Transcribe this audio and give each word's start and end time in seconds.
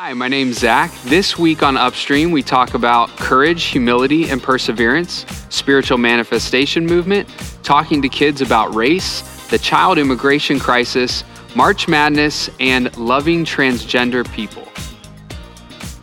Hi, 0.00 0.14
my 0.14 0.28
name's 0.28 0.60
Zach. 0.60 0.92
This 1.02 1.36
week 1.36 1.64
on 1.64 1.76
Upstream, 1.76 2.30
we 2.30 2.40
talk 2.40 2.74
about 2.74 3.08
courage, 3.16 3.64
humility, 3.64 4.30
and 4.30 4.40
perseverance, 4.40 5.26
spiritual 5.48 5.98
manifestation 5.98 6.86
movement, 6.86 7.28
talking 7.64 8.00
to 8.02 8.08
kids 8.08 8.40
about 8.40 8.72
race, 8.76 9.22
the 9.48 9.58
child 9.58 9.98
immigration 9.98 10.60
crisis, 10.60 11.24
March 11.56 11.88
Madness, 11.88 12.48
and 12.60 12.96
loving 12.96 13.44
transgender 13.44 14.24
people. 14.32 14.68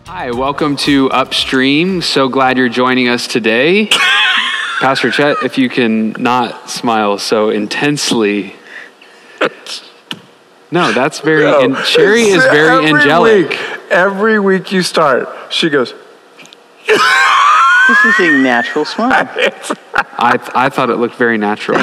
Hi, 0.08 0.30
welcome 0.30 0.76
to 0.76 1.10
Upstream. 1.12 2.02
So 2.02 2.28
glad 2.28 2.58
you're 2.58 2.68
joining 2.68 3.08
us 3.08 3.28
today. 3.28 3.88
Pastor 4.82 5.10
Chet, 5.10 5.38
if 5.42 5.58
you 5.58 5.70
can 5.70 6.12
not 6.20 6.70
smile 6.70 7.18
so 7.18 7.50
intensely. 7.50 8.56
No, 10.72 10.92
that's 10.92 11.20
very. 11.20 11.44
No. 11.44 11.62
and 11.62 11.78
Sherry 11.86 12.24
is 12.24 12.44
very 12.44 12.86
every 12.88 13.00
angelic. 13.02 13.50
Week, 13.50 13.60
every 13.90 14.40
week 14.40 14.72
you 14.72 14.82
start, 14.82 15.28
she 15.52 15.70
goes, 15.70 15.94
This 16.88 18.06
is 18.06 18.20
a 18.20 18.32
natural 18.42 18.84
smile. 18.84 19.12
I, 20.18 20.40
I 20.56 20.70
thought 20.70 20.90
it 20.90 20.96
looked 20.96 21.16
very 21.16 21.38
natural. 21.38 21.78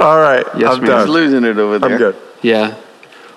All 0.00 0.18
right, 0.18 0.46
Yes, 0.56 0.76
I'm 0.76 0.82
ma'am. 0.84 1.00
He's 1.00 1.08
losing 1.08 1.44
it 1.44 1.58
over 1.58 1.78
there. 1.78 1.90
I'm 1.92 1.98
good. 1.98 2.16
Yeah. 2.40 2.74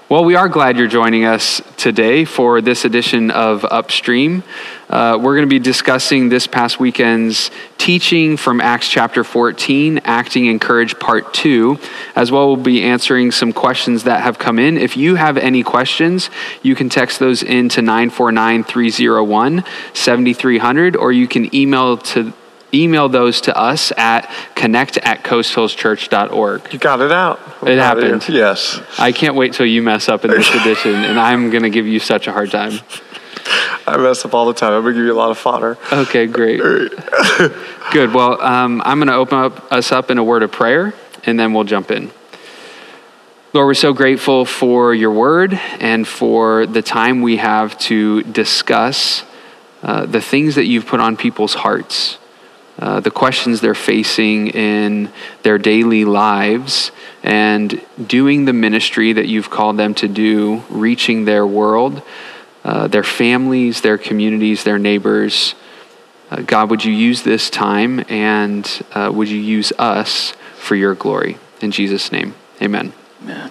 Well, 0.08 0.24
we 0.24 0.36
are 0.36 0.48
glad 0.48 0.78
you're 0.78 0.86
joining 0.86 1.26
us 1.26 1.64
today 1.78 2.26
for 2.26 2.62
this 2.62 2.86
edition 2.86 3.32
of 3.32 3.66
Upstream. 3.66 4.44
Uh, 4.88 5.18
we're 5.20 5.34
going 5.36 5.50
to 5.50 5.52
be 5.52 5.58
discussing 5.58 6.30
this 6.30 6.46
past 6.46 6.80
weekend's 6.80 7.50
teaching 7.80 8.38
from 8.38 8.62
Acts 8.62 8.88
chapter 8.88 9.24
14, 9.24 10.02
Acting 10.04 10.46
in 10.46 10.60
Courage 10.60 11.00
Part 11.00 11.34
2. 11.34 11.80
As 12.16 12.32
well, 12.32 12.46
we'll 12.46 12.58
be 12.58 12.84
answering 12.84 13.32
some 13.32 13.52
questions 13.52 14.04
that 14.04 14.22
have 14.22 14.38
come 14.38 14.60
in. 14.60 14.78
If 14.78 14.96
you 14.96 15.16
have 15.16 15.38
any 15.40 15.64
questions, 15.64 16.30
you 16.62 16.76
can 16.76 16.88
text 16.88 17.18
those 17.18 17.42
in 17.42 17.68
to 17.70 17.82
949 17.82 18.64
301 18.64 19.64
7300, 19.94 20.96
or 20.96 21.14
you 21.14 21.28
can 21.28 21.54
email 21.56 21.98
to 21.98 22.32
email 22.76 23.10
those 23.10 23.42
to 23.42 23.58
us 23.58 23.92
at 23.98 24.30
connect 24.56 24.98
at 24.98 25.24
coasthillschurch.org. 25.24 26.74
You 26.74 26.80
got 26.80 27.02
it 27.02 27.12
out. 27.12 27.40
It 27.62 27.76
Got 27.76 27.98
happened. 27.98 28.28
Yes. 28.30 28.80
I 29.00 29.12
can't 29.12 29.36
wait 29.36 29.54
till 29.54 29.66
you 29.66 29.82
mess 29.82 30.10
up 30.10 30.26
in 30.26 30.32
this 30.32 30.54
edition, 30.62 30.96
and 30.96 31.20
I'm 31.20 31.50
going 31.50 31.64
to 31.64 31.70
give 31.70 31.88
you 31.88 32.00
such 32.00 32.28
a 32.28 32.32
hard 32.32 32.52
time. 32.52 32.80
I 33.88 33.98
mess 33.98 34.26
up 34.26 34.34
all 34.34 34.46
the 34.48 34.54
time. 34.54 34.74
I'm 34.74 34.82
going 34.82 34.96
to 34.96 35.00
give 35.00 35.06
you 35.08 35.14
a 35.14 35.16
lot 35.16 35.32
of 35.32 35.38
fodder. 35.38 35.78
Okay, 35.92 36.26
great. 36.26 36.60
Good. 37.92 38.14
Well, 38.14 38.42
um, 38.42 38.82
I'm 38.84 38.98
going 38.98 39.08
to 39.08 39.16
open 39.16 39.38
up 39.38 39.72
us 39.72 39.92
up 39.92 40.10
in 40.10 40.18
a 40.18 40.24
word 40.24 40.44
of 40.44 40.52
prayer, 40.52 40.94
and 41.26 41.40
then 41.40 41.54
we'll 41.54 41.64
jump 41.64 41.92
in. 41.92 42.12
Lord, 43.54 43.68
we're 43.68 43.74
so 43.76 43.94
grateful 43.94 44.44
for 44.44 44.94
your 44.94 45.12
word 45.12 45.54
and 45.80 46.06
for 46.06 46.66
the 46.66 46.82
time 46.82 47.22
we 47.22 47.38
have 47.38 47.78
to 47.80 48.22
discuss 48.24 49.24
uh, 49.82 50.06
the 50.06 50.20
things 50.20 50.56
that 50.56 50.66
you've 50.66 50.86
put 50.86 51.00
on 51.00 51.16
people's 51.16 51.54
hearts, 51.54 52.18
uh, 52.78 53.00
the 53.00 53.12
questions 53.12 53.62
they're 53.62 53.74
facing 53.74 54.48
in 54.48 55.10
their 55.44 55.58
daily 55.58 56.04
lives, 56.04 56.92
and 57.24 57.82
doing 58.06 58.46
the 58.46 58.54
ministry 58.54 59.14
that 59.14 59.28
you've 59.28 59.50
called 59.50 59.78
them 59.78 59.94
to 59.96 60.08
do, 60.08 60.64
reaching 60.70 61.26
their 61.26 61.48
world, 61.48 62.02
uh, 62.66 62.88
their 62.88 63.04
families, 63.04 63.82
their 63.82 63.98
communities, 63.98 64.64
their 64.64 64.80
neighbors. 64.80 65.56
Uh, 66.30 66.42
God, 66.42 66.70
would 66.70 66.84
you 66.84 66.92
use 66.92 67.22
this 67.22 67.50
time 67.50 68.04
and 68.10 68.84
uh, 68.94 69.12
would 69.14 69.30
you 69.30 69.40
use 69.40 69.72
us 69.78 70.34
for 70.56 70.76
your 70.76 70.96
glory? 70.96 71.38
In 71.62 71.72
Jesus' 71.72 72.12
name, 72.12 72.36
amen. 72.62 72.92
Yeah. 73.26 73.50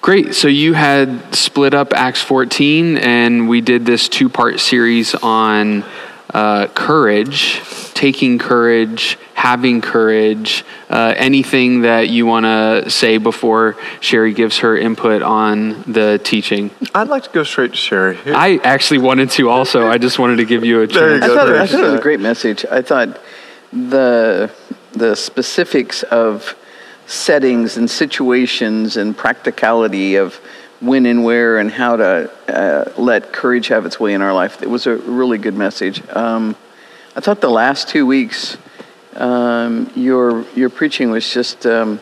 Great. 0.00 0.34
So 0.34 0.48
you 0.48 0.74
had 0.74 1.34
split 1.34 1.74
up 1.74 1.92
Acts 1.92 2.22
14, 2.22 2.98
and 2.98 3.48
we 3.48 3.60
did 3.60 3.84
this 3.84 4.08
two 4.08 4.28
part 4.28 4.58
series 4.58 5.14
on 5.14 5.84
uh, 6.34 6.66
courage, 6.68 7.60
taking 7.94 8.38
courage, 8.38 9.18
having 9.34 9.80
courage. 9.80 10.64
Uh, 10.90 11.14
anything 11.16 11.82
that 11.82 12.08
you 12.08 12.26
want 12.26 12.44
to 12.44 12.90
say 12.90 13.18
before 13.18 13.76
Sherry 14.00 14.32
gives 14.34 14.58
her 14.58 14.76
input 14.76 15.22
on 15.22 15.82
the 15.90 16.20
teaching? 16.22 16.70
I'd 16.94 17.08
like 17.08 17.24
to 17.24 17.30
go 17.30 17.44
straight 17.44 17.72
to 17.72 17.76
Sherry. 17.76 18.16
Here- 18.16 18.34
I 18.34 18.58
actually 18.62 18.98
wanted 18.98 19.30
to 19.32 19.48
also. 19.48 19.86
I 19.86 19.98
just 19.98 20.18
wanted 20.18 20.36
to 20.36 20.44
give 20.44 20.64
you 20.64 20.82
a 20.82 20.86
There 20.86 21.14
you 21.14 21.20
chance. 21.20 21.24
I 21.24 21.26
go. 21.28 21.34
thought, 21.34 21.48
I 21.48 21.58
Thanks, 21.58 21.72
thought 21.72 21.80
it 21.84 21.90
was 21.90 22.00
a 22.00 22.02
great 22.02 22.20
message. 22.20 22.64
I 22.70 22.82
thought 22.82 23.20
the 23.72 24.50
the 24.92 25.14
specifics 25.14 26.02
of 26.04 26.56
settings 27.06 27.76
and 27.78 27.90
situations 27.90 28.96
and 28.96 29.16
practicality 29.16 30.16
of 30.16 30.40
when 30.80 31.06
and 31.06 31.24
where 31.24 31.58
and 31.58 31.70
how 31.70 31.96
to 31.96 32.30
uh, 32.48 32.92
let 32.96 33.32
courage 33.32 33.68
have 33.68 33.84
its 33.86 33.98
way 33.98 34.14
in 34.14 34.22
our 34.22 34.32
life. 34.32 34.62
It 34.62 34.70
was 34.70 34.86
a 34.86 34.96
really 34.96 35.38
good 35.38 35.54
message. 35.54 36.02
Um, 36.10 36.56
I 37.16 37.20
thought 37.20 37.40
the 37.40 37.50
last 37.50 37.88
two 37.88 38.06
weeks, 38.06 38.56
um, 39.14 39.90
your 39.96 40.44
your 40.54 40.70
preaching 40.70 41.10
was 41.10 41.28
just 41.32 41.66
um, 41.66 42.00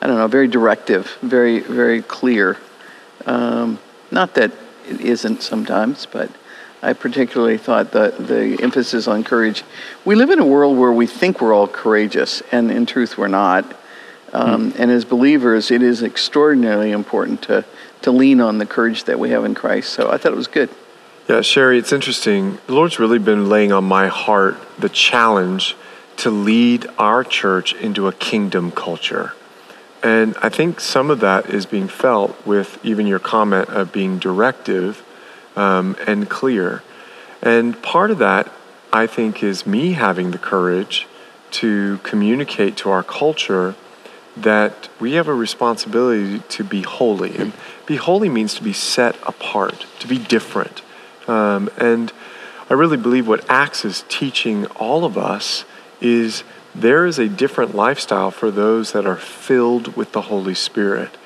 I 0.00 0.06
don't 0.06 0.16
know, 0.16 0.28
very 0.28 0.48
directive, 0.48 1.18
very 1.22 1.60
very 1.60 2.00
clear. 2.02 2.56
Um, 3.26 3.78
not 4.10 4.34
that 4.34 4.52
it 4.88 5.00
isn't 5.00 5.42
sometimes, 5.42 6.06
but 6.06 6.30
I 6.82 6.92
particularly 6.92 7.58
thought 7.58 7.92
that 7.92 8.28
the 8.28 8.58
emphasis 8.62 9.08
on 9.08 9.24
courage. 9.24 9.62
We 10.04 10.14
live 10.14 10.30
in 10.30 10.38
a 10.38 10.46
world 10.46 10.78
where 10.78 10.92
we 10.92 11.06
think 11.06 11.40
we're 11.40 11.54
all 11.54 11.68
courageous, 11.68 12.42
and 12.52 12.70
in 12.70 12.86
truth, 12.86 13.16
we're 13.16 13.28
not. 13.28 13.64
Um, 14.34 14.74
And 14.76 14.90
as 14.90 15.04
believers, 15.04 15.70
it 15.70 15.82
is 15.82 16.02
extraordinarily 16.02 16.90
important 16.90 17.42
to, 17.42 17.64
to 18.02 18.10
lean 18.10 18.40
on 18.40 18.58
the 18.58 18.66
courage 18.66 19.04
that 19.04 19.18
we 19.18 19.30
have 19.30 19.44
in 19.44 19.54
Christ. 19.54 19.92
So 19.92 20.10
I 20.10 20.18
thought 20.18 20.32
it 20.32 20.36
was 20.36 20.48
good. 20.48 20.70
Yeah, 21.28 21.40
Sherry, 21.40 21.78
it's 21.78 21.92
interesting. 21.92 22.58
The 22.66 22.74
Lord's 22.74 22.98
really 22.98 23.18
been 23.18 23.48
laying 23.48 23.72
on 23.72 23.84
my 23.84 24.08
heart 24.08 24.56
the 24.78 24.90
challenge 24.90 25.76
to 26.18 26.30
lead 26.30 26.86
our 26.98 27.24
church 27.24 27.74
into 27.74 28.08
a 28.08 28.12
kingdom 28.12 28.70
culture. 28.70 29.32
And 30.02 30.36
I 30.42 30.50
think 30.50 30.80
some 30.80 31.10
of 31.10 31.20
that 31.20 31.48
is 31.48 31.64
being 31.64 31.88
felt 31.88 32.46
with 32.46 32.78
even 32.84 33.06
your 33.06 33.18
comment 33.18 33.70
of 33.70 33.90
being 33.90 34.18
directive 34.18 35.02
um, 35.56 35.96
and 36.06 36.28
clear. 36.28 36.82
And 37.40 37.80
part 37.82 38.10
of 38.10 38.18
that, 38.18 38.52
I 38.92 39.06
think, 39.06 39.42
is 39.42 39.66
me 39.66 39.92
having 39.92 40.32
the 40.32 40.38
courage 40.38 41.06
to 41.52 41.98
communicate 42.02 42.76
to 42.78 42.90
our 42.90 43.02
culture 43.02 43.74
that 44.36 44.88
we 45.00 45.12
have 45.12 45.28
a 45.28 45.34
responsibility 45.34 46.40
to 46.48 46.64
be 46.64 46.82
holy. 46.82 47.36
And 47.36 47.52
be 47.86 47.96
holy 47.96 48.28
means 48.28 48.54
to 48.54 48.62
be 48.62 48.72
set 48.72 49.16
apart, 49.26 49.86
to 50.00 50.08
be 50.08 50.18
different. 50.18 50.82
Um, 51.28 51.70
and 51.78 52.12
I 52.68 52.74
really 52.74 52.96
believe 52.96 53.28
what 53.28 53.48
Acts 53.48 53.84
is 53.84 54.04
teaching 54.08 54.66
all 54.66 55.04
of 55.04 55.16
us 55.16 55.64
is 56.00 56.42
there 56.74 57.06
is 57.06 57.18
a 57.18 57.28
different 57.28 57.74
lifestyle 57.74 58.30
for 58.30 58.50
those 58.50 58.92
that 58.92 59.06
are 59.06 59.16
filled 59.16 59.96
with 59.96 60.12
the 60.12 60.22
Holy 60.22 60.54
Spirit. 60.54 61.16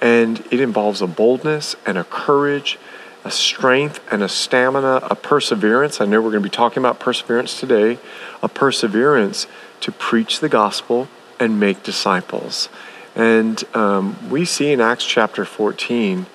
And 0.00 0.40
it 0.50 0.60
involves 0.60 1.00
a 1.00 1.06
boldness 1.06 1.76
and 1.86 1.96
a 1.96 2.04
courage, 2.04 2.78
a 3.24 3.30
strength 3.30 4.00
and 4.10 4.22
a 4.22 4.28
stamina, 4.28 5.00
a 5.02 5.14
perseverance. 5.14 6.00
I 6.00 6.06
know 6.06 6.20
we're 6.20 6.30
going 6.30 6.42
to 6.42 6.48
be 6.48 6.54
talking 6.54 6.82
about 6.82 6.98
perseverance 6.98 7.58
today, 7.58 7.98
a 8.42 8.48
perseverance 8.48 9.46
to 9.80 9.92
preach 9.92 10.40
the 10.40 10.48
gospel 10.48 11.08
and 11.38 11.60
make 11.60 11.82
disciples. 11.82 12.68
And 13.14 13.62
um, 13.74 14.30
we 14.30 14.44
see 14.44 14.72
in 14.72 14.80
Acts 14.80 15.04
chapter 15.04 15.44
14, 15.44 16.26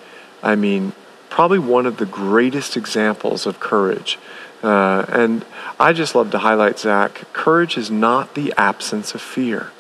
I 0.42 0.56
mean, 0.56 0.94
probably 1.30 1.60
one 1.60 1.86
of 1.86 1.98
the 1.98 2.06
greatest 2.06 2.76
examples 2.76 3.46
of 3.46 3.60
courage. 3.60 4.18
Uh, 4.64 5.06
and 5.10 5.46
I 5.80 5.94
just 5.94 6.14
love 6.16 6.32
to 6.32 6.40
highlight, 6.40 6.80
Zach, 6.80 7.32
courage 7.34 7.78
is 7.78 7.90
not 7.90 8.36
the 8.36 8.54
absence 8.58 9.14
of 9.16 9.22
fear. 9.22 9.72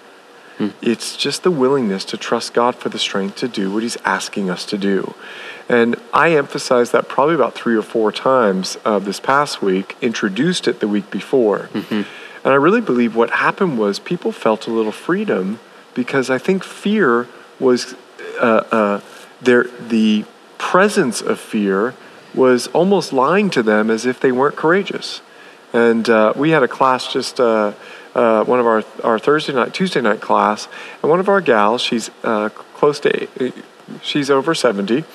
It's 0.81 1.17
just 1.17 1.41
the 1.41 1.49
willingness 1.49 2.05
to 2.05 2.17
trust 2.17 2.53
God 2.53 2.75
for 2.75 2.89
the 2.89 2.99
strength 2.99 3.37
to 3.37 3.47
do 3.47 3.71
what 3.73 3.81
He's 3.81 3.97
asking 4.05 4.49
us 4.51 4.63
to 4.65 4.77
do. 4.77 5.15
And 5.67 5.95
I 6.13 6.35
emphasized 6.35 6.91
that 6.91 7.07
probably 7.07 7.33
about 7.33 7.55
three 7.55 7.75
or 7.75 7.81
four 7.81 8.11
times 8.11 8.77
uh, 8.85 8.99
this 8.99 9.19
past 9.19 9.61
week, 9.61 9.95
introduced 10.01 10.67
it 10.67 10.79
the 10.79 10.87
week 10.87 11.09
before. 11.09 11.69
And 12.43 12.53
I 12.53 12.57
really 12.57 12.81
believe 12.81 13.15
what 13.15 13.29
happened 13.31 13.77
was 13.77 13.99
people 13.99 14.31
felt 14.31 14.67
a 14.67 14.71
little 14.71 14.91
freedom 14.91 15.59
because 15.93 16.29
I 16.29 16.37
think 16.37 16.63
fear 16.63 17.27
was 17.59 17.95
uh, 18.39 18.63
uh, 18.71 19.01
their, 19.41 19.63
the 19.63 20.25
presence 20.57 21.21
of 21.21 21.39
fear 21.39 21.93
was 22.33 22.67
almost 22.67 23.13
lying 23.13 23.49
to 23.51 23.61
them 23.61 23.89
as 23.89 24.05
if 24.05 24.19
they 24.19 24.31
weren't 24.31 24.55
courageous. 24.55 25.21
And 25.73 26.09
uh, 26.09 26.33
we 26.35 26.51
had 26.51 26.63
a 26.63 26.67
class 26.67 27.11
just 27.11 27.39
uh, 27.39 27.73
uh, 28.13 28.43
one 28.43 28.59
of 28.59 28.65
our 28.65 28.83
our 29.03 29.19
Thursday 29.19 29.53
night, 29.53 29.73
Tuesday 29.73 30.01
night 30.01 30.19
class, 30.21 30.67
and 31.01 31.09
one 31.09 31.19
of 31.19 31.29
our 31.29 31.39
gals, 31.39 31.81
she's 31.81 32.09
uh, 32.23 32.49
close 32.49 32.99
to, 33.01 33.53
she's 34.01 34.29
over 34.29 34.53
seventy, 34.53 35.05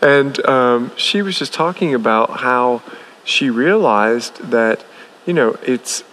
and 0.00 0.44
um, 0.46 0.92
she 0.96 1.22
was 1.22 1.38
just 1.38 1.52
talking 1.52 1.92
about 1.92 2.40
how 2.40 2.82
she 3.24 3.50
realized 3.50 4.36
that 4.50 4.84
you 5.26 5.32
know 5.32 5.58
it's 5.62 6.04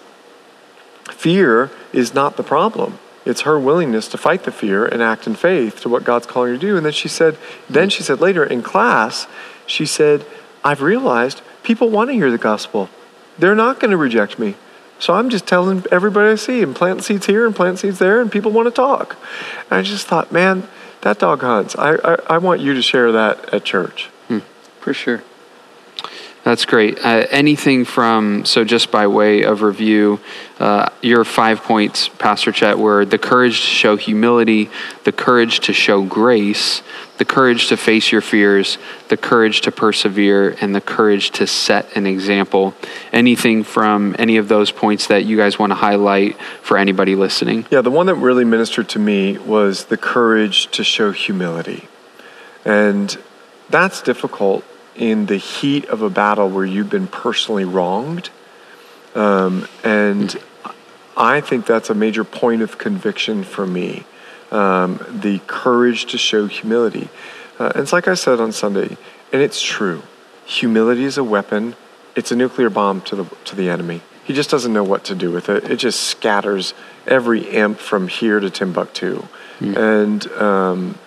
fear 1.23 1.71
is 1.93 2.13
not 2.13 2.35
the 2.35 2.43
problem. 2.43 2.99
It's 3.25 3.41
her 3.41 3.57
willingness 3.57 4.09
to 4.09 4.17
fight 4.17 4.43
the 4.43 4.51
fear 4.51 4.85
and 4.85 5.01
act 5.01 5.25
in 5.25 5.35
faith 5.35 5.79
to 5.81 5.87
what 5.89 6.03
God's 6.03 6.27
calling 6.27 6.51
her 6.51 6.59
to 6.59 6.67
do. 6.67 6.75
And 6.75 6.85
then 6.85 6.91
she 6.91 7.07
said, 7.07 7.37
then 7.69 7.89
she 7.89 8.03
said 8.03 8.19
later 8.19 8.43
in 8.43 8.61
class, 8.61 9.25
She 9.65 9.85
said, 9.85 10.25
I've 10.65 10.81
realized 10.81 11.41
people 11.63 11.89
want 11.89 12.09
to 12.09 12.13
hear 12.13 12.29
the 12.29 12.37
gospel. 12.37 12.89
They're 13.39 13.55
not 13.55 13.79
going 13.79 13.91
to 13.91 13.97
reject 13.97 14.37
me. 14.37 14.55
So 14.99 15.13
I'm 15.13 15.29
just 15.29 15.47
telling 15.47 15.85
everybody 15.91 16.31
I 16.31 16.35
see 16.35 16.61
and 16.61 16.75
plant 16.75 17.03
seeds 17.05 17.25
here 17.25 17.45
and 17.45 17.55
plant 17.55 17.79
seeds 17.79 17.99
there, 17.99 18.19
and 18.19 18.29
people 18.29 18.51
want 18.51 18.67
to 18.67 18.71
talk. 18.71 19.15
And 19.69 19.79
I 19.79 19.81
just 19.81 20.07
thought, 20.07 20.31
man, 20.31 20.67
that 21.01 21.19
dog 21.19 21.41
hunts. 21.41 21.75
I, 21.77 21.95
I, 21.95 22.17
I 22.35 22.37
want 22.37 22.59
you 22.59 22.73
to 22.73 22.81
share 22.81 23.13
that 23.13 23.53
at 23.53 23.63
church. 23.63 24.09
Hmm. 24.27 24.39
For 24.81 24.93
sure. 24.93 25.23
That's 26.43 26.65
great. 26.65 26.99
Uh, 26.99 27.25
anything 27.29 27.85
from, 27.85 28.43
so 28.43 28.65
just 28.65 28.91
by 28.91 29.07
way 29.07 29.43
of 29.43 29.61
review, 29.61 30.19
uh, 30.59 30.89
your 31.01 31.23
five 31.23 31.63
points, 31.63 32.09
Pastor 32.09 32.51
Chet, 32.51 32.77
were 32.77 33.05
the 33.05 33.17
courage 33.17 33.61
to 33.61 33.67
show 33.67 33.95
humility, 33.95 34.69
the 35.05 35.13
courage 35.13 35.61
to 35.61 35.73
show 35.73 36.03
grace, 36.03 36.81
the 37.17 37.23
courage 37.23 37.67
to 37.67 37.77
face 37.77 38.11
your 38.11 38.19
fears, 38.19 38.77
the 39.07 39.15
courage 39.15 39.61
to 39.61 39.71
persevere, 39.71 40.57
and 40.59 40.75
the 40.75 40.81
courage 40.81 41.31
to 41.31 41.47
set 41.47 41.95
an 41.95 42.05
example. 42.05 42.75
Anything 43.13 43.63
from 43.63 44.13
any 44.19 44.35
of 44.35 44.49
those 44.49 44.69
points 44.69 45.07
that 45.07 45.23
you 45.23 45.37
guys 45.37 45.57
want 45.57 45.71
to 45.71 45.75
highlight 45.75 46.37
for 46.61 46.77
anybody 46.77 47.15
listening? 47.15 47.65
Yeah, 47.71 47.79
the 47.79 47.91
one 47.91 48.07
that 48.07 48.15
really 48.15 48.43
ministered 48.43 48.89
to 48.89 48.99
me 48.99 49.37
was 49.37 49.85
the 49.85 49.97
courage 49.97 50.67
to 50.71 50.83
show 50.83 51.13
humility. 51.13 51.87
And 52.65 53.17
that's 53.69 54.01
difficult 54.01 54.65
in 54.95 55.25
the 55.25 55.37
heat 55.37 55.85
of 55.85 56.01
a 56.01 56.09
battle 56.09 56.49
where 56.49 56.65
you've 56.65 56.89
been 56.89 57.07
personally 57.07 57.65
wronged. 57.65 58.29
Um, 59.15 59.67
and 59.83 60.35
I 61.15 61.41
think 61.41 61.65
that's 61.65 61.89
a 61.89 61.95
major 61.95 62.23
point 62.23 62.61
of 62.61 62.77
conviction 62.77 63.43
for 63.43 63.65
me 63.65 64.05
um, 64.51 65.03
the 65.09 65.39
courage 65.47 66.05
to 66.05 66.17
show 66.17 66.47
humility. 66.47 67.09
Uh, 67.59 67.71
and 67.73 67.83
it's 67.83 67.93
like 67.93 68.07
I 68.07 68.13
said 68.13 68.39
on 68.39 68.51
Sunday, 68.51 68.97
and 69.31 69.41
it's 69.41 69.61
true 69.61 70.03
humility 70.45 71.05
is 71.05 71.17
a 71.17 71.23
weapon, 71.23 71.75
it's 72.15 72.31
a 72.31 72.35
nuclear 72.35 72.69
bomb 72.69 73.01
to 73.01 73.15
the, 73.15 73.23
to 73.45 73.55
the 73.55 73.69
enemy. 73.69 74.01
He 74.23 74.33
just 74.33 74.49
doesn't 74.49 74.71
know 74.71 74.83
what 74.83 75.05
to 75.05 75.15
do 75.15 75.31
with 75.31 75.49
it. 75.49 75.69
It 75.69 75.77
just 75.77 76.01
scatters 76.01 76.73
every 77.07 77.49
imp 77.49 77.79
from 77.79 78.07
here 78.07 78.39
to 78.39 78.49
Timbuktu. 78.49 79.25
Mm. 79.59 80.01
And 80.01 80.27
um, 80.33 80.97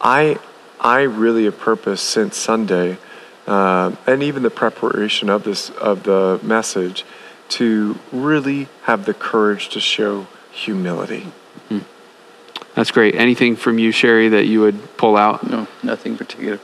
I, 0.00 0.38
I 0.80 1.02
really 1.02 1.44
have 1.44 1.58
purpose 1.58 2.00
since 2.00 2.36
Sunday 2.36 2.98
uh, 3.46 3.94
and 4.06 4.22
even 4.22 4.42
the 4.42 4.50
preparation 4.50 5.28
of 5.28 5.44
this 5.44 5.70
of 5.70 6.04
the 6.04 6.40
message 6.42 7.04
to 7.48 7.98
really 8.10 8.68
have 8.82 9.04
the 9.04 9.14
courage 9.14 9.68
to 9.70 9.80
show 9.80 10.26
humility. 10.50 11.26
Hmm. 11.68 11.80
That's 12.74 12.90
great. 12.90 13.14
Anything 13.14 13.56
from 13.56 13.78
you, 13.78 13.92
Sherry, 13.92 14.28
that 14.30 14.46
you 14.46 14.60
would 14.60 14.96
pull 14.96 15.16
out? 15.16 15.48
No, 15.48 15.68
nothing 15.82 16.16
particular. 16.16 16.58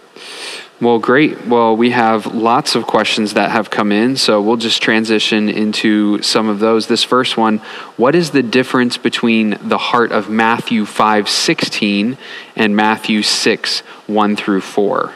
Well, 0.80 0.98
great. 0.98 1.46
Well, 1.46 1.76
we 1.76 1.90
have 1.90 2.34
lots 2.34 2.74
of 2.74 2.86
questions 2.86 3.34
that 3.34 3.50
have 3.50 3.68
come 3.68 3.92
in, 3.92 4.16
so 4.16 4.40
we'll 4.40 4.56
just 4.56 4.80
transition 4.80 5.50
into 5.50 6.22
some 6.22 6.48
of 6.48 6.58
those. 6.58 6.86
This 6.86 7.04
first 7.04 7.36
one, 7.36 7.58
what 7.98 8.14
is 8.14 8.30
the 8.30 8.42
difference 8.42 8.96
between 8.96 9.58
the 9.60 9.76
heart 9.76 10.10
of 10.10 10.30
Matthew 10.30 10.86
5:16 10.86 12.16
and 12.56 12.74
Matthew 12.74 13.22
6, 13.22 13.80
1 14.06 14.36
through 14.36 14.62
4? 14.62 15.12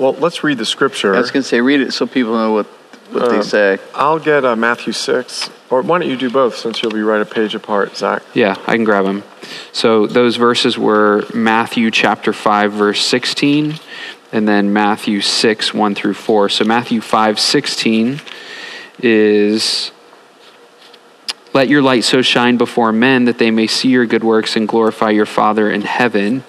Well, 0.00 0.14
let's 0.14 0.42
read 0.42 0.56
the 0.56 0.64
scripture. 0.64 1.14
I 1.14 1.20
was 1.20 1.30
going 1.30 1.42
to 1.42 1.48
say, 1.48 1.60
read 1.60 1.82
it 1.82 1.92
so 1.92 2.06
people 2.06 2.32
know 2.32 2.52
what, 2.52 2.64
what 3.12 3.24
uh, 3.24 3.28
they 3.28 3.42
say. 3.42 3.78
I'll 3.94 4.18
get 4.18 4.46
uh, 4.46 4.56
Matthew 4.56 4.94
6. 4.94 5.50
Or 5.68 5.82
why 5.82 5.98
don't 5.98 6.08
you 6.08 6.16
do 6.16 6.30
both 6.30 6.56
since 6.56 6.82
you'll 6.82 6.90
be 6.90 7.02
right 7.02 7.20
a 7.20 7.26
page 7.26 7.54
apart, 7.54 7.98
Zach? 7.98 8.22
Yeah, 8.32 8.56
I 8.66 8.76
can 8.76 8.84
grab 8.84 9.04
them. 9.04 9.24
So 9.72 10.06
those 10.06 10.36
verses 10.36 10.78
were 10.78 11.26
Matthew 11.34 11.90
chapter 11.90 12.32
5, 12.32 12.72
verse 12.72 13.04
16, 13.04 13.74
and 14.32 14.48
then 14.48 14.72
Matthew 14.72 15.20
6, 15.20 15.74
1 15.74 15.94
through 15.94 16.14
4. 16.14 16.48
So 16.48 16.64
Matthew 16.64 17.02
5, 17.02 17.38
16 17.38 18.22
is 19.00 19.92
let 21.52 21.68
your 21.68 21.82
light 21.82 22.04
so 22.04 22.22
shine 22.22 22.56
before 22.56 22.90
men 22.90 23.26
that 23.26 23.36
they 23.36 23.50
may 23.50 23.66
see 23.66 23.90
your 23.90 24.06
good 24.06 24.24
works 24.24 24.56
and 24.56 24.66
glorify 24.66 25.10
your 25.10 25.26
Father 25.26 25.70
in 25.70 25.82
heaven. 25.82 26.42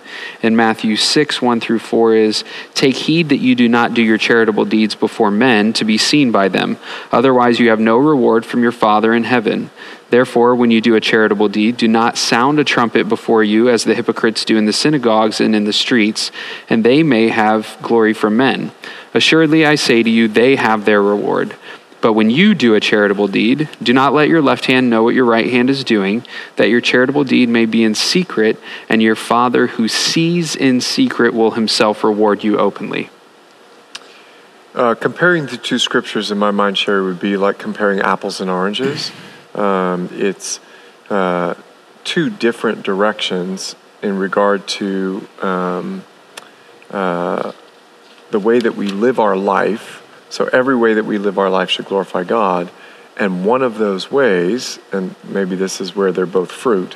And 0.43 0.57
Matthew 0.57 0.95
6, 0.95 1.41
1 1.41 1.59
through 1.59 1.79
4 1.79 2.15
is 2.15 2.43
Take 2.73 2.95
heed 2.95 3.29
that 3.29 3.37
you 3.37 3.55
do 3.55 3.69
not 3.69 3.93
do 3.93 4.01
your 4.01 4.17
charitable 4.17 4.65
deeds 4.65 4.95
before 4.95 5.31
men 5.31 5.73
to 5.73 5.85
be 5.85 5.97
seen 5.97 6.31
by 6.31 6.47
them. 6.47 6.77
Otherwise, 7.11 7.59
you 7.59 7.69
have 7.69 7.79
no 7.79 7.97
reward 7.97 8.45
from 8.45 8.63
your 8.63 8.71
Father 8.71 9.13
in 9.13 9.23
heaven. 9.23 9.69
Therefore, 10.09 10.55
when 10.55 10.71
you 10.71 10.81
do 10.81 10.95
a 10.95 11.01
charitable 11.01 11.47
deed, 11.47 11.77
do 11.77 11.87
not 11.87 12.17
sound 12.17 12.59
a 12.59 12.65
trumpet 12.65 13.07
before 13.07 13.43
you 13.43 13.69
as 13.69 13.85
the 13.85 13.95
hypocrites 13.95 14.43
do 14.43 14.57
in 14.57 14.65
the 14.65 14.73
synagogues 14.73 15.39
and 15.39 15.55
in 15.55 15.63
the 15.63 15.71
streets, 15.71 16.31
and 16.69 16.83
they 16.83 17.01
may 17.01 17.29
have 17.29 17.77
glory 17.81 18.13
from 18.13 18.35
men. 18.35 18.71
Assuredly, 19.13 19.65
I 19.65 19.75
say 19.75 20.03
to 20.03 20.09
you, 20.09 20.27
they 20.27 20.57
have 20.57 20.83
their 20.83 21.01
reward. 21.01 21.55
But 22.01 22.13
when 22.13 22.31
you 22.31 22.55
do 22.55 22.73
a 22.73 22.79
charitable 22.79 23.27
deed, 23.27 23.69
do 23.81 23.93
not 23.93 24.13
let 24.13 24.27
your 24.27 24.41
left 24.41 24.65
hand 24.65 24.89
know 24.89 25.03
what 25.03 25.13
your 25.13 25.25
right 25.25 25.49
hand 25.49 25.69
is 25.69 25.83
doing, 25.83 26.25
that 26.55 26.67
your 26.67 26.81
charitable 26.81 27.23
deed 27.23 27.47
may 27.47 27.65
be 27.65 27.83
in 27.83 27.93
secret, 27.93 28.59
and 28.89 29.01
your 29.01 29.15
Father 29.15 29.67
who 29.67 29.87
sees 29.87 30.55
in 30.55 30.81
secret 30.81 31.33
will 31.33 31.51
himself 31.51 32.03
reward 32.03 32.43
you 32.43 32.57
openly. 32.57 33.09
Uh, 34.73 34.95
comparing 34.95 35.45
the 35.45 35.57
two 35.57 35.77
scriptures 35.77 36.31
in 36.31 36.37
my 36.37 36.49
mind, 36.49 36.77
Sherry, 36.77 37.03
would 37.03 37.19
be 37.19 37.37
like 37.37 37.59
comparing 37.59 37.99
apples 37.99 38.41
and 38.41 38.49
oranges. 38.49 39.11
Um, 39.53 40.09
it's 40.13 40.59
uh, 41.09 41.53
two 42.03 42.29
different 42.29 42.83
directions 42.83 43.75
in 44.01 44.17
regard 44.17 44.67
to 44.67 45.27
um, 45.41 46.03
uh, 46.89 47.51
the 48.31 48.39
way 48.39 48.59
that 48.59 48.75
we 48.75 48.87
live 48.87 49.19
our 49.19 49.35
life 49.35 50.00
so 50.31 50.49
every 50.51 50.75
way 50.75 50.93
that 50.95 51.05
we 51.05 51.17
live 51.17 51.37
our 51.37 51.49
life 51.49 51.69
should 51.69 51.85
glorify 51.85 52.23
God. 52.23 52.71
And 53.17 53.45
one 53.45 53.61
of 53.61 53.77
those 53.77 54.09
ways, 54.09 54.79
and 54.91 55.13
maybe 55.23 55.55
this 55.55 55.81
is 55.81 55.95
where 55.95 56.11
they're 56.11 56.25
both 56.25 56.51
fruit, 56.51 56.95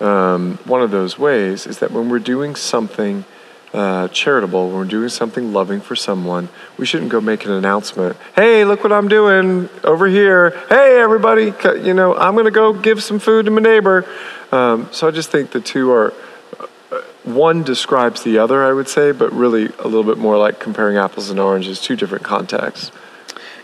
um, 0.00 0.58
one 0.64 0.82
of 0.82 0.90
those 0.90 1.18
ways 1.18 1.66
is 1.66 1.78
that 1.78 1.90
when 1.90 2.08
we're 2.10 2.18
doing 2.18 2.54
something 2.54 3.24
uh, 3.72 4.06
charitable, 4.08 4.68
when 4.68 4.76
we're 4.76 4.84
doing 4.84 5.08
something 5.08 5.52
loving 5.52 5.80
for 5.80 5.96
someone, 5.96 6.48
we 6.78 6.86
shouldn't 6.86 7.10
go 7.10 7.20
make 7.20 7.44
an 7.44 7.50
announcement. 7.50 8.16
Hey, 8.36 8.64
look 8.64 8.84
what 8.84 8.92
I'm 8.92 9.08
doing 9.08 9.68
over 9.82 10.06
here. 10.06 10.50
Hey, 10.68 11.00
everybody, 11.00 11.52
you 11.82 11.94
know, 11.94 12.14
I'm 12.14 12.34
going 12.34 12.44
to 12.44 12.52
go 12.52 12.72
give 12.72 13.02
some 13.02 13.18
food 13.18 13.46
to 13.46 13.50
my 13.50 13.60
neighbor. 13.60 14.06
Um, 14.52 14.88
so 14.92 15.08
I 15.08 15.10
just 15.10 15.30
think 15.30 15.50
the 15.50 15.60
two 15.60 15.90
are 15.90 16.12
one 17.24 17.62
describes 17.62 18.22
the 18.22 18.38
other, 18.38 18.62
I 18.62 18.72
would 18.72 18.88
say, 18.88 19.12
but 19.12 19.32
really 19.32 19.66
a 19.78 19.84
little 19.84 20.04
bit 20.04 20.18
more 20.18 20.36
like 20.36 20.60
comparing 20.60 20.96
apples 20.96 21.30
and 21.30 21.40
oranges, 21.40 21.80
two 21.80 21.96
different 21.96 22.24
contexts. 22.24 22.92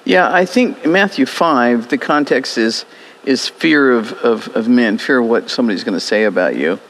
Yeah, 0.05 0.33
I 0.33 0.47
think 0.47 0.83
in 0.85 0.93
Matthew 0.93 1.27
5, 1.27 1.89
the 1.89 1.99
context 1.99 2.57
is, 2.57 2.87
is 3.25 3.49
fear 3.49 3.93
of, 3.93 4.13
of, 4.15 4.49
of 4.57 4.67
men, 4.67 4.97
fear 4.97 5.19
of 5.19 5.27
what 5.27 5.51
somebody's 5.51 5.85
going 5.85 5.97
to 5.97 6.01
say 6.01 6.25
about 6.25 6.57
you. 6.57 6.81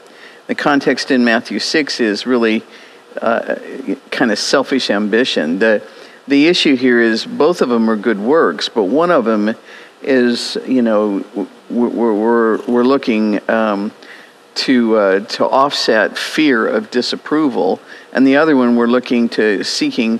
The 0.47 0.55
context 0.55 1.11
in 1.11 1.25
Matthew 1.25 1.59
6 1.59 1.99
is 1.99 2.25
really 2.25 2.63
uh, 3.21 3.55
kind 4.09 4.31
of 4.31 4.39
selfish 4.39 4.89
ambition. 4.89 5.59
The, 5.59 5.85
the 6.27 6.47
issue 6.47 6.77
here 6.77 7.01
is 7.01 7.25
both 7.25 7.61
of 7.61 7.67
them 7.67 7.89
are 7.89 7.97
good 7.97 8.19
works, 8.19 8.69
but 8.69 8.85
one 8.85 9.11
of 9.11 9.25
them 9.25 9.55
is, 10.01 10.57
you 10.65 10.81
know, 10.81 11.25
we're, 11.69 12.13
we're, 12.13 12.65
we're 12.65 12.83
looking. 12.83 13.49
Um, 13.49 13.91
to 14.53 14.95
uh, 14.95 15.19
to 15.21 15.45
offset 15.45 16.17
fear 16.17 16.67
of 16.67 16.91
disapproval, 16.91 17.79
and 18.13 18.25
the 18.25 18.37
other 18.37 18.55
one 18.55 18.75
we're 18.75 18.87
looking 18.87 19.29
to 19.29 19.63
seeking 19.63 20.19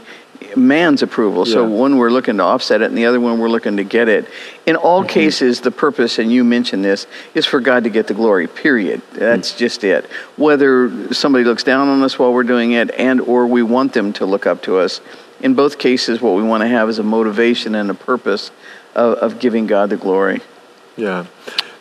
man's 0.56 1.02
approval. 1.02 1.48
Yeah. 1.48 1.54
So 1.54 1.68
one 1.68 1.98
we're 1.98 2.10
looking 2.10 2.38
to 2.38 2.44
offset 2.44 2.82
it, 2.82 2.86
and 2.86 2.98
the 2.98 3.06
other 3.06 3.20
one 3.20 3.40
we're 3.40 3.50
looking 3.50 3.78
to 3.78 3.84
get 3.84 4.08
it. 4.10 4.28
In 4.66 4.76
all 4.76 5.02
mm-hmm. 5.02 5.10
cases, 5.10 5.62
the 5.62 5.72
purpose, 5.72 6.20
and 6.20 6.32
you 6.32 6.44
mentioned 6.44 6.84
this, 6.84 7.08
is 7.34 7.46
for 7.46 7.60
God 7.60 7.84
to 7.84 7.90
get 7.90 8.08
the 8.08 8.14
glory. 8.14 8.48
Period. 8.48 9.02
That's 9.14 9.52
mm-hmm. 9.52 9.60
just 9.60 9.84
it. 9.84 10.06
Whether 10.38 11.14
somebody 11.14 11.44
looks 11.44 11.64
down 11.64 11.88
on 11.88 12.02
us 12.04 12.18
while 12.18 12.34
we're 12.34 12.44
doing 12.44 12.72
it, 12.72 12.92
and 12.92 13.22
or 13.22 13.48
we 13.48 13.64
want 13.64 13.94
them 13.94 14.14
to 14.14 14.26
look 14.26 14.46
up 14.46 14.64
to 14.64 14.78
us. 14.78 15.02
In 15.40 15.56
both 15.56 15.80
cases, 15.80 16.22
what 16.22 16.36
we 16.36 16.44
want 16.44 16.62
to 16.62 16.68
have 16.68 16.88
is 16.88 17.00
a 17.00 17.04
motivation 17.04 17.74
and 17.74 17.90
a 17.90 17.96
purpose 17.96 18.52
of, 18.94 19.16
of 19.16 19.40
giving 19.40 19.66
God 19.66 19.90
the 19.90 19.98
glory. 19.98 20.42
Yeah. 20.96 21.26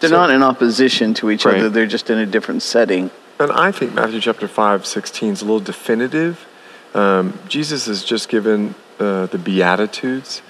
They're 0.01 0.11
so, 0.11 0.17
not 0.17 0.31
in 0.31 0.43
opposition 0.43 1.15
to 1.15 1.31
each 1.31 1.45
right. 1.45 1.59
other. 1.59 1.69
They're 1.69 1.87
just 1.87 2.11
in 2.11 2.19
a 2.19 2.27
different 2.27 2.63
setting. 2.63 3.11
And 3.39 3.53
I 3.53 3.71
think 3.71 3.95
Matthew 3.95 4.21
chapter 4.21 4.49
5, 4.49 4.87
16 4.87 5.33
is 5.33 5.43
a 5.43 5.45
little 5.45 5.61
definitive. 5.61 6.47
Um, 6.95 7.39
Jesus 7.49 7.87
has 7.87 8.03
just 8.03 8.29
given 8.29 8.75
uh, 8.99 9.27
the 9.27 9.39
Beatitudes, 9.39 10.43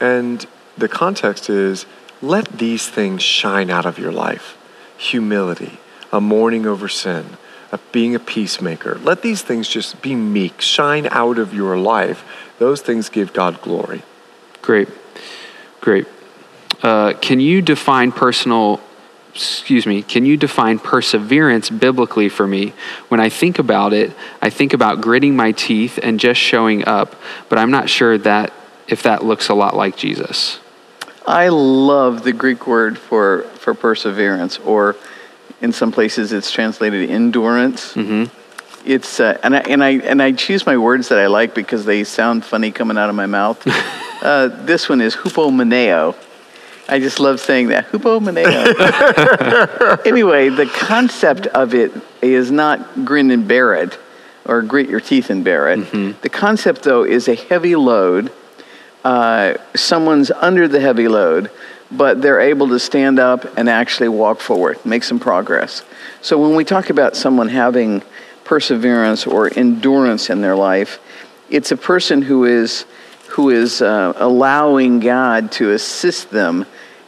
and 0.00 0.46
the 0.76 0.88
context 0.88 1.48
is 1.48 1.86
let 2.20 2.58
these 2.58 2.88
things 2.88 3.22
shine 3.22 3.70
out 3.70 3.86
of 3.86 3.98
your 3.98 4.12
life 4.12 4.56
humility, 4.98 5.78
a 6.10 6.20
mourning 6.20 6.66
over 6.66 6.88
sin, 6.88 7.36
a, 7.70 7.78
being 7.92 8.14
a 8.14 8.18
peacemaker. 8.18 8.98
Let 9.02 9.20
these 9.20 9.42
things 9.42 9.68
just 9.68 10.00
be 10.00 10.14
meek, 10.14 10.60
shine 10.60 11.06
out 11.10 11.38
of 11.38 11.52
your 11.52 11.76
life. 11.76 12.24
Those 12.58 12.80
things 12.80 13.10
give 13.10 13.34
God 13.34 13.60
glory. 13.60 14.02
Great. 14.62 14.88
Great. 15.82 16.06
Uh, 16.82 17.12
can 17.20 17.40
you 17.40 17.60
define 17.60 18.10
personal 18.10 18.80
excuse 19.36 19.86
me, 19.86 20.02
can 20.02 20.24
you 20.24 20.36
define 20.36 20.78
perseverance 20.78 21.68
biblically 21.68 22.28
for 22.28 22.46
me? 22.46 22.72
When 23.08 23.20
I 23.20 23.28
think 23.28 23.58
about 23.58 23.92
it, 23.92 24.12
I 24.40 24.48
think 24.50 24.72
about 24.72 25.00
gritting 25.00 25.36
my 25.36 25.52
teeth 25.52 25.98
and 26.02 26.18
just 26.18 26.40
showing 26.40 26.86
up, 26.88 27.14
but 27.48 27.58
I'm 27.58 27.70
not 27.70 27.90
sure 27.90 28.16
that 28.18 28.52
if 28.88 29.02
that 29.02 29.24
looks 29.24 29.48
a 29.48 29.54
lot 29.54 29.76
like 29.76 29.96
Jesus. 29.96 30.58
I 31.26 31.48
love 31.48 32.22
the 32.22 32.32
Greek 32.32 32.66
word 32.66 32.98
for, 32.98 33.42
for 33.54 33.74
perseverance, 33.74 34.58
or 34.58 34.96
in 35.60 35.72
some 35.72 35.92
places 35.92 36.32
it's 36.32 36.50
translated 36.50 37.10
endurance. 37.10 37.94
Mm-hmm. 37.94 38.32
It's 38.88 39.18
uh, 39.18 39.36
and 39.42 39.56
I 39.56 39.60
and 39.60 39.82
I 39.82 39.90
and 39.90 40.22
I 40.22 40.30
choose 40.30 40.64
my 40.64 40.76
words 40.76 41.08
that 41.08 41.18
I 41.18 41.26
like 41.26 41.54
because 41.54 41.84
they 41.84 42.04
sound 42.04 42.44
funny 42.44 42.70
coming 42.70 42.96
out 42.96 43.10
of 43.10 43.16
my 43.16 43.26
mouth. 43.26 43.60
uh, 44.22 44.46
this 44.46 44.88
one 44.88 45.00
is 45.00 45.16
hupomeneo. 45.16 46.14
I 46.88 46.98
just 47.00 47.18
love 47.18 47.40
saying 47.40 47.68
that 47.68 47.88
hupomeneo. 47.88 48.76
anyway, 50.06 50.48
the 50.48 50.66
concept 50.66 51.46
of 51.48 51.74
it 51.74 51.92
is 52.22 52.50
not 52.50 53.04
grin 53.04 53.30
and 53.30 53.46
bear 53.48 53.74
it, 53.74 53.98
or 54.44 54.62
grit 54.62 54.88
your 54.88 55.00
teeth 55.00 55.30
and 55.30 55.42
bear 55.44 55.68
it. 55.72 55.80
Mm-hmm. 55.80 56.20
The 56.20 56.28
concept, 56.28 56.82
though, 56.82 57.04
is 57.04 57.28
a 57.28 57.34
heavy 57.34 57.76
load. 57.76 58.32
Uh, 59.04 59.54
someone's 59.74 60.30
under 60.30 60.68
the 60.68 60.80
heavy 60.80 61.08
load, 61.08 61.50
but 61.90 62.22
they're 62.22 62.40
able 62.40 62.68
to 62.68 62.78
stand 62.78 63.18
up 63.18 63.58
and 63.58 63.68
actually 63.68 64.08
walk 64.08 64.40
forward, 64.40 64.84
make 64.84 65.04
some 65.04 65.18
progress. 65.18 65.82
So 66.22 66.38
when 66.38 66.54
we 66.56 66.64
talk 66.64 66.90
about 66.90 67.16
someone 67.16 67.48
having 67.48 68.02
perseverance 68.46 69.26
or 69.26 69.52
endurance 69.58 70.30
in 70.30 70.40
their 70.40 70.56
life. 70.56 71.00
It's 71.50 71.72
a 71.72 71.76
person 71.76 72.22
who 72.22 72.44
is 72.44 72.86
who 73.30 73.50
is 73.50 73.82
uh, 73.82 74.14
allowing 74.16 75.00
God 75.00 75.52
to 75.52 75.72
assist 75.72 76.30
them, 76.30 76.64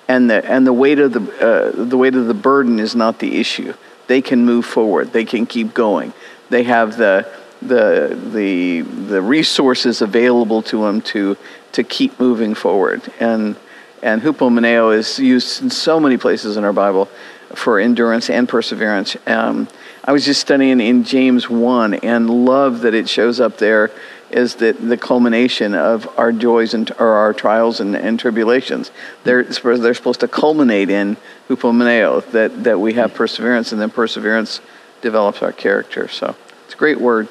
and 0.09 0.31
the 0.31 0.45
and 0.45 0.67
the 0.67 0.73
weight 0.73 0.99
of 0.99 1.13
the 1.13 1.21
uh, 1.21 1.85
the 1.85 1.97
weight 1.97 2.15
of 2.15 2.27
the 2.27 2.35
burden 2.35 2.81
is 2.81 2.97
not 2.97 3.19
the 3.19 3.39
issue. 3.39 3.75
They 4.07 4.23
can 4.23 4.45
move 4.45 4.65
forward. 4.65 5.13
They 5.13 5.25
can 5.25 5.47
keep 5.47 5.75
going. 5.75 6.15
They 6.49 6.63
have 6.65 6.97
the 6.97 7.31
the 7.61 8.19
the 8.33 8.81
the 8.81 9.21
resources 9.21 10.01
available 10.01 10.63
to 10.63 10.85
them 10.85 11.03
to 11.03 11.37
to 11.73 11.85
keep 11.85 12.19
moving 12.19 12.55
forward. 12.55 13.03
And 13.21 13.57
and 14.03 14.23
hupomeneo 14.23 14.97
is 14.97 15.19
used 15.19 15.63
in 15.63 15.71
so 15.71 16.01
many 16.01 16.17
places 16.17 16.57
in 16.57 16.65
our 16.65 16.73
Bible 16.73 17.07
for 17.55 17.79
endurance 17.79 18.31
and 18.31 18.49
perseverance. 18.49 19.17
Um, 19.27 19.69
I 20.05 20.13
was 20.13 20.25
just 20.25 20.41
studying 20.41 20.81
in 20.81 21.05
James 21.05 21.51
1 21.51 21.95
and 21.95 22.31
love 22.31 22.81
that 22.83 22.95
it 22.95 23.09
shows 23.09 23.41
up 23.41 23.59
there 23.59 23.91
as 24.31 24.57
the, 24.57 24.73
the 24.73 24.97
culmination 24.97 25.75
of 25.75 26.09
our 26.19 26.33
joys 26.33 26.75
and 26.75 26.91
or 26.99 27.15
our 27.15 27.33
trials 27.33 27.81
and, 27.81 27.97
and 27.97 28.19
tribulations. 28.21 28.91
They're, 29.25 29.45
they're 29.45 29.95
supposed 29.95 30.21
to 30.21 30.29
culminate 30.29 30.91
in 30.91 31.17
hupomeneo, 31.49 32.31
that, 32.33 32.65
that 32.65 32.79
we 32.79 32.95
have 32.95 33.15
perseverance, 33.15 33.73
and 33.73 33.81
then 33.81 33.91
perseverance 33.91 34.61
develops 35.01 35.43
our 35.43 35.53
character. 35.53 36.09
So 36.09 36.37
it's 36.65 36.75
a 36.75 36.77
great 36.77 37.01
word. 37.01 37.29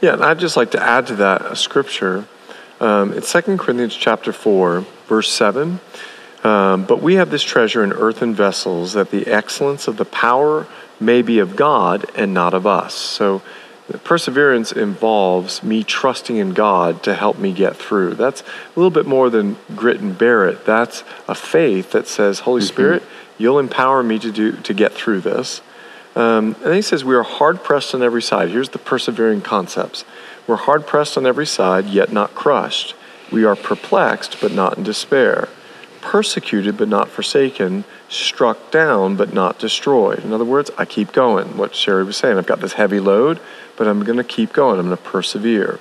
Yeah, 0.00 0.14
and 0.14 0.24
I'd 0.24 0.40
just 0.40 0.56
like 0.56 0.72
to 0.72 0.82
add 0.82 1.06
to 1.08 1.16
that 1.16 1.42
a 1.42 1.54
scripture. 1.54 2.26
Um, 2.80 3.12
it's 3.12 3.30
2 3.32 3.56
Corinthians 3.58 3.94
chapter 3.94 4.32
4, 4.32 4.84
verse 5.06 5.30
7. 5.30 5.78
Um, 6.42 6.84
but 6.84 7.00
we 7.00 7.14
have 7.14 7.30
this 7.30 7.44
treasure 7.44 7.84
in 7.84 7.92
earthen 7.92 8.34
vessels, 8.34 8.94
that 8.94 9.12
the 9.12 9.28
excellence 9.28 9.86
of 9.86 9.96
the 9.96 10.04
power 10.04 10.66
may 10.98 11.22
be 11.22 11.38
of 11.38 11.54
God 11.54 12.10
and 12.16 12.34
not 12.34 12.54
of 12.54 12.66
us. 12.66 12.94
So 12.94 13.42
perseverance 13.98 14.72
involves 14.72 15.62
me 15.62 15.82
trusting 15.84 16.36
in 16.36 16.52
God 16.52 17.02
to 17.04 17.14
help 17.14 17.38
me 17.38 17.52
get 17.52 17.76
through. 17.76 18.14
That's 18.14 18.42
a 18.42 18.78
little 18.78 18.90
bit 18.90 19.06
more 19.06 19.30
than 19.30 19.56
grit 19.74 20.00
and 20.00 20.16
bear 20.16 20.46
it. 20.46 20.64
That's 20.64 21.04
a 21.28 21.34
faith 21.34 21.92
that 21.92 22.06
says, 22.06 22.40
Holy 22.40 22.60
mm-hmm. 22.60 22.68
Spirit, 22.68 23.02
you'll 23.38 23.58
empower 23.58 24.02
me 24.02 24.18
to 24.18 24.30
do 24.30 24.52
to 24.52 24.74
get 24.74 24.92
through 24.92 25.20
this. 25.20 25.60
Um, 26.14 26.54
and 26.56 26.64
then 26.66 26.74
he 26.74 26.82
says, 26.82 27.04
We 27.04 27.14
are 27.14 27.22
hard 27.22 27.64
pressed 27.64 27.94
on 27.94 28.02
every 28.02 28.22
side. 28.22 28.50
Here's 28.50 28.70
the 28.70 28.78
persevering 28.78 29.42
concepts. 29.42 30.04
We're 30.46 30.56
hard 30.56 30.86
pressed 30.86 31.16
on 31.16 31.26
every 31.26 31.46
side, 31.46 31.86
yet 31.86 32.12
not 32.12 32.34
crushed. 32.34 32.94
We 33.30 33.44
are 33.44 33.56
perplexed, 33.56 34.40
but 34.40 34.52
not 34.52 34.76
in 34.76 34.84
despair 34.84 35.48
persecuted 36.02 36.76
but 36.76 36.88
not 36.88 37.08
forsaken, 37.08 37.84
struck 38.08 38.70
down 38.70 39.16
but 39.16 39.32
not 39.32 39.58
destroyed. 39.58 40.18
In 40.18 40.32
other 40.32 40.44
words, 40.44 40.70
I 40.76 40.84
keep 40.84 41.12
going. 41.12 41.56
What 41.56 41.74
Sherry 41.74 42.04
was 42.04 42.18
saying, 42.18 42.36
I've 42.36 42.46
got 42.46 42.60
this 42.60 42.74
heavy 42.74 43.00
load, 43.00 43.40
but 43.76 43.88
I'm 43.88 44.04
going 44.04 44.18
to 44.18 44.24
keep 44.24 44.52
going. 44.52 44.78
I'm 44.78 44.86
going 44.86 44.96
to 44.96 45.02
persevere. 45.02 45.80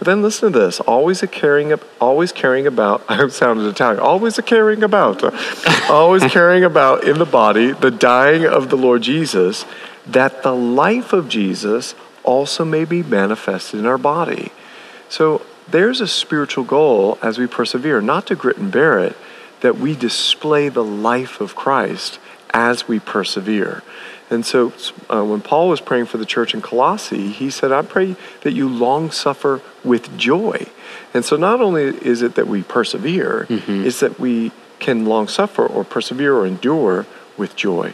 But 0.00 0.06
then 0.06 0.22
listen 0.22 0.50
to 0.50 0.58
this: 0.58 0.80
always 0.80 1.22
a 1.22 1.26
caring, 1.26 1.78
always 2.00 2.32
caring 2.32 2.66
about. 2.66 3.04
I 3.08 3.28
sounded 3.28 3.66
Italian. 3.66 4.00
Always 4.00 4.38
a 4.38 4.42
caring 4.42 4.82
about, 4.82 5.22
always 5.90 6.24
caring 6.24 6.64
about 6.64 7.04
in 7.04 7.18
the 7.18 7.26
body 7.26 7.72
the 7.72 7.90
dying 7.90 8.46
of 8.46 8.70
the 8.70 8.76
Lord 8.76 9.02
Jesus, 9.02 9.66
that 10.06 10.42
the 10.42 10.54
life 10.54 11.12
of 11.12 11.28
Jesus 11.28 11.94
also 12.24 12.64
may 12.64 12.86
be 12.86 13.02
manifested 13.02 13.78
in 13.78 13.84
our 13.84 13.98
body. 13.98 14.52
So 15.10 15.44
there's 15.68 16.00
a 16.00 16.08
spiritual 16.08 16.64
goal 16.64 17.18
as 17.22 17.38
we 17.38 17.46
persevere, 17.46 18.00
not 18.00 18.26
to 18.28 18.34
grit 18.34 18.56
and 18.56 18.72
bear 18.72 18.98
it, 18.98 19.16
that 19.60 19.78
we 19.78 19.94
display 19.94 20.68
the 20.68 20.84
life 20.84 21.40
of 21.40 21.54
Christ 21.54 22.18
as 22.52 22.88
we 22.88 22.98
persevere. 22.98 23.82
And 24.30 24.46
so 24.46 24.72
uh, 25.08 25.24
when 25.24 25.40
Paul 25.40 25.68
was 25.68 25.80
praying 25.80 26.06
for 26.06 26.18
the 26.18 26.24
church 26.24 26.54
in 26.54 26.62
Colossae, 26.62 27.32
he 27.32 27.50
said, 27.50 27.72
I 27.72 27.82
pray 27.82 28.14
that 28.42 28.52
you 28.52 28.68
long 28.68 29.10
suffer 29.10 29.60
with 29.82 30.16
joy. 30.16 30.66
And 31.12 31.24
so 31.24 31.36
not 31.36 31.60
only 31.60 31.82
is 31.82 32.22
it 32.22 32.36
that 32.36 32.46
we 32.46 32.62
persevere, 32.62 33.46
mm-hmm. 33.48 33.84
it's 33.84 34.00
that 34.00 34.20
we 34.20 34.52
can 34.78 35.04
long 35.04 35.26
suffer 35.26 35.66
or 35.66 35.84
persevere 35.84 36.34
or 36.34 36.46
endure 36.46 37.06
with 37.36 37.56
joy. 37.56 37.92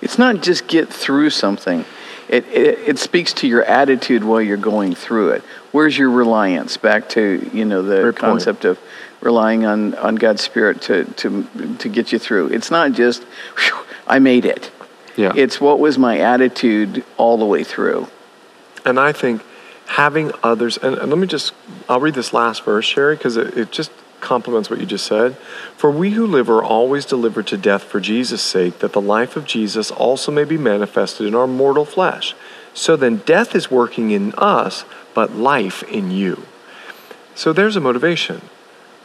It's 0.00 0.18
not 0.18 0.42
just 0.42 0.66
get 0.66 0.88
through 0.88 1.30
something. 1.30 1.84
It, 2.28 2.46
it, 2.46 2.78
it, 2.88 2.98
speaks 2.98 3.32
to 3.34 3.48
your 3.48 3.64
attitude 3.64 4.22
while 4.22 4.40
you're 4.40 4.56
going 4.56 4.94
through 4.94 5.30
it. 5.30 5.42
Where's 5.72 5.98
your 5.98 6.10
reliance? 6.10 6.76
Back 6.76 7.08
to 7.10 7.50
you 7.52 7.64
know 7.64 7.82
the 7.82 8.12
concept 8.12 8.64
of 8.64 8.78
relying 9.20 9.66
on, 9.66 9.94
on 9.96 10.16
God's 10.16 10.42
Spirit 10.42 10.82
to, 10.82 11.04
to, 11.04 11.76
to 11.78 11.88
get 11.88 12.12
you 12.12 12.18
through. 12.18 12.48
It's 12.48 12.70
not 12.70 12.92
just, 12.92 13.24
I 14.06 14.18
made 14.18 14.44
it. 14.44 14.70
Yeah. 15.16 15.32
It's 15.36 15.60
what 15.60 15.78
was 15.78 15.98
my 15.98 16.18
attitude 16.18 17.04
all 17.16 17.36
the 17.36 17.44
way 17.44 17.64
through. 17.64 18.08
And 18.84 18.98
I 18.98 19.12
think 19.12 19.42
having 19.86 20.32
others, 20.42 20.78
and, 20.78 20.96
and 20.96 21.10
let 21.10 21.18
me 21.18 21.26
just, 21.26 21.52
I'll 21.88 22.00
read 22.00 22.14
this 22.14 22.32
last 22.32 22.64
verse, 22.64 22.86
Sherry, 22.86 23.16
because 23.16 23.36
it, 23.36 23.56
it 23.56 23.72
just 23.72 23.90
complements 24.20 24.70
what 24.70 24.78
you 24.80 24.86
just 24.86 25.06
said. 25.06 25.36
For 25.76 25.90
we 25.90 26.10
who 26.10 26.26
live 26.26 26.48
are 26.48 26.62
always 26.62 27.04
delivered 27.04 27.46
to 27.48 27.56
death 27.56 27.82
for 27.82 28.00
Jesus' 28.00 28.42
sake, 28.42 28.78
that 28.78 28.92
the 28.92 29.00
life 29.00 29.36
of 29.36 29.44
Jesus 29.44 29.90
also 29.90 30.30
may 30.30 30.44
be 30.44 30.56
manifested 30.58 31.26
in 31.26 31.34
our 31.34 31.46
mortal 31.46 31.84
flesh. 31.84 32.34
So 32.72 32.96
then 32.96 33.16
death 33.26 33.54
is 33.54 33.70
working 33.70 34.10
in 34.10 34.32
us, 34.34 34.84
but 35.12 35.34
life 35.34 35.82
in 35.82 36.10
you. 36.10 36.46
So 37.34 37.52
there's 37.52 37.76
a 37.76 37.80
motivation. 37.80 38.42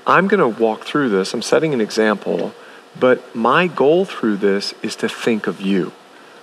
I'm 0.08 0.28
going 0.28 0.40
to 0.40 0.62
walk 0.62 0.84
through 0.84 1.10
this. 1.10 1.34
I'm 1.34 1.42
setting 1.42 1.74
an 1.74 1.82
example, 1.82 2.54
but 3.00 3.36
my 3.36 3.68
goal 3.68 4.06
through 4.06 4.38
this 4.38 4.74
is 4.84 4.96
to 4.98 5.10
think 5.10 5.48
of 5.48 5.62
you. 5.62 5.92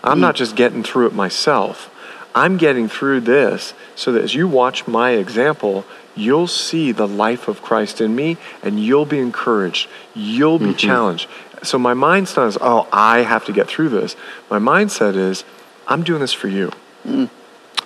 I'm 0.05 0.21
not 0.21 0.35
just 0.35 0.57
getting 0.57 0.83
through 0.83 1.07
it 1.07 1.15
myself. 1.15 1.89
I'm 2.35 2.57
getting 2.57 2.89
through 2.89 3.21
this 3.21 3.75
so 3.95 4.13
that 4.13 4.23
as 4.23 4.35
you 4.35 4.49
watch 4.49 4.89
my 4.89 5.11
example, 5.13 5.85
you'll 6.17 6.47
see 6.47 6.93
the 6.93 7.07
life 7.07 7.47
of 7.47 7.63
Christ 7.63 8.01
in 8.01 8.17
me 8.17 8.37
and 8.63 8.81
you'll 8.81 9.07
be 9.07 9.19
encouraged. 9.19 9.89
You'll 10.15 10.59
be 10.59 10.67
mm-hmm. 10.67 10.77
challenged. 10.77 11.29
So 11.63 11.79
my 11.79 11.95
mindset 11.95 12.49
is, 12.49 12.59
oh, 12.61 12.89
I 12.93 13.21
have 13.21 13.45
to 13.45 13.53
get 13.53 13.69
through 13.69 13.91
this. 13.91 14.17
My 14.51 14.59
mindset 14.59 15.15
is, 15.15 15.45
I'm 15.87 16.03
doing 16.03 16.21
this 16.21 16.33
for 16.33 16.49
you. 16.49 16.73
Mm. 17.07 17.31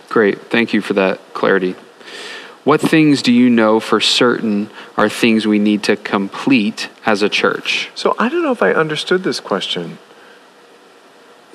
Great. 0.08 0.40
Thank 0.42 0.72
you 0.72 0.80
for 0.80 0.94
that 0.94 1.20
clarity. 1.34 1.74
What 2.66 2.80
things 2.80 3.22
do 3.22 3.32
you 3.32 3.48
know 3.48 3.78
for 3.78 4.00
certain 4.00 4.70
are 4.96 5.08
things 5.08 5.46
we 5.46 5.60
need 5.60 5.84
to 5.84 5.94
complete 5.94 6.88
as 7.06 7.22
a 7.22 7.28
church? 7.28 7.90
So 7.94 8.16
I 8.18 8.28
don't 8.28 8.42
know 8.42 8.50
if 8.50 8.60
I 8.60 8.72
understood 8.72 9.22
this 9.22 9.38
question. 9.38 9.98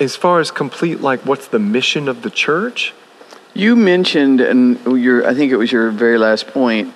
As 0.00 0.16
far 0.16 0.40
as 0.40 0.50
complete, 0.50 1.02
like 1.02 1.20
what's 1.26 1.48
the 1.48 1.58
mission 1.58 2.08
of 2.08 2.22
the 2.22 2.30
church? 2.30 2.94
You 3.52 3.76
mentioned, 3.76 4.40
and 4.40 4.80
your, 4.86 5.28
I 5.28 5.34
think 5.34 5.52
it 5.52 5.56
was 5.56 5.70
your 5.70 5.90
very 5.90 6.16
last 6.16 6.46
point, 6.46 6.94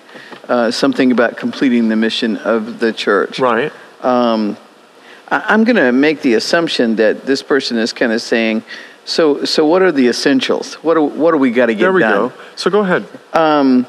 uh, 0.49 0.71
something 0.71 1.11
about 1.11 1.37
completing 1.37 1.89
the 1.89 1.95
mission 1.95 2.37
of 2.37 2.79
the 2.79 2.91
church. 2.91 3.37
Right. 3.37 3.71
Um, 4.01 4.57
I, 5.27 5.53
am 5.53 5.63
going 5.63 5.75
to 5.75 5.91
make 5.91 6.23
the 6.23 6.33
assumption 6.33 6.95
that 6.95 7.27
this 7.27 7.43
person 7.43 7.77
is 7.77 7.93
kind 7.93 8.11
of 8.11 8.23
saying, 8.23 8.63
so, 9.05 9.45
so 9.45 9.63
what 9.63 9.83
are 9.83 9.91
the 9.91 10.07
essentials? 10.07 10.73
What 10.81 10.95
do, 10.95 11.03
what 11.03 11.33
do 11.33 11.37
we 11.37 11.51
got 11.51 11.67
to 11.67 11.75
get 11.75 11.81
done? 11.81 11.85
There 11.85 11.93
we 11.93 12.01
done? 12.01 12.29
go. 12.29 12.33
So 12.55 12.71
go 12.71 12.79
ahead. 12.79 13.07
Um, 13.31 13.85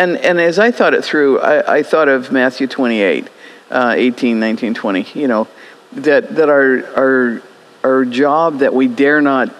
and, 0.00 0.16
and 0.16 0.40
as 0.40 0.58
I 0.58 0.70
thought 0.70 0.94
it 0.94 1.04
through, 1.04 1.40
I, 1.40 1.76
I 1.76 1.82
thought 1.82 2.08
of 2.08 2.32
Matthew 2.32 2.66
28, 2.66 3.28
uh, 3.70 3.94
18, 3.94 4.40
19, 4.40 4.72
20, 4.72 5.06
you 5.12 5.28
know, 5.28 5.46
that, 5.92 6.36
that 6.36 6.48
our, 6.48 6.86
our, 6.96 7.42
our 7.84 8.04
job 8.06 8.60
that 8.60 8.72
we 8.72 8.88
dare 8.88 9.20
not 9.20 9.54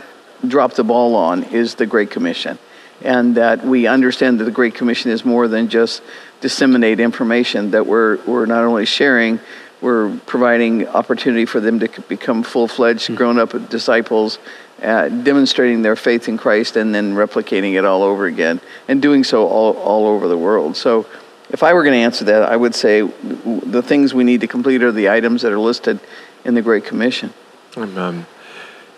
drop 0.48 0.72
the 0.72 0.82
ball 0.82 1.14
on 1.14 1.42
is 1.42 1.74
the 1.74 1.84
Great 1.84 2.10
Commission. 2.10 2.58
And 3.02 3.34
that 3.34 3.66
we 3.66 3.86
understand 3.86 4.40
that 4.40 4.44
the 4.44 4.50
Great 4.50 4.74
Commission 4.74 5.10
is 5.10 5.26
more 5.26 5.46
than 5.46 5.68
just 5.68 6.02
disseminate 6.40 7.00
information, 7.00 7.72
that 7.72 7.86
we're, 7.86 8.16
we're 8.24 8.46
not 8.46 8.64
only 8.64 8.86
sharing, 8.86 9.40
we're 9.80 10.16
providing 10.26 10.86
opportunity 10.88 11.46
for 11.46 11.60
them 11.60 11.80
to 11.80 11.88
become 12.02 12.42
full-fledged, 12.42 13.14
grown-up 13.16 13.70
disciples, 13.70 14.38
uh, 14.82 15.08
demonstrating 15.08 15.82
their 15.82 15.96
faith 15.96 16.28
in 16.28 16.36
Christ, 16.36 16.76
and 16.76 16.94
then 16.94 17.14
replicating 17.14 17.74
it 17.78 17.84
all 17.84 18.02
over 18.02 18.26
again, 18.26 18.60
and 18.88 19.00
doing 19.00 19.24
so 19.24 19.46
all, 19.46 19.76
all 19.76 20.06
over 20.06 20.28
the 20.28 20.38
world. 20.38 20.76
So, 20.76 21.06
if 21.50 21.62
I 21.62 21.72
were 21.72 21.82
going 21.82 21.94
to 21.94 22.00
answer 22.00 22.24
that, 22.26 22.44
I 22.44 22.56
would 22.56 22.74
say 22.74 23.00
the 23.02 23.82
things 23.82 24.14
we 24.14 24.22
need 24.22 24.40
to 24.42 24.46
complete 24.46 24.82
are 24.82 24.92
the 24.92 25.10
items 25.10 25.42
that 25.42 25.52
are 25.52 25.58
listed 25.58 25.98
in 26.44 26.54
the 26.54 26.62
Great 26.62 26.84
Commission. 26.84 27.34
Amen. 27.76 28.26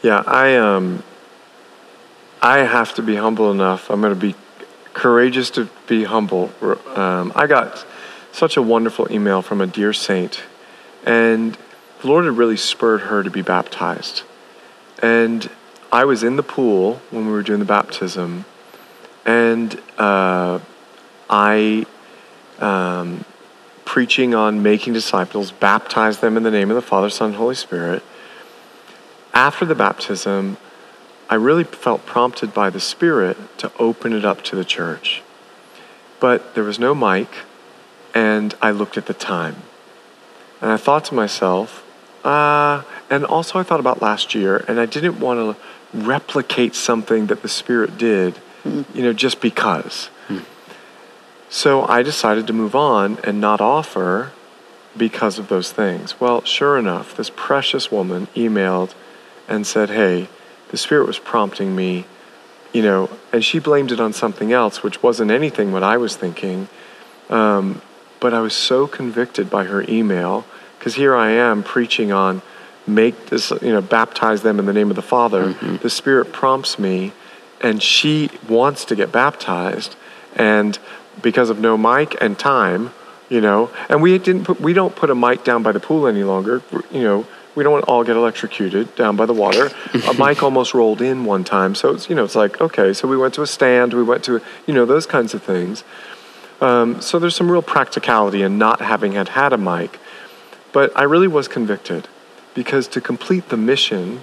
Yeah, 0.02 0.22
I 0.26 0.56
um, 0.56 1.02
I 2.42 2.58
have 2.58 2.94
to 2.94 3.02
be 3.02 3.16
humble 3.16 3.50
enough. 3.50 3.90
I'm 3.90 4.00
going 4.00 4.14
to 4.14 4.20
be 4.20 4.34
courageous 4.94 5.50
to 5.50 5.68
be 5.86 6.04
humble. 6.04 6.50
Um, 6.94 7.32
I 7.34 7.46
got 7.46 7.86
such 8.32 8.56
a 8.56 8.62
wonderful 8.62 9.10
email 9.10 9.42
from 9.42 9.60
a 9.60 9.66
dear 9.66 9.92
saint, 9.92 10.42
and 11.04 11.56
the 12.00 12.08
Lord 12.08 12.24
had 12.24 12.36
really 12.36 12.56
spurred 12.56 13.02
her 13.02 13.22
to 13.22 13.30
be 13.30 13.42
baptized. 13.42 14.22
And 15.00 15.48
I 15.92 16.04
was 16.04 16.22
in 16.22 16.36
the 16.36 16.42
pool 16.42 17.00
when 17.10 17.26
we 17.26 17.32
were 17.32 17.42
doing 17.42 17.58
the 17.58 17.64
baptism, 17.64 18.44
and 19.24 19.80
uh, 19.98 20.58
I, 21.28 21.86
um, 22.58 23.24
preaching 23.84 24.34
on 24.34 24.62
making 24.62 24.92
disciples, 24.92 25.52
baptized 25.52 26.20
them 26.20 26.36
in 26.36 26.42
the 26.42 26.50
name 26.50 26.70
of 26.70 26.76
the 26.76 26.82
Father, 26.82 27.10
Son, 27.10 27.28
and 27.28 27.36
Holy 27.36 27.54
Spirit. 27.54 28.02
After 29.34 29.64
the 29.64 29.74
baptism, 29.74 30.56
I 31.28 31.36
really 31.36 31.64
felt 31.64 32.04
prompted 32.04 32.52
by 32.52 32.70
the 32.70 32.80
Spirit 32.80 33.36
to 33.58 33.72
open 33.78 34.12
it 34.12 34.24
up 34.24 34.42
to 34.44 34.56
the 34.56 34.64
church. 34.64 35.22
But 36.20 36.54
there 36.54 36.64
was 36.64 36.78
no 36.78 36.94
mic, 36.94 37.28
and 38.14 38.54
I 38.60 38.70
looked 38.70 38.96
at 38.96 39.06
the 39.06 39.14
time. 39.14 39.56
And 40.62 40.70
I 40.70 40.76
thought 40.76 41.04
to 41.06 41.14
myself, 41.14 41.84
uh, 42.24 42.82
and 43.10 43.24
also 43.26 43.58
I 43.58 43.64
thought 43.64 43.80
about 43.80 44.00
last 44.00 44.34
year, 44.34 44.64
and 44.68 44.78
I 44.78 44.86
didn't 44.86 45.18
want 45.18 45.56
to 45.56 45.62
replicate 45.92 46.76
something 46.76 47.26
that 47.26 47.42
the 47.42 47.48
Spirit 47.48 47.98
did, 47.98 48.38
mm. 48.64 48.84
you 48.94 49.02
know, 49.02 49.12
just 49.12 49.40
because. 49.40 50.08
Mm. 50.28 50.44
So 51.50 51.84
I 51.84 52.02
decided 52.02 52.46
to 52.46 52.52
move 52.52 52.76
on 52.76 53.18
and 53.24 53.40
not 53.40 53.60
offer 53.60 54.32
because 54.96 55.38
of 55.38 55.48
those 55.48 55.72
things. 55.72 56.20
Well, 56.20 56.44
sure 56.44 56.78
enough, 56.78 57.16
this 57.16 57.28
precious 57.28 57.90
woman 57.90 58.28
emailed 58.36 58.94
and 59.48 59.66
said, 59.66 59.90
Hey, 59.90 60.28
the 60.70 60.76
Spirit 60.76 61.06
was 61.08 61.18
prompting 61.18 61.74
me, 61.74 62.06
you 62.72 62.82
know, 62.82 63.10
and 63.32 63.44
she 63.44 63.58
blamed 63.58 63.90
it 63.90 64.00
on 64.00 64.12
something 64.12 64.52
else, 64.52 64.82
which 64.82 65.02
wasn't 65.02 65.30
anything 65.30 65.72
what 65.72 65.82
I 65.82 65.96
was 65.96 66.14
thinking. 66.14 66.68
Um, 67.28 67.82
but 68.22 68.32
I 68.32 68.40
was 68.40 68.54
so 68.54 68.86
convicted 68.86 69.50
by 69.50 69.64
her 69.64 69.84
email 69.88 70.46
because 70.78 70.94
here 70.94 71.14
I 71.14 71.32
am 71.32 71.64
preaching 71.64 72.12
on 72.12 72.40
make 72.86 73.26
this, 73.26 73.50
you 73.50 73.72
know, 73.72 73.82
baptize 73.82 74.42
them 74.42 74.60
in 74.60 74.66
the 74.66 74.72
name 74.72 74.90
of 74.90 74.96
the 74.96 75.02
Father. 75.02 75.48
Mm-hmm. 75.48 75.76
The 75.78 75.90
Spirit 75.90 76.32
prompts 76.32 76.78
me, 76.78 77.12
and 77.60 77.82
she 77.82 78.30
wants 78.48 78.84
to 78.86 78.96
get 78.96 79.10
baptized, 79.10 79.96
and 80.36 80.78
because 81.20 81.50
of 81.50 81.58
no 81.58 81.76
mic 81.76 82.16
and 82.20 82.38
time, 82.38 82.92
you 83.28 83.40
know, 83.40 83.70
and 83.88 84.00
we 84.00 84.16
didn't 84.18 84.44
put, 84.44 84.60
we 84.60 84.72
don't 84.72 84.94
put 84.94 85.10
a 85.10 85.14
mic 85.16 85.42
down 85.42 85.64
by 85.64 85.72
the 85.72 85.80
pool 85.80 86.06
any 86.06 86.22
longer, 86.22 86.62
you 86.92 87.02
know 87.02 87.26
we 87.54 87.62
don't 87.62 87.72
want 87.72 87.84
to 87.84 87.90
all 87.90 88.02
get 88.02 88.16
electrocuted 88.16 88.94
down 88.94 89.14
by 89.14 89.26
the 89.26 89.32
water. 89.34 89.70
a 90.08 90.14
mic 90.14 90.42
almost 90.42 90.72
rolled 90.72 91.02
in 91.02 91.26
one 91.26 91.44
time, 91.44 91.74
so 91.74 91.90
it's 91.90 92.08
you 92.08 92.14
know 92.14 92.24
it's 92.24 92.34
like 92.34 92.60
okay, 92.60 92.92
so 92.92 93.06
we 93.06 93.16
went 93.16 93.34
to 93.34 93.42
a 93.42 93.46
stand, 93.46 93.92
we 93.92 94.02
went 94.02 94.24
to 94.24 94.40
you 94.66 94.72
know 94.72 94.86
those 94.86 95.06
kinds 95.06 95.34
of 95.34 95.42
things. 95.42 95.84
Um, 96.62 97.00
so 97.00 97.18
there's 97.18 97.34
some 97.34 97.50
real 97.50 97.60
practicality 97.60 98.42
in 98.42 98.56
not 98.56 98.80
having 98.80 99.12
had 99.12 99.30
had 99.30 99.52
a 99.52 99.58
mic, 99.58 99.98
but 100.72 100.96
I 100.96 101.02
really 101.02 101.26
was 101.28 101.48
convicted 101.48 102.08
because 102.54 102.86
to 102.88 103.00
complete 103.00 103.48
the 103.48 103.56
mission, 103.56 104.20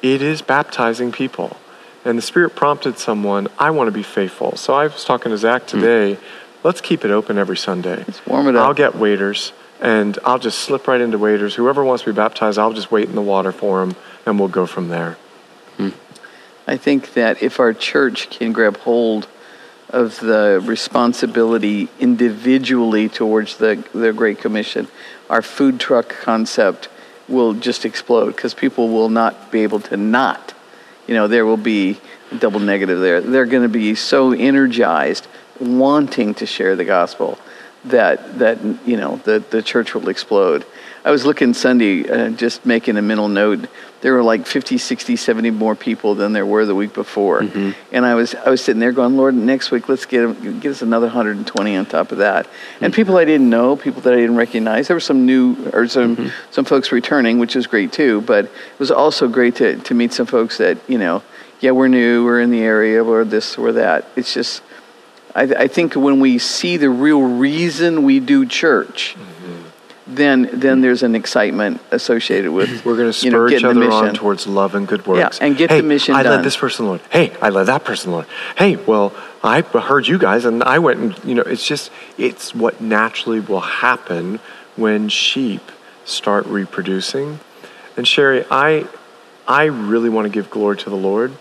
it 0.00 0.22
is 0.22 0.40
baptizing 0.40 1.12
people, 1.12 1.58
and 2.04 2.16
the 2.16 2.22
Spirit 2.22 2.56
prompted 2.56 2.98
someone. 2.98 3.48
I 3.58 3.70
want 3.70 3.88
to 3.88 3.92
be 3.92 4.02
faithful, 4.02 4.56
so 4.56 4.72
I 4.72 4.84
was 4.84 5.04
talking 5.04 5.30
to 5.30 5.38
Zach 5.38 5.62
hmm. 5.62 5.80
today. 5.80 6.14
Mm. 6.14 6.20
Let's 6.64 6.80
keep 6.80 7.04
it 7.04 7.10
open 7.10 7.36
every 7.36 7.58
Sunday. 7.58 7.98
Let's 7.98 8.24
warm 8.26 8.48
it 8.48 8.56
up. 8.56 8.66
I'll 8.66 8.74
get 8.74 8.96
waders 8.96 9.52
and 9.80 10.18
I'll 10.24 10.38
just 10.38 10.60
slip 10.60 10.88
right 10.88 11.00
into 11.00 11.18
waders. 11.18 11.54
Whoever 11.54 11.84
wants 11.84 12.04
to 12.04 12.12
be 12.12 12.16
baptized, 12.16 12.58
I'll 12.58 12.72
just 12.72 12.90
wait 12.90 13.08
in 13.08 13.14
the 13.14 13.22
water 13.22 13.52
for 13.52 13.80
them, 13.80 13.94
and 14.24 14.38
we'll 14.38 14.48
go 14.48 14.66
from 14.66 14.88
there. 14.88 15.18
Hmm. 15.76 15.90
I 16.66 16.76
think 16.76 17.12
that 17.14 17.42
if 17.42 17.60
our 17.60 17.72
church 17.72 18.30
can 18.30 18.52
grab 18.52 18.78
hold 18.78 19.28
of 19.90 20.18
the 20.20 20.60
responsibility 20.64 21.88
individually 22.00 23.08
towards 23.08 23.56
the, 23.58 23.82
the 23.94 24.12
Great 24.12 24.38
Commission, 24.38 24.88
our 25.30 25.42
food 25.42 25.78
truck 25.78 26.08
concept 26.08 26.88
will 27.28 27.54
just 27.54 27.84
explode 27.84 28.34
because 28.34 28.54
people 28.54 28.88
will 28.88 29.08
not 29.08 29.50
be 29.50 29.62
able 29.62 29.80
to 29.80 29.96
not. 29.96 30.54
You 31.06 31.14
know, 31.14 31.28
there 31.28 31.46
will 31.46 31.56
be 31.56 31.98
double 32.38 32.60
negative 32.60 33.00
there. 33.00 33.20
They're 33.20 33.46
going 33.46 33.62
to 33.62 33.68
be 33.68 33.94
so 33.94 34.32
energized, 34.32 35.26
wanting 35.60 36.34
to 36.34 36.46
share 36.46 36.76
the 36.76 36.84
gospel 36.84 37.38
that 37.84 38.40
that 38.40 38.58
you 38.84 38.96
know 38.96 39.16
the 39.24 39.38
the 39.50 39.62
church 39.62 39.94
will 39.94 40.08
explode. 40.08 40.64
I 41.04 41.10
was 41.10 41.24
looking 41.24 41.54
Sunday, 41.54 42.08
uh, 42.08 42.30
just 42.30 42.66
making 42.66 42.96
a 42.96 43.02
mental 43.02 43.28
note. 43.28 43.68
There 44.06 44.14
were 44.14 44.22
like 44.22 44.46
50, 44.46 44.78
60, 44.78 45.16
70 45.16 45.50
more 45.50 45.74
people 45.74 46.14
than 46.14 46.32
there 46.32 46.46
were 46.46 46.64
the 46.64 46.76
week 46.76 46.94
before, 46.94 47.40
mm-hmm. 47.40 47.72
and 47.90 48.06
I 48.06 48.14
was 48.14 48.36
I 48.36 48.50
was 48.50 48.62
sitting 48.62 48.78
there 48.78 48.92
going, 48.92 49.16
Lord, 49.16 49.34
next 49.34 49.72
week 49.72 49.88
let's 49.88 50.06
get 50.06 50.60
get 50.60 50.70
us 50.70 50.80
another 50.80 51.06
120 51.06 51.76
on 51.76 51.86
top 51.86 52.12
of 52.12 52.18
that. 52.18 52.46
And 52.80 52.92
mm-hmm. 52.92 52.94
people 52.94 53.16
I 53.16 53.24
didn't 53.24 53.50
know, 53.50 53.74
people 53.74 54.02
that 54.02 54.12
I 54.12 54.18
didn't 54.18 54.36
recognize. 54.36 54.86
There 54.86 54.94
were 54.94 55.00
some 55.00 55.26
new 55.26 55.56
or 55.72 55.88
some 55.88 56.16
mm-hmm. 56.16 56.52
some 56.52 56.64
folks 56.64 56.92
returning, 56.92 57.40
which 57.40 57.56
is 57.56 57.66
great 57.66 57.92
too. 57.92 58.20
But 58.20 58.44
it 58.44 58.78
was 58.78 58.92
also 58.92 59.26
great 59.26 59.56
to 59.56 59.76
to 59.76 59.92
meet 59.92 60.12
some 60.12 60.26
folks 60.26 60.58
that 60.58 60.78
you 60.88 60.98
know, 60.98 61.24
yeah, 61.58 61.72
we're 61.72 61.88
new, 61.88 62.24
we're 62.24 62.40
in 62.40 62.52
the 62.52 62.62
area, 62.62 63.02
or 63.02 63.24
this 63.24 63.58
or 63.58 63.72
that. 63.72 64.06
It's 64.14 64.32
just 64.32 64.62
I, 65.34 65.42
I 65.42 65.66
think 65.66 65.96
when 65.96 66.20
we 66.20 66.38
see 66.38 66.76
the 66.76 66.90
real 66.90 67.22
reason 67.22 68.04
we 68.04 68.20
do 68.20 68.46
church, 68.46 69.16
mm-hmm. 69.18 69.55
Then 70.06 70.48
then 70.52 70.80
there's 70.80 71.02
an 71.02 71.14
excitement 71.14 71.80
associated 71.90 72.52
with. 72.52 72.84
We're 72.84 72.96
going 72.96 73.08
to 73.08 73.12
spur 73.12 73.26
you 73.26 73.30
know, 73.30 73.56
each 73.58 73.64
other 73.64 73.90
on 73.90 74.14
towards 74.14 74.46
love 74.46 74.74
and 74.74 74.86
good 74.86 75.06
works. 75.06 75.38
Yeah, 75.38 75.46
and 75.46 75.56
get 75.56 75.70
hey, 75.70 75.80
the 75.80 75.86
mission 75.86 76.14
I 76.14 76.22
done. 76.22 76.36
led 76.36 76.44
this 76.44 76.56
person, 76.56 76.86
Lord. 76.86 77.00
Hey, 77.10 77.34
I 77.40 77.50
led 77.50 77.64
that 77.64 77.84
person, 77.84 78.12
Lord. 78.12 78.26
Hey, 78.56 78.76
well, 78.76 79.14
I 79.42 79.62
heard 79.62 80.06
you 80.06 80.18
guys, 80.18 80.44
and 80.44 80.62
I 80.62 80.78
went 80.78 81.00
and 81.00 81.24
you 81.24 81.34
know, 81.34 81.42
it's 81.42 81.66
just 81.66 81.90
it's 82.18 82.54
what 82.54 82.80
naturally 82.80 83.40
will 83.40 83.60
happen 83.60 84.40
when 84.76 85.08
sheep 85.08 85.72
start 86.04 86.46
reproducing. 86.46 87.40
And 87.96 88.06
Sherry, 88.06 88.44
I 88.50 88.86
I 89.48 89.64
really 89.64 90.08
want 90.08 90.26
to 90.26 90.32
give 90.32 90.50
glory 90.50 90.76
to 90.78 90.90
the 90.90 90.96
Lord 90.96 91.32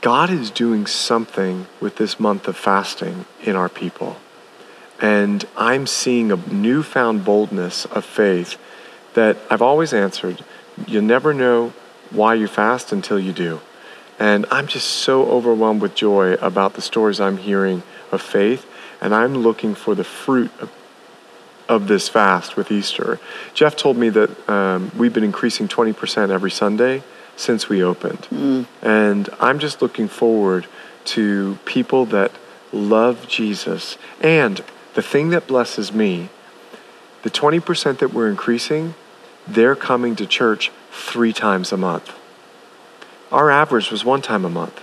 God 0.00 0.30
is 0.30 0.50
doing 0.50 0.86
something 0.86 1.66
with 1.78 1.96
this 1.96 2.18
month 2.18 2.48
of 2.48 2.56
fasting 2.56 3.26
in 3.42 3.54
our 3.54 3.68
people. 3.68 4.16
And 5.00 5.44
I'm 5.56 5.86
seeing 5.86 6.30
a 6.30 6.36
newfound 6.36 7.24
boldness 7.24 7.86
of 7.86 8.04
faith 8.04 8.58
that 9.14 9.38
I've 9.50 9.62
always 9.62 9.92
answered. 9.92 10.44
You'll 10.86 11.02
never 11.02 11.32
know 11.32 11.72
why 12.10 12.34
you 12.34 12.46
fast 12.46 12.92
until 12.92 13.18
you 13.18 13.32
do. 13.32 13.60
And 14.18 14.44
I'm 14.50 14.66
just 14.66 14.86
so 14.86 15.26
overwhelmed 15.30 15.80
with 15.80 15.94
joy 15.94 16.34
about 16.34 16.74
the 16.74 16.82
stories 16.82 17.20
I'm 17.20 17.38
hearing 17.38 17.82
of 18.12 18.20
faith. 18.20 18.66
And 19.00 19.14
I'm 19.14 19.38
looking 19.38 19.74
for 19.74 19.94
the 19.94 20.04
fruit 20.04 20.50
of, 20.60 20.70
of 21.68 21.88
this 21.88 22.08
fast 22.08 22.56
with 22.56 22.70
Easter. 22.70 23.18
Jeff 23.54 23.76
told 23.76 23.96
me 23.96 24.10
that 24.10 24.48
um, 24.48 24.92
we've 24.96 25.14
been 25.14 25.24
increasing 25.24 25.68
20% 25.68 26.28
every 26.28 26.50
Sunday 26.50 27.02
since 27.36 27.70
we 27.70 27.82
opened. 27.82 28.20
Mm. 28.30 28.66
And 28.82 29.30
I'm 29.40 29.58
just 29.58 29.80
looking 29.80 30.08
forward 30.08 30.66
to 31.06 31.58
people 31.64 32.04
that 32.06 32.32
love 32.72 33.26
Jesus. 33.26 33.96
And 34.20 34.62
the 34.94 35.02
thing 35.02 35.30
that 35.30 35.46
blesses 35.46 35.92
me, 35.92 36.28
the 37.22 37.30
20% 37.30 37.98
that 37.98 38.12
we're 38.12 38.28
increasing, 38.28 38.94
they're 39.46 39.76
coming 39.76 40.16
to 40.16 40.26
church 40.26 40.70
three 40.90 41.32
times 41.32 41.72
a 41.72 41.76
month. 41.76 42.12
Our 43.30 43.50
average 43.50 43.90
was 43.90 44.04
one 44.04 44.22
time 44.22 44.44
a 44.44 44.50
month. 44.50 44.80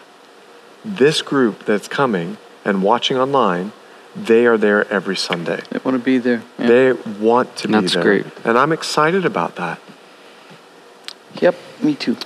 This 0.86 1.22
group 1.22 1.66
that's 1.66 1.88
coming 1.88 2.38
and 2.64 2.82
watching 2.82 3.18
online, 3.18 3.74
they 4.16 4.46
are 4.46 4.58
there 4.58 4.90
every 4.92 5.18
Sunday. 5.18 5.62
They 5.70 5.80
want 5.84 5.98
to 5.98 6.04
be 6.04 6.18
there. 6.18 6.44
Yeah. 6.58 6.68
They 6.68 6.92
want 6.94 7.56
to 7.58 7.68
That's 7.68 7.96
be 7.96 8.02
there. 8.02 8.22
That's 8.24 8.34
great. 8.34 8.46
And 8.46 8.58
I'm 8.58 8.72
excited 8.72 9.26
about 9.26 9.56
that. 9.58 9.80
Yep, 11.42 11.56
me 11.84 11.96
too. 11.96 12.18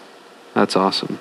That's 0.53 0.75
awesome. 0.75 1.19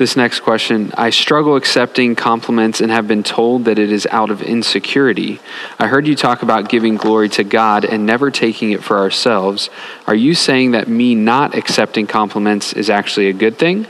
This 0.00 0.16
next 0.16 0.40
question 0.40 0.94
I 0.96 1.10
struggle 1.10 1.56
accepting 1.56 2.16
compliments 2.16 2.80
and 2.80 2.90
have 2.90 3.06
been 3.06 3.22
told 3.22 3.66
that 3.66 3.78
it 3.78 3.92
is 3.92 4.08
out 4.10 4.30
of 4.30 4.40
insecurity. 4.40 5.40
I 5.78 5.88
heard 5.88 6.06
you 6.06 6.16
talk 6.16 6.40
about 6.40 6.70
giving 6.70 6.96
glory 6.96 7.28
to 7.28 7.44
God 7.44 7.84
and 7.84 8.06
never 8.06 8.30
taking 8.30 8.72
it 8.72 8.82
for 8.82 8.96
ourselves. 8.96 9.68
Are 10.06 10.14
you 10.14 10.32
saying 10.32 10.70
that 10.70 10.88
me 10.88 11.14
not 11.14 11.54
accepting 11.54 12.06
compliments 12.06 12.72
is 12.72 12.88
actually 12.88 13.28
a 13.28 13.34
good 13.34 13.58
thing? 13.58 13.88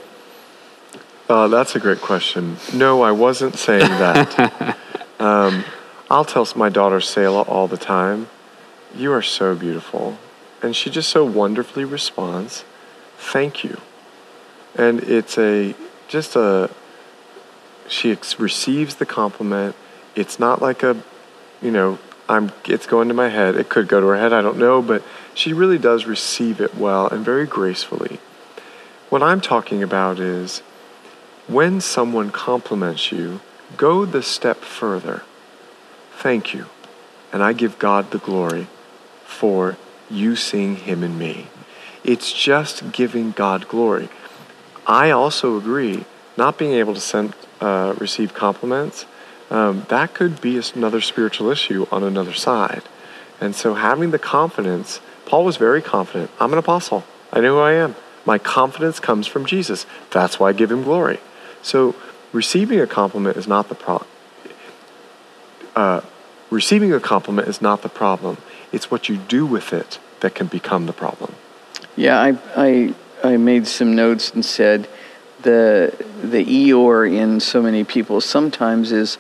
Uh, 1.29 1.46
that's 1.46 1.77
a 1.77 1.79
great 1.79 2.01
question. 2.01 2.57
No, 2.75 3.03
I 3.03 3.12
wasn't 3.12 3.55
saying 3.55 3.79
that. 3.79 4.77
um, 5.20 5.62
I'll 6.11 6.25
tell 6.25 6.44
my 6.57 6.70
daughter 6.70 7.01
Selah 7.01 7.42
all 7.42 7.68
the 7.68 7.77
time 7.77 8.29
You 8.96 9.12
are 9.12 9.23
so 9.23 9.55
beautiful. 9.55 10.18
And 10.61 10.75
she 10.75 10.90
just 10.90 11.09
so 11.09 11.25
wonderfully 11.25 11.85
responds, 11.85 12.64
Thank 13.16 13.62
you. 13.62 13.81
And 14.75 14.99
it's 15.05 15.38
a 15.38 15.77
just 16.11 16.35
a 16.35 16.68
she 17.88 18.11
ex- 18.11 18.38
receives 18.38 18.96
the 18.96 19.07
compliment. 19.07 19.75
It's 20.14 20.38
not 20.38 20.61
like 20.61 20.83
a, 20.83 21.01
you 21.62 21.70
know, 21.70 21.99
I'm 22.29 22.53
it's 22.66 22.87
going 22.87 23.09
to 23.09 23.14
my 23.14 23.29
head. 23.29 23.55
It 23.55 23.68
could 23.68 23.88
go 23.88 24.01
to 24.01 24.07
her 24.09 24.16
head, 24.16 24.33
I 24.33 24.42
don't 24.42 24.59
know, 24.59 24.83
but 24.83 25.03
she 25.35 25.53
really 25.53 25.79
does 25.79 26.07
receive 26.07 26.61
it 26.61 26.75
well 26.75 27.07
and 27.09 27.25
very 27.25 27.46
gracefully. 27.46 28.18
What 29.09 29.23
I'm 29.23 29.40
talking 29.40 29.83
about 29.83 30.18
is 30.18 30.61
when 31.46 31.81
someone 31.81 32.31
compliments 32.31 33.11
you, 33.12 33.40
go 33.77 34.05
the 34.05 34.23
step 34.23 34.59
further. 34.59 35.23
Thank 36.18 36.53
you. 36.53 36.66
And 37.33 37.42
I 37.42 37.53
give 37.53 37.79
God 37.79 38.11
the 38.11 38.18
glory 38.18 38.66
for 39.25 39.77
you 40.11 40.35
seeing 40.35 40.77
him 40.77 41.05
in 41.05 41.16
me. 41.16 41.46
It's 42.03 42.33
just 42.33 42.90
giving 42.90 43.31
God 43.31 43.68
glory. 43.68 44.09
I 44.90 45.12
also 45.12 45.57
agree, 45.57 46.05
not 46.37 46.59
being 46.59 46.72
able 46.72 46.94
to 46.94 47.00
send, 47.00 47.35
uh, 47.61 47.94
receive 47.98 48.35
compliments, 48.35 49.07
um, 49.48 49.87
that 49.88 50.14
could 50.14 50.40
be 50.40 50.61
another 50.74 51.00
spiritual 51.00 51.48
issue 51.48 51.87
on 51.92 52.03
another 52.03 52.33
side. 52.33 52.83
And 53.40 53.55
so 53.55 53.74
having 53.74 54.11
the 54.11 54.18
confidence, 54.18 55.00
Paul 55.26 55.44
was 55.44 55.57
very 55.57 55.81
confident. 55.81 56.33
I'm 56.40 56.53
an 56.53 56.59
apostle. 56.59 57.05
I 57.33 57.40
know 57.40 57.55
who 57.55 57.61
I 57.61 57.74
am. 57.74 57.94
My 58.24 58.37
confidence 58.37 58.98
comes 58.98 59.29
from 59.29 59.46
Jesus. 59.46 59.87
That's 60.11 60.40
why 60.40 60.48
I 60.48 60.53
give 60.53 60.72
him 60.72 60.83
glory. 60.83 61.20
So 61.62 61.94
receiving 62.33 62.81
a 62.81 62.87
compliment 62.88 63.37
is 63.37 63.46
not 63.46 63.68
the 63.68 63.76
problem. 63.76 64.11
Uh, 65.76 66.00
receiving 66.50 66.92
a 66.92 66.98
compliment 66.98 67.46
is 67.46 67.62
not 67.62 67.83
the 67.83 67.88
problem. 67.88 68.38
It's 68.72 68.90
what 68.90 69.09
you 69.09 69.18
do 69.18 69.46
with 69.46 69.72
it 69.72 70.00
that 70.18 70.35
can 70.35 70.48
become 70.48 70.87
the 70.87 70.92
problem. 70.92 71.37
Yeah, 71.96 72.20
I, 72.20 72.38
I, 72.57 72.94
I 73.22 73.37
made 73.37 73.66
some 73.66 73.94
notes 73.94 74.30
and 74.30 74.44
said 74.44 74.88
the, 75.42 75.94
the 76.22 76.44
Eeyore 76.44 77.12
in 77.12 77.40
so 77.40 77.62
many 77.62 77.85
people 77.85 78.20
sometimes 78.20 78.92
is 78.92 79.18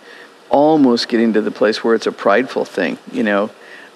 almost 0.48 1.08
getting 1.08 1.32
to 1.34 1.40
the 1.40 1.50
place 1.50 1.82
where 1.84 1.94
it's 1.94 2.06
a 2.06 2.12
prideful 2.12 2.64
thing, 2.64 2.98
you 3.12 3.22
know. 3.22 3.50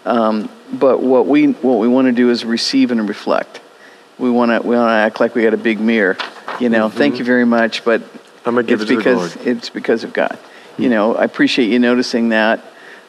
Um, 0.04 0.50
but 0.72 1.02
what 1.02 1.26
we, 1.26 1.52
what 1.52 1.78
we 1.78 1.88
want 1.88 2.06
to 2.06 2.12
do 2.12 2.30
is 2.30 2.44
receive 2.44 2.90
and 2.90 3.08
reflect. 3.08 3.60
We 4.18 4.30
want 4.30 4.50
to 4.50 4.66
we 4.66 4.76
want 4.76 4.90
to 4.90 4.94
act 4.94 5.18
like 5.18 5.34
we 5.34 5.42
got 5.42 5.54
a 5.54 5.58
big 5.58 5.80
mirror, 5.80 6.16
you 6.60 6.68
know. 6.68 6.88
Mm-hmm. 6.88 6.98
Thank 6.98 7.18
you 7.18 7.24
very 7.24 7.44
much, 7.44 7.84
but 7.84 8.00
I'm 8.44 8.54
gonna 8.54 8.62
give 8.62 8.80
it's 8.80 8.90
it 8.90 8.96
because 8.96 9.36
it's 9.36 9.70
because 9.70 10.04
of 10.04 10.12
God. 10.12 10.30
Mm-hmm. 10.30 10.82
You 10.82 10.88
know, 10.90 11.16
I 11.16 11.24
appreciate 11.24 11.70
you 11.70 11.80
noticing 11.80 12.28
that. 12.28 12.64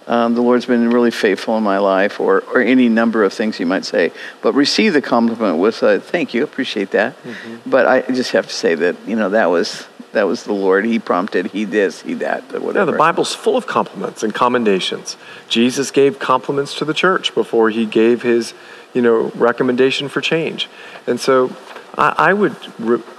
Um, 0.08 0.36
the 0.36 0.42
Lord's 0.42 0.66
been 0.68 0.90
really 0.92 1.12
faithful 1.12 1.58
in 1.58 1.64
my 1.64 1.80
life, 1.80 2.20
or, 2.20 2.42
or 2.54 2.62
any 2.62 2.90
number 2.90 3.24
of 3.24 3.34
things 3.34 3.60
you 3.60 3.66
might 3.66 3.86
say. 3.86 4.12
But 4.42 4.54
receive 4.54 4.94
the 4.94 5.02
compliment 5.02 5.58
with 5.58 5.82
a 5.82 6.00
thank 6.00 6.34
you, 6.34 6.44
appreciate 6.44 6.92
that. 6.92 7.22
Mm-hmm. 7.24 7.70
But 7.70 7.88
I 7.88 8.02
just 8.02 8.32
have 8.32 8.48
to 8.48 8.54
say 8.54 8.76
that 8.76 8.96
you 9.08 9.16
know 9.16 9.30
that 9.30 9.48
was 9.48 9.88
that 10.16 10.28
was 10.28 10.44
the 10.44 10.54
Lord. 10.54 10.86
He 10.86 10.98
prompted. 10.98 11.48
He 11.48 11.66
this. 11.66 12.02
He 12.02 12.14
that. 12.16 12.44
Whatever. 12.52 12.80
Yeah, 12.80 12.86
the 12.86 12.98
Bible's 12.98 13.36
full 13.36 13.58
of 13.58 13.68
compliments 13.68 14.24
and 14.24 14.34
commendations. 14.34 15.18
Jesus 15.50 15.92
gave 15.92 16.20
compliments 16.20 16.74
to 16.76 16.86
the 16.86 16.94
church 16.94 17.36
before 17.36 17.70
he 17.70 17.86
gave 17.86 18.22
his, 18.22 18.54
you 18.94 19.02
know, 19.02 19.32
recommendation 19.36 20.08
for 20.08 20.22
change. 20.22 20.70
And 21.06 21.20
so, 21.20 21.56
I, 21.98 22.30
I 22.30 22.34
would, 22.34 22.56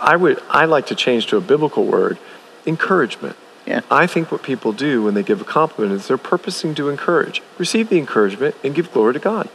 I 0.00 0.16
would, 0.16 0.42
I 0.48 0.64
like 0.64 0.86
to 0.86 0.94
change 0.94 1.26
to 1.26 1.36
a 1.36 1.40
biblical 1.40 1.84
word, 1.84 2.18
encouragement. 2.64 3.36
Yeah. 3.66 3.80
I 3.90 4.06
think 4.06 4.30
what 4.30 4.42
people 4.42 4.72
do 4.72 5.02
when 5.02 5.14
they 5.14 5.24
give 5.24 5.40
a 5.40 5.44
compliment 5.44 5.92
is 5.92 6.08
they're 6.08 6.16
purposing 6.16 6.74
to 6.76 6.88
encourage. 6.88 7.42
Receive 7.58 7.88
the 7.88 7.98
encouragement 7.98 8.54
and 8.62 8.74
give 8.74 8.92
glory 8.92 9.12
to 9.14 9.18
God. 9.18 9.48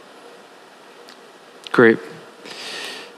Great. 1.72 1.98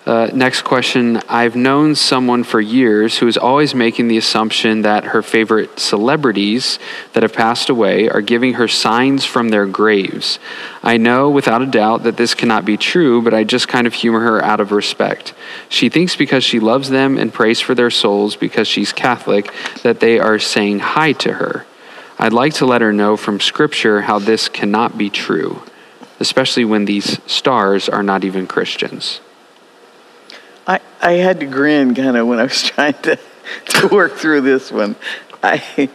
Uh, 0.07 0.29
next 0.35 0.63
question. 0.63 1.17
I've 1.31 1.57
known 1.57 1.95
someone 1.95 2.45
for 2.45 2.61
years 2.61 3.17
who 3.17 3.27
is 3.27 3.39
always 3.39 3.75
making 3.75 4.09
the 4.09 4.19
assumption 4.19 4.83
that 4.83 5.05
her 5.05 5.23
favorite 5.23 5.81
celebrities 5.81 6.79
that 7.15 7.23
have 7.23 7.33
passed 7.33 7.71
away 7.71 8.11
are 8.11 8.21
giving 8.21 8.55
her 8.55 8.69
signs 8.69 9.25
from 9.25 9.49
their 9.49 9.65
graves. 9.65 10.39
I 10.83 10.99
know 10.99 11.31
without 11.31 11.63
a 11.63 11.67
doubt 11.67 12.03
that 12.03 12.19
this 12.19 12.35
cannot 12.35 12.67
be 12.67 12.77
true, 12.77 13.23
but 13.23 13.33
I 13.33 13.45
just 13.45 13.67
kind 13.67 13.87
of 13.87 13.95
humor 13.95 14.21
her 14.21 14.45
out 14.45 14.61
of 14.61 14.73
respect. 14.73 15.33
She 15.71 15.89
thinks 15.89 16.17
because 16.17 16.45
she 16.45 16.61
loves 16.61 16.91
them 16.91 17.17
and 17.17 17.33
prays 17.33 17.61
for 17.61 17.75
their 17.75 17.91
souls 17.91 18.37
because 18.37 18.69
she's 18.69 18.93
Catholic 18.93 19.51
that 19.85 20.01
they 20.01 20.19
are 20.19 20.39
saying 20.39 20.81
hi 20.81 21.13
to 21.13 21.33
her. 21.33 21.65
I'd 22.19 22.35
like 22.35 22.53
to 22.55 22.67
let 22.67 22.83
her 22.83 22.93
know 22.93 23.17
from 23.17 23.41
Scripture 23.41 24.03
how 24.03 24.19
this 24.19 24.51
cannot 24.51 24.99
be 24.99 25.09
true, 25.09 25.63
especially 26.21 26.67
when 26.67 26.85
these 26.85 27.21
stars 27.27 27.89
are 27.89 28.03
not 28.03 28.23
even 28.23 28.47
Christians. 28.47 29.21
I, 30.67 30.81
I 31.01 31.13
had 31.13 31.41
to 31.41 31.47
grin 31.47 31.95
kind 31.95 32.17
of 32.17 32.27
when 32.27 32.39
I 32.39 32.45
was 32.45 32.63
trying 32.71 32.95
to, 33.03 33.19
to 33.67 33.89
work 33.89 34.15
through 34.15 34.43
this 34.43 34.73
one. 34.73 34.97
I, 35.43 35.91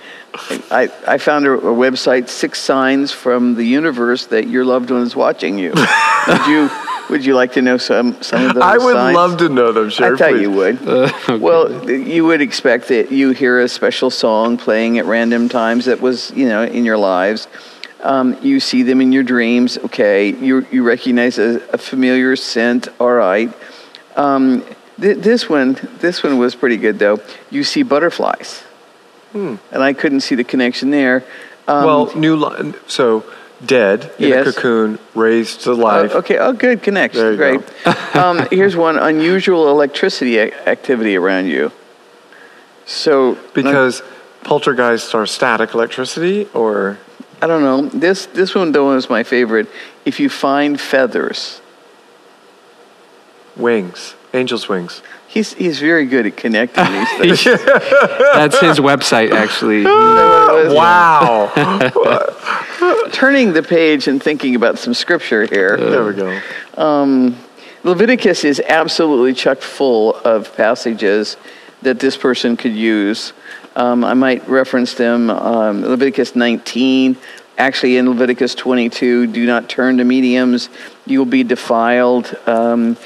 I, 0.69 0.91
I 1.07 1.17
found 1.17 1.47
a, 1.47 1.53
a, 1.53 1.73
website, 1.73 2.29
Six 2.29 2.59
Signs 2.59 3.11
from 3.11 3.55
the 3.55 3.63
Universe 3.63 4.27
that 4.27 4.47
your 4.47 4.63
loved 4.63 4.91
one 4.91 5.01
is 5.01 5.15
watching 5.15 5.57
you. 5.57 5.73
would 6.27 6.47
you 6.47 6.69
would 7.09 7.25
you 7.25 7.33
like 7.33 7.53
to 7.53 7.61
know 7.61 7.77
some, 7.77 8.21
some 8.21 8.45
of 8.45 8.53
those 8.53 8.63
I 8.63 8.77
would 8.77 8.93
signs? 8.93 9.15
love 9.15 9.37
to 9.39 9.49
know 9.49 9.71
them, 9.71 9.89
sure. 9.89 10.13
I 10.13 10.17
thought 10.17 10.29
please. 10.29 10.41
you 10.41 10.51
would. 10.51 10.87
Uh, 10.87 11.11
okay. 11.29 11.37
Well, 11.37 11.89
you 11.89 12.23
would 12.25 12.41
expect 12.41 12.89
that 12.89 13.11
you 13.11 13.31
hear 13.31 13.59
a 13.59 13.67
special 13.67 14.11
song 14.11 14.57
playing 14.57 14.99
at 14.99 15.05
random 15.05 15.49
times 15.49 15.85
that 15.85 16.01
was, 16.01 16.31
you 16.31 16.47
know, 16.47 16.63
in 16.63 16.85
your 16.85 16.97
lives. 16.97 17.47
Um, 18.01 18.37
you 18.43 18.59
see 18.59 18.83
them 18.83 19.01
in 19.01 19.11
your 19.11 19.23
dreams, 19.23 19.77
okay. 19.79 20.29
You, 20.29 20.65
you 20.71 20.83
recognize 20.83 21.39
a, 21.39 21.59
a 21.69 21.77
familiar 21.77 22.35
scent, 22.35 22.87
all 22.99 23.11
right. 23.11 23.51
Um, 24.15 24.63
th- 24.99 25.17
this 25.17 25.49
one, 25.49 25.77
this 25.99 26.23
one 26.23 26.37
was 26.37 26.55
pretty 26.55 26.77
good 26.77 26.99
though. 26.99 27.19
You 27.49 27.63
see 27.63 27.83
butterflies, 27.83 28.61
hmm. 29.31 29.55
and 29.71 29.83
I 29.83 29.93
couldn't 29.93 30.21
see 30.21 30.35
the 30.35 30.43
connection 30.43 30.91
there. 30.91 31.23
Um, 31.67 31.85
well, 31.85 32.15
new 32.15 32.35
li- 32.35 32.73
so 32.87 33.23
dead 33.65 34.11
in 34.19 34.29
yes. 34.29 34.47
a 34.47 34.53
cocoon, 34.53 34.99
raised 35.15 35.61
to 35.61 35.73
life. 35.73 36.13
Uh, 36.13 36.19
okay, 36.19 36.37
oh, 36.37 36.53
good 36.53 36.81
connection. 36.81 37.35
Great. 37.35 37.61
um, 38.15 38.47
here's 38.51 38.75
one 38.75 38.97
unusual 38.97 39.69
electricity 39.69 40.39
activity 40.39 41.15
around 41.15 41.47
you. 41.47 41.71
So 42.85 43.37
because 43.53 44.01
poltergeists 44.43 45.13
are 45.13 45.25
static 45.25 45.73
electricity, 45.73 46.47
or 46.53 46.97
I 47.41 47.47
don't 47.47 47.61
know. 47.61 47.87
This 47.87 48.25
this 48.27 48.55
one 48.55 48.71
though 48.71 48.95
is 48.95 49.09
my 49.09 49.23
favorite. 49.23 49.67
If 50.05 50.19
you 50.19 50.29
find 50.29 50.79
feathers, 50.79 51.61
wings. 53.59 54.15
Angel's 54.33 54.69
wings. 54.69 55.01
He's, 55.27 55.53
he's 55.53 55.79
very 55.79 56.05
good 56.05 56.25
at 56.25 56.37
connecting 56.37 56.85
these 56.85 57.11
things. 57.43 57.43
That's 57.43 58.59
his 58.59 58.79
website, 58.79 59.31
actually. 59.31 59.83
wow. 60.75 61.51
Turning 63.11 63.53
the 63.53 63.63
page 63.63 64.07
and 64.07 64.21
thinking 64.21 64.55
about 64.55 64.79
some 64.79 64.93
scripture 64.93 65.45
here. 65.45 65.77
Uh, 65.79 65.89
there 65.89 66.05
we 66.05 66.13
go. 66.13 66.41
Um, 66.77 67.37
Leviticus 67.83 68.43
is 68.43 68.59
absolutely 68.67 69.33
chock 69.33 69.59
full 69.59 70.15
of 70.15 70.55
passages 70.55 71.37
that 71.81 71.99
this 71.99 72.17
person 72.17 72.57
could 72.57 72.73
use. 72.73 73.33
Um, 73.75 74.03
I 74.03 74.13
might 74.13 74.47
reference 74.49 74.95
them. 74.95 75.29
Um, 75.29 75.83
Leviticus 75.83 76.35
19, 76.35 77.15
actually 77.57 77.97
in 77.97 78.09
Leviticus 78.09 78.55
22, 78.55 79.27
do 79.27 79.45
not 79.45 79.69
turn 79.69 79.97
to 79.97 80.03
mediums, 80.03 80.69
you 81.05 81.19
will 81.19 81.25
be 81.25 81.43
defiled. 81.43 82.35
Um, 82.47 82.89
you 82.89 82.97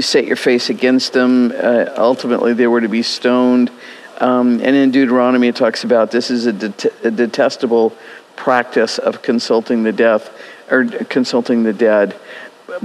set 0.00 0.26
your 0.26 0.36
face 0.36 0.70
against 0.70 1.12
them. 1.12 1.52
Uh, 1.52 1.86
ultimately, 1.96 2.52
they 2.52 2.66
were 2.66 2.80
to 2.80 2.88
be 2.88 3.02
stoned. 3.02 3.70
Um, 4.18 4.60
and 4.62 4.74
in 4.74 4.90
Deuteronomy, 4.90 5.48
it 5.48 5.56
talks 5.56 5.84
about 5.84 6.10
this 6.10 6.30
is 6.30 6.46
a, 6.46 6.52
det- 6.52 7.04
a, 7.04 7.10
detestable 7.10 7.96
practice 8.36 8.98
of 8.98 9.22
consulting 9.22 9.84
the 9.84 9.92
deaf 9.92 10.30
or 10.70 10.84
consulting 10.84 11.62
the 11.62 11.72
dead. 11.72 12.16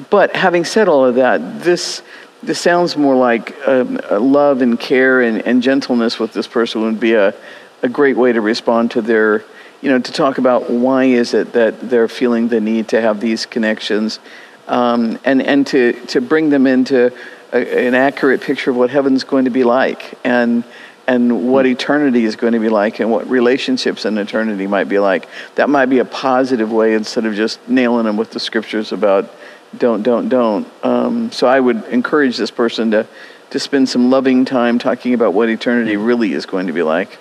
But 0.09 0.35
having 0.35 0.63
said 0.63 0.87
all 0.87 1.05
of 1.05 1.15
that, 1.15 1.63
this 1.63 2.01
this 2.43 2.59
sounds 2.59 2.97
more 2.97 3.15
like 3.15 3.55
um, 3.65 3.99
love 4.11 4.61
and 4.61 4.77
care 4.77 5.21
and, 5.21 5.41
and, 5.43 5.63
gentleness 5.63 6.19
with 6.19 6.33
this 6.33 6.45
person 6.45 6.81
would 6.81 6.99
be 6.99 7.13
a, 7.13 7.33
a 7.81 7.87
great 7.87 8.17
way 8.17 8.33
to 8.33 8.41
respond 8.41 8.91
to 8.91 9.01
their, 9.01 9.45
you 9.81 9.89
know, 9.89 9.97
to 9.97 10.11
talk 10.11 10.39
about 10.39 10.69
why 10.69 11.05
is 11.05 11.33
it 11.33 11.53
that 11.53 11.89
they're 11.89 12.09
feeling 12.09 12.49
the 12.49 12.59
need 12.59 12.89
to 12.89 12.99
have 12.99 13.21
these 13.21 13.45
connections 13.45 14.19
um, 14.67 15.19
and, 15.23 15.41
and 15.41 15.67
to, 15.67 15.93
to 16.07 16.21
bring 16.21 16.49
them 16.49 16.67
into 16.67 17.13
a, 17.51 17.87
an 17.87 17.95
accurate 17.95 18.41
picture 18.41 18.71
of 18.71 18.77
what 18.77 18.89
heaven's 18.89 19.23
going 19.23 19.45
to 19.45 19.51
be 19.51 19.63
like 19.63 20.17
and, 20.23 20.63
and 21.07 21.51
what 21.51 21.65
eternity 21.65 22.25
is 22.25 22.35
going 22.35 22.53
to 22.53 22.59
be 22.59 22.69
like 22.69 22.99
and 22.99 23.11
what 23.11 23.29
relationships 23.29 24.05
in 24.05 24.17
eternity 24.17 24.67
might 24.67 24.89
be 24.89 24.99
like. 24.99 25.27
That 25.55 25.69
might 25.69 25.87
be 25.87 25.99
a 25.99 26.05
positive 26.05 26.71
way 26.71 26.93
instead 26.93 27.25
of 27.25 27.35
just 27.35 27.67
nailing 27.67 28.05
them 28.05 28.17
with 28.17 28.31
the 28.31 28.39
scriptures 28.39 28.91
about 28.91 29.33
don't, 29.77 30.03
don't, 30.03 30.29
don't. 30.29 30.67
Um, 30.83 31.31
so 31.31 31.47
I 31.47 31.59
would 31.59 31.83
encourage 31.85 32.37
this 32.37 32.51
person 32.51 32.91
to, 32.91 33.07
to 33.49 33.59
spend 33.59 33.89
some 33.89 34.09
loving 34.09 34.45
time 34.45 34.79
talking 34.79 35.13
about 35.13 35.33
what 35.33 35.49
eternity 35.49 35.97
really 35.97 36.33
is 36.33 36.45
going 36.45 36.67
to 36.67 36.73
be 36.73 36.83
like. 36.83 37.17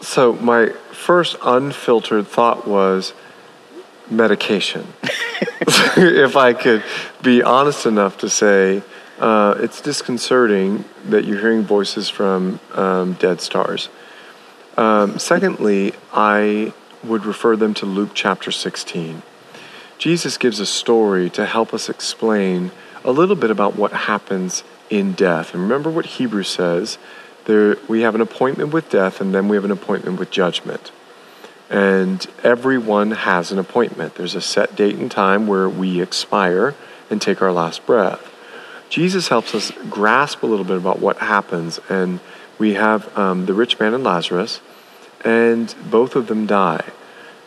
So 0.00 0.32
my 0.34 0.68
first 0.92 1.36
unfiltered 1.42 2.26
thought 2.26 2.66
was 2.66 3.12
medication. 4.10 4.86
if 5.02 6.36
I 6.36 6.52
could 6.52 6.82
be 7.22 7.42
honest 7.42 7.86
enough 7.86 8.18
to 8.18 8.28
say, 8.28 8.82
uh, 9.18 9.56
it's 9.58 9.80
disconcerting 9.80 10.84
that 11.06 11.24
you're 11.24 11.40
hearing 11.40 11.62
voices 11.62 12.08
from 12.08 12.60
um, 12.74 13.14
dead 13.14 13.40
stars. 13.40 13.88
Um, 14.76 15.18
secondly, 15.18 15.92
I 16.12 16.72
would 17.02 17.24
refer 17.24 17.56
them 17.56 17.74
to 17.74 17.86
Luke 17.86 18.10
chapter 18.14 18.52
16. 18.52 19.22
Jesus 19.98 20.38
gives 20.38 20.60
a 20.60 20.66
story 20.66 21.28
to 21.30 21.44
help 21.44 21.74
us 21.74 21.88
explain 21.88 22.70
a 23.04 23.10
little 23.10 23.34
bit 23.34 23.50
about 23.50 23.76
what 23.76 23.92
happens 23.92 24.62
in 24.90 25.12
death. 25.12 25.52
And 25.52 25.62
remember 25.62 25.90
what 25.90 26.06
Hebrews 26.06 26.48
says 26.48 26.98
there, 27.46 27.76
we 27.88 28.02
have 28.02 28.14
an 28.14 28.20
appointment 28.20 28.72
with 28.72 28.90
death, 28.90 29.20
and 29.20 29.34
then 29.34 29.48
we 29.48 29.56
have 29.56 29.64
an 29.64 29.70
appointment 29.70 30.18
with 30.18 30.30
judgment. 30.30 30.92
And 31.70 32.26
everyone 32.42 33.10
has 33.10 33.52
an 33.52 33.58
appointment. 33.58 34.14
There's 34.14 34.34
a 34.34 34.40
set 34.40 34.74
date 34.74 34.96
and 34.96 35.10
time 35.10 35.46
where 35.46 35.68
we 35.68 36.00
expire 36.00 36.74
and 37.10 37.20
take 37.20 37.42
our 37.42 37.52
last 37.52 37.84
breath. 37.84 38.32
Jesus 38.88 39.28
helps 39.28 39.54
us 39.54 39.70
grasp 39.90 40.42
a 40.42 40.46
little 40.46 40.64
bit 40.64 40.78
about 40.78 40.98
what 40.98 41.18
happens. 41.18 41.78
And 41.88 42.20
we 42.58 42.74
have 42.74 43.16
um, 43.16 43.46
the 43.46 43.54
rich 43.54 43.78
man 43.78 43.94
and 43.94 44.02
Lazarus, 44.02 44.60
and 45.24 45.74
both 45.90 46.16
of 46.16 46.26
them 46.26 46.46
die. 46.46 46.84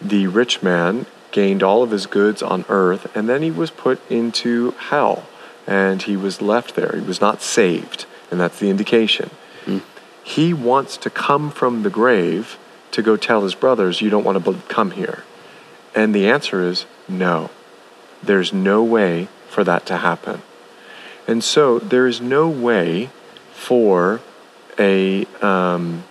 The 0.01 0.27
rich 0.27 0.63
man 0.63 1.05
gained 1.31 1.63
all 1.63 1.84
of 1.84 1.91
his 1.91 2.05
goods 2.05 2.41
on 2.41 2.65
earth, 2.69 3.15
and 3.15 3.27
then 3.27 3.41
he 3.41 3.51
was 3.51 3.71
put 3.71 3.99
into 4.10 4.71
hell, 4.71 5.25
and 5.67 6.01
he 6.01 6.17
was 6.17 6.41
left 6.41 6.75
there. 6.75 6.93
He 6.95 7.01
was 7.01 7.21
not 7.21 7.41
saved, 7.41 8.05
and 8.29 8.39
that's 8.39 8.60
the 8.60 8.69
indication. 8.69 9.31
Mm. 9.65 9.81
He 10.23 10.53
wants 10.53 10.97
to 10.97 11.10
come 11.10 11.51
from 11.51 11.84
the 11.84 11.89
grave 11.89 12.57
to 12.91 13.01
go 13.01 13.15
tell 13.15 13.43
his 13.43 13.56
brothers, 13.56 14.01
You 14.01 14.10
don't 14.10 14.23
want 14.23 14.43
to 14.43 14.54
come 14.67 14.91
here. 14.91 15.23
And 15.95 16.15
the 16.15 16.30
answer 16.30 16.62
is 16.62 16.86
no. 17.08 17.49
There's 18.23 18.54
no 18.54 18.84
way 18.84 19.27
for 19.49 19.63
that 19.63 19.86
to 19.88 19.97
happen. 19.97 20.41
And 21.27 21.43
so 21.43 21.80
there 21.80 22.08
is 22.08 22.21
no 22.21 22.49
way 22.49 23.10
for 23.54 24.21
a 24.80 25.25
um, 25.41 26.04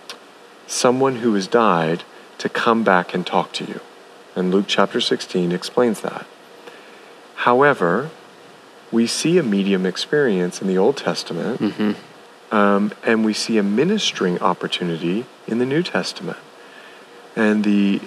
someone 0.67 1.17
who 1.17 1.33
has 1.33 1.47
died 1.47 2.03
to 2.37 2.49
come 2.49 2.83
back 2.83 3.13
and 3.13 3.25
talk 3.25 3.51
to 3.53 3.65
you. 3.65 3.81
And 4.35 4.51
Luke 4.51 4.65
chapter 4.67 5.01
16 5.01 5.51
explains 5.51 6.01
that. 6.01 6.25
However, 7.35 8.09
we 8.91 9.07
see 9.07 9.37
a 9.37 9.43
medium 9.43 9.85
experience 9.85 10.61
in 10.61 10.67
the 10.67 10.77
Old 10.77 10.97
Testament, 10.97 11.59
mm-hmm. 11.59 12.55
um, 12.55 12.93
and 13.03 13.25
we 13.25 13.33
see 13.33 13.57
a 13.57 13.63
ministering 13.63 14.39
opportunity 14.39 15.25
in 15.47 15.59
the 15.59 15.65
New 15.65 15.83
Testament. 15.83 16.37
And 17.35 17.63
the 17.63 18.01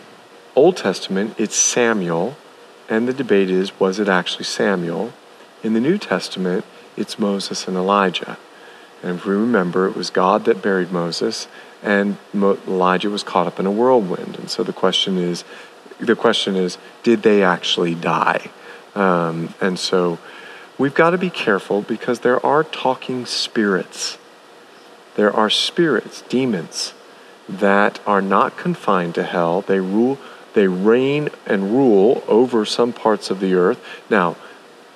Old 0.54 0.76
Testament, 0.76 1.34
it's 1.38 1.56
Samuel, 1.56 2.36
and 2.88 3.08
the 3.08 3.12
debate 3.12 3.50
is 3.50 3.78
was 3.80 3.98
it 3.98 4.08
actually 4.08 4.44
Samuel? 4.44 5.12
In 5.62 5.72
the 5.72 5.80
New 5.80 5.98
Testament, 5.98 6.64
it's 6.96 7.18
Moses 7.18 7.66
and 7.66 7.76
Elijah. 7.76 8.38
And 9.02 9.16
if 9.18 9.26
we 9.26 9.34
remember, 9.34 9.86
it 9.86 9.96
was 9.96 10.10
God 10.10 10.44
that 10.44 10.62
buried 10.62 10.92
Moses, 10.92 11.48
and 11.82 12.16
Elijah 12.34 13.10
was 13.10 13.22
caught 13.22 13.46
up 13.46 13.60
in 13.60 13.66
a 13.66 13.70
whirlwind. 13.70 14.36
And 14.36 14.50
so 14.50 14.62
the 14.62 14.72
question 14.72 15.18
is, 15.18 15.44
the 15.98 16.16
question 16.16 16.56
is, 16.56 16.78
did 17.02 17.22
they 17.22 17.42
actually 17.42 17.94
die? 17.94 18.50
Um, 18.94 19.54
and 19.60 19.78
so 19.78 20.18
we've 20.78 20.94
got 20.94 21.10
to 21.10 21.18
be 21.18 21.30
careful 21.30 21.82
because 21.82 22.20
there 22.20 22.44
are 22.44 22.64
talking 22.64 23.26
spirits. 23.26 24.18
There 25.16 25.32
are 25.32 25.50
spirits, 25.50 26.22
demons, 26.22 26.94
that 27.48 28.00
are 28.06 28.22
not 28.22 28.56
confined 28.56 29.14
to 29.16 29.22
hell. 29.22 29.60
They 29.62 29.80
rule, 29.80 30.18
they 30.54 30.68
reign 30.68 31.28
and 31.46 31.72
rule 31.72 32.22
over 32.26 32.64
some 32.64 32.92
parts 32.92 33.30
of 33.30 33.40
the 33.40 33.54
earth. 33.54 33.82
Now, 34.08 34.36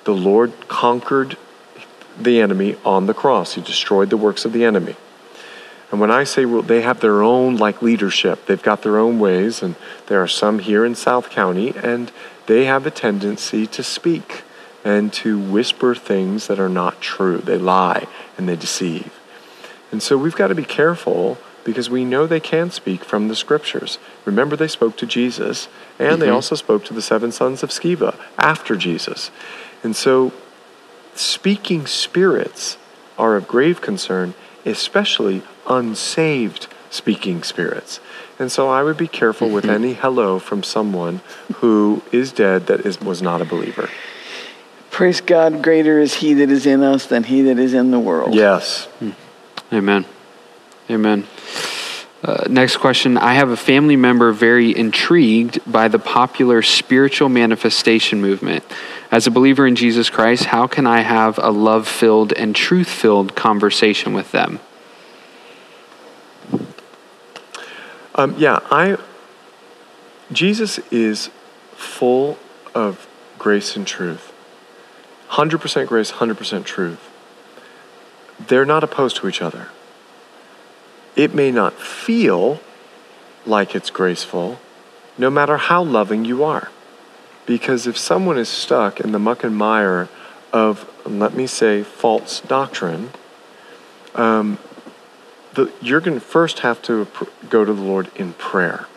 the 0.03 0.13
Lord 0.13 0.53
conquered 0.67 1.37
the 2.19 2.41
enemy 2.41 2.75
on 2.83 3.05
the 3.05 3.13
cross. 3.13 3.53
He 3.53 3.61
destroyed 3.61 4.09
the 4.09 4.17
works 4.17 4.45
of 4.45 4.53
the 4.53 4.65
enemy. 4.65 4.95
And 5.91 5.99
when 5.99 6.11
I 6.11 6.23
say 6.23 6.45
well, 6.45 6.61
they 6.61 6.81
have 6.81 6.99
their 6.99 7.23
own 7.23 7.57
like 7.57 7.81
leadership, 7.81 8.45
they've 8.45 8.61
got 8.61 8.83
their 8.83 8.97
own 8.97 9.19
ways, 9.19 9.63
and 9.63 9.75
there 10.07 10.21
are 10.21 10.27
some 10.27 10.59
here 10.59 10.85
in 10.85 10.93
South 10.93 11.29
County, 11.29 11.73
and 11.75 12.11
they 12.45 12.65
have 12.65 12.85
a 12.85 12.91
tendency 12.91 13.65
to 13.67 13.83
speak 13.83 14.43
and 14.83 15.11
to 15.13 15.39
whisper 15.39 15.95
things 15.95 16.47
that 16.47 16.59
are 16.59 16.69
not 16.69 17.01
true. 17.01 17.39
They 17.39 17.57
lie 17.57 18.07
and 18.37 18.47
they 18.47 18.55
deceive. 18.55 19.13
And 19.91 20.01
so 20.01 20.17
we've 20.17 20.35
got 20.35 20.47
to 20.47 20.55
be 20.55 20.63
careful 20.63 21.37
because 21.63 21.89
we 21.89 22.05
know 22.05 22.25
they 22.25 22.39
can 22.39 22.71
speak 22.71 23.03
from 23.03 23.27
the 23.27 23.35
scriptures. 23.35 23.99
Remember, 24.25 24.55
they 24.55 24.67
spoke 24.67 24.97
to 24.97 25.05
Jesus, 25.05 25.67
and 25.97 26.13
mm-hmm. 26.13 26.21
they 26.21 26.29
also 26.29 26.55
spoke 26.55 26.85
to 26.85 26.93
the 26.93 27.01
seven 27.01 27.31
sons 27.31 27.63
of 27.63 27.69
Sceva 27.69 28.17
after 28.37 28.75
Jesus. 28.75 29.31
And 29.83 29.95
so, 29.95 30.33
speaking 31.15 31.87
spirits 31.87 32.77
are 33.17 33.35
of 33.35 33.47
grave 33.47 33.81
concern, 33.81 34.33
especially 34.65 35.41
unsaved 35.67 36.67
speaking 36.89 37.43
spirits. 37.43 37.99
And 38.39 38.51
so 38.51 38.69
I 38.69 38.83
would 38.83 38.97
be 38.97 39.07
careful 39.07 39.47
mm-hmm. 39.47 39.55
with 39.55 39.65
any 39.65 39.93
hello 39.93 40.39
from 40.39 40.63
someone 40.63 41.21
who 41.55 42.01
is 42.11 42.31
dead 42.31 42.67
that 42.67 42.85
is, 42.85 42.99
was 43.01 43.21
not 43.21 43.41
a 43.41 43.45
believer. 43.45 43.89
Praise 44.89 45.21
God, 45.21 45.61
greater 45.61 45.99
is 45.99 46.15
He 46.15 46.33
that 46.35 46.49
is 46.49 46.65
in 46.65 46.81
us 46.81 47.05
than 47.05 47.23
He 47.23 47.41
that 47.43 47.59
is 47.59 47.73
in 47.73 47.91
the 47.91 47.99
world. 47.99 48.33
Yes. 48.33 48.85
Hmm. 48.85 49.11
Amen. 49.71 50.05
Amen. 50.89 51.27
Uh, 52.23 52.45
next 52.49 52.77
question. 52.77 53.17
I 53.17 53.35
have 53.35 53.49
a 53.49 53.57
family 53.57 53.95
member 53.95 54.31
very 54.33 54.75
intrigued 54.75 55.59
by 55.71 55.87
the 55.87 55.99
popular 55.99 56.61
spiritual 56.61 57.29
manifestation 57.29 58.19
movement. 58.19 58.63
As 59.11 59.25
a 59.25 59.31
believer 59.31 59.65
in 59.65 59.75
Jesus 59.75 60.09
Christ, 60.09 60.45
how 60.45 60.67
can 60.67 60.85
I 60.85 61.01
have 61.01 61.37
a 61.37 61.49
love 61.49 61.87
filled 61.87 62.33
and 62.33 62.55
truth 62.55 62.89
filled 62.89 63.35
conversation 63.35 64.13
with 64.13 64.31
them? 64.31 64.59
Um, 68.15 68.35
yeah, 68.37 68.59
I. 68.69 68.97
Jesus 70.31 70.79
is 70.91 71.29
full 71.71 72.37
of 72.75 73.07
grace 73.37 73.75
and 73.75 73.87
truth. 73.87 74.33
100% 75.31 75.87
grace, 75.87 76.11
100% 76.11 76.65
truth. 76.65 77.09
They're 78.39 78.65
not 78.65 78.83
opposed 78.83 79.15
to 79.17 79.27
each 79.29 79.41
other. 79.41 79.69
It 81.19 81.35
may 81.35 81.51
not 81.51 81.73
feel 81.73 82.61
like 83.45 83.75
it's 83.75 83.89
graceful, 83.89 84.57
no 85.17 85.29
matter 85.29 85.57
how 85.57 85.83
loving 85.83 86.23
you 86.23 86.45
are. 86.45 86.69
Because 87.45 87.85
if 87.87 87.97
someone 87.97 88.37
is 88.37 88.47
stuck 88.47 89.01
in 89.01 89.11
the 89.11 89.19
muck 89.19 89.43
and 89.43 89.53
mire 89.53 90.07
of, 90.53 90.89
let 91.05 91.33
me 91.33 91.45
say, 91.45 91.83
false 91.83 92.39
doctrine, 92.39 93.09
um, 94.15 94.59
the, 95.55 95.73
you're 95.81 95.99
going 95.99 96.17
to 96.17 96.25
first 96.25 96.59
have 96.59 96.81
to 96.83 97.05
go 97.49 97.65
to 97.65 97.73
the 97.73 97.81
Lord 97.81 98.09
in 98.15 98.31
prayer. 98.31 98.87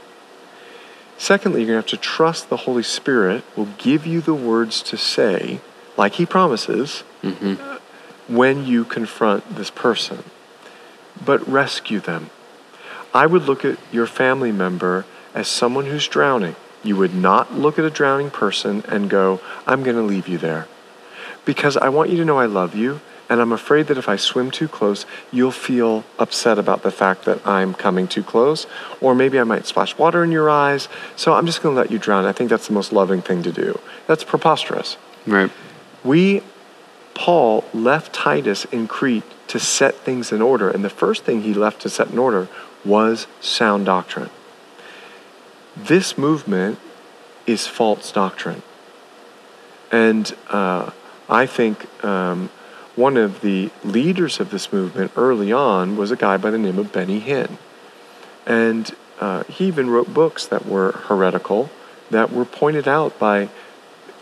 Secondly, 1.19 1.63
you're 1.63 1.73
going 1.73 1.83
to 1.83 1.91
have 1.91 2.01
to 2.01 2.07
trust 2.09 2.49
the 2.49 2.59
Holy 2.59 2.85
Spirit 2.85 3.43
will 3.57 3.75
give 3.79 4.07
you 4.07 4.21
the 4.21 4.33
words 4.33 4.81
to 4.85 4.97
say, 4.97 5.61
like 5.97 6.13
He 6.13 6.27
promises, 6.27 7.03
mm-hmm. 7.21 8.33
when 8.33 8.65
you 8.65 8.85
confront 8.85 9.57
this 9.57 9.71
person 9.71 10.23
but 11.25 11.47
rescue 11.49 12.01
them. 12.01 12.31
I 13.15 13.27
would 13.27 13.43
look 13.43 13.65
at 13.65 13.79
your 13.93 14.07
family 14.07 14.53
member 14.53 15.05
as 15.35 15.49
someone 15.49 15.87
who's 15.87 16.09
drowning. 16.09 16.57
You 16.83 16.97
would 16.97 17.15
not 17.15 17.53
look 17.53 17.79
at 17.79 17.85
a 17.85 17.91
drowning 17.91 18.31
person 18.31 18.85
and 18.89 19.09
go, 19.09 19.41
I'm 19.67 19.83
going 19.83 19.97
to 19.97 20.03
leave 20.03 20.29
you 20.29 20.39
there. 20.39 20.67
Because 21.45 21.77
I 21.77 21.89
want 21.89 22.11
you 22.11 22.17
to 22.19 22.25
know 22.25 22.39
I 22.39 22.47
love 22.47 22.75
you, 22.75 23.01
and 23.29 23.41
I'm 23.41 23.53
afraid 23.53 23.87
that 23.87 23.99
if 23.99 24.09
I 24.09 24.17
swim 24.17 24.51
too 24.51 24.69
close, 24.69 25.07
you'll 25.31 25.53
feel 25.53 26.05
upset 26.19 26.59
about 26.59 26.83
the 26.83 26.91
fact 26.91 27.25
that 27.25 27.47
I'm 27.47 27.73
coming 27.73 28.07
too 28.07 28.23
close, 28.23 28.67
or 29.01 29.15
maybe 29.15 29.39
I 29.39 29.45
might 29.45 29.67
splash 29.67 29.97
water 29.97 30.23
in 30.23 30.33
your 30.33 30.51
eyes. 30.51 30.89
So 31.17 31.33
I'm 31.33 31.47
just 31.47 31.63
going 31.63 31.75
to 31.75 31.81
let 31.81 31.91
you 31.91 31.99
drown. 31.99 32.25
I 32.25 32.33
think 32.33 32.51
that's 32.51 32.67
the 32.67 32.75
most 32.75 32.93
loving 32.93 33.23
thing 33.23 33.43
to 33.45 33.53
do. 33.53 33.81
That's 34.07 34.25
preposterous. 34.25 34.97
Right. 35.27 35.51
We, 36.05 36.43
Paul 37.15 37.65
left 37.73 38.13
Titus 38.13 38.65
in 38.67 38.89
Crete 38.89 39.25
to 39.53 39.61
set 39.61 39.97
things 39.97 40.33
in 40.33 40.41
order. 40.41 40.71
And 40.71 40.83
the 40.83 40.89
first 40.89 41.25
thing 41.25 41.43
he 41.43 41.53
left 41.53 41.83
to 41.83 41.91
set 41.91 42.09
in 42.09 42.19
order 42.19 42.49
was 42.87 43.27
sound 43.43 43.85
doctrine. 43.85 44.31
This 45.77 46.17
movement 46.17 46.79
is 47.47 47.67
false 47.67 48.11
doctrine. 48.11 48.63
And 49.91 50.35
uh, 50.49 50.91
I 51.29 51.45
think 51.45 52.03
um, 52.03 52.49
one 52.97 53.19
of 53.19 53.43
the 53.43 53.71
leaders 53.85 54.41
of 54.41 54.51
this 54.51 54.73
movement 54.73 55.13
early 55.17 55.53
on 55.53 55.99
was 55.99 56.11
a 56.11 56.17
guy 56.17 56.39
by 56.39 56.51
the 56.51 56.57
name 56.57 56.79
of 56.79 56.91
Benny 56.91 57.21
Hinn. 57.21 57.59
And 58.47 58.91
uh, 59.21 59.43
he 59.45 59.67
even 59.67 59.91
wrote 59.91 60.15
books 60.15 60.47
that 60.47 60.65
were 60.65 60.93
heretical, 60.93 61.69
that 62.11 62.33
were 62.33 62.47
pointed 62.47 62.89
out 62.89 63.19
by 63.19 63.51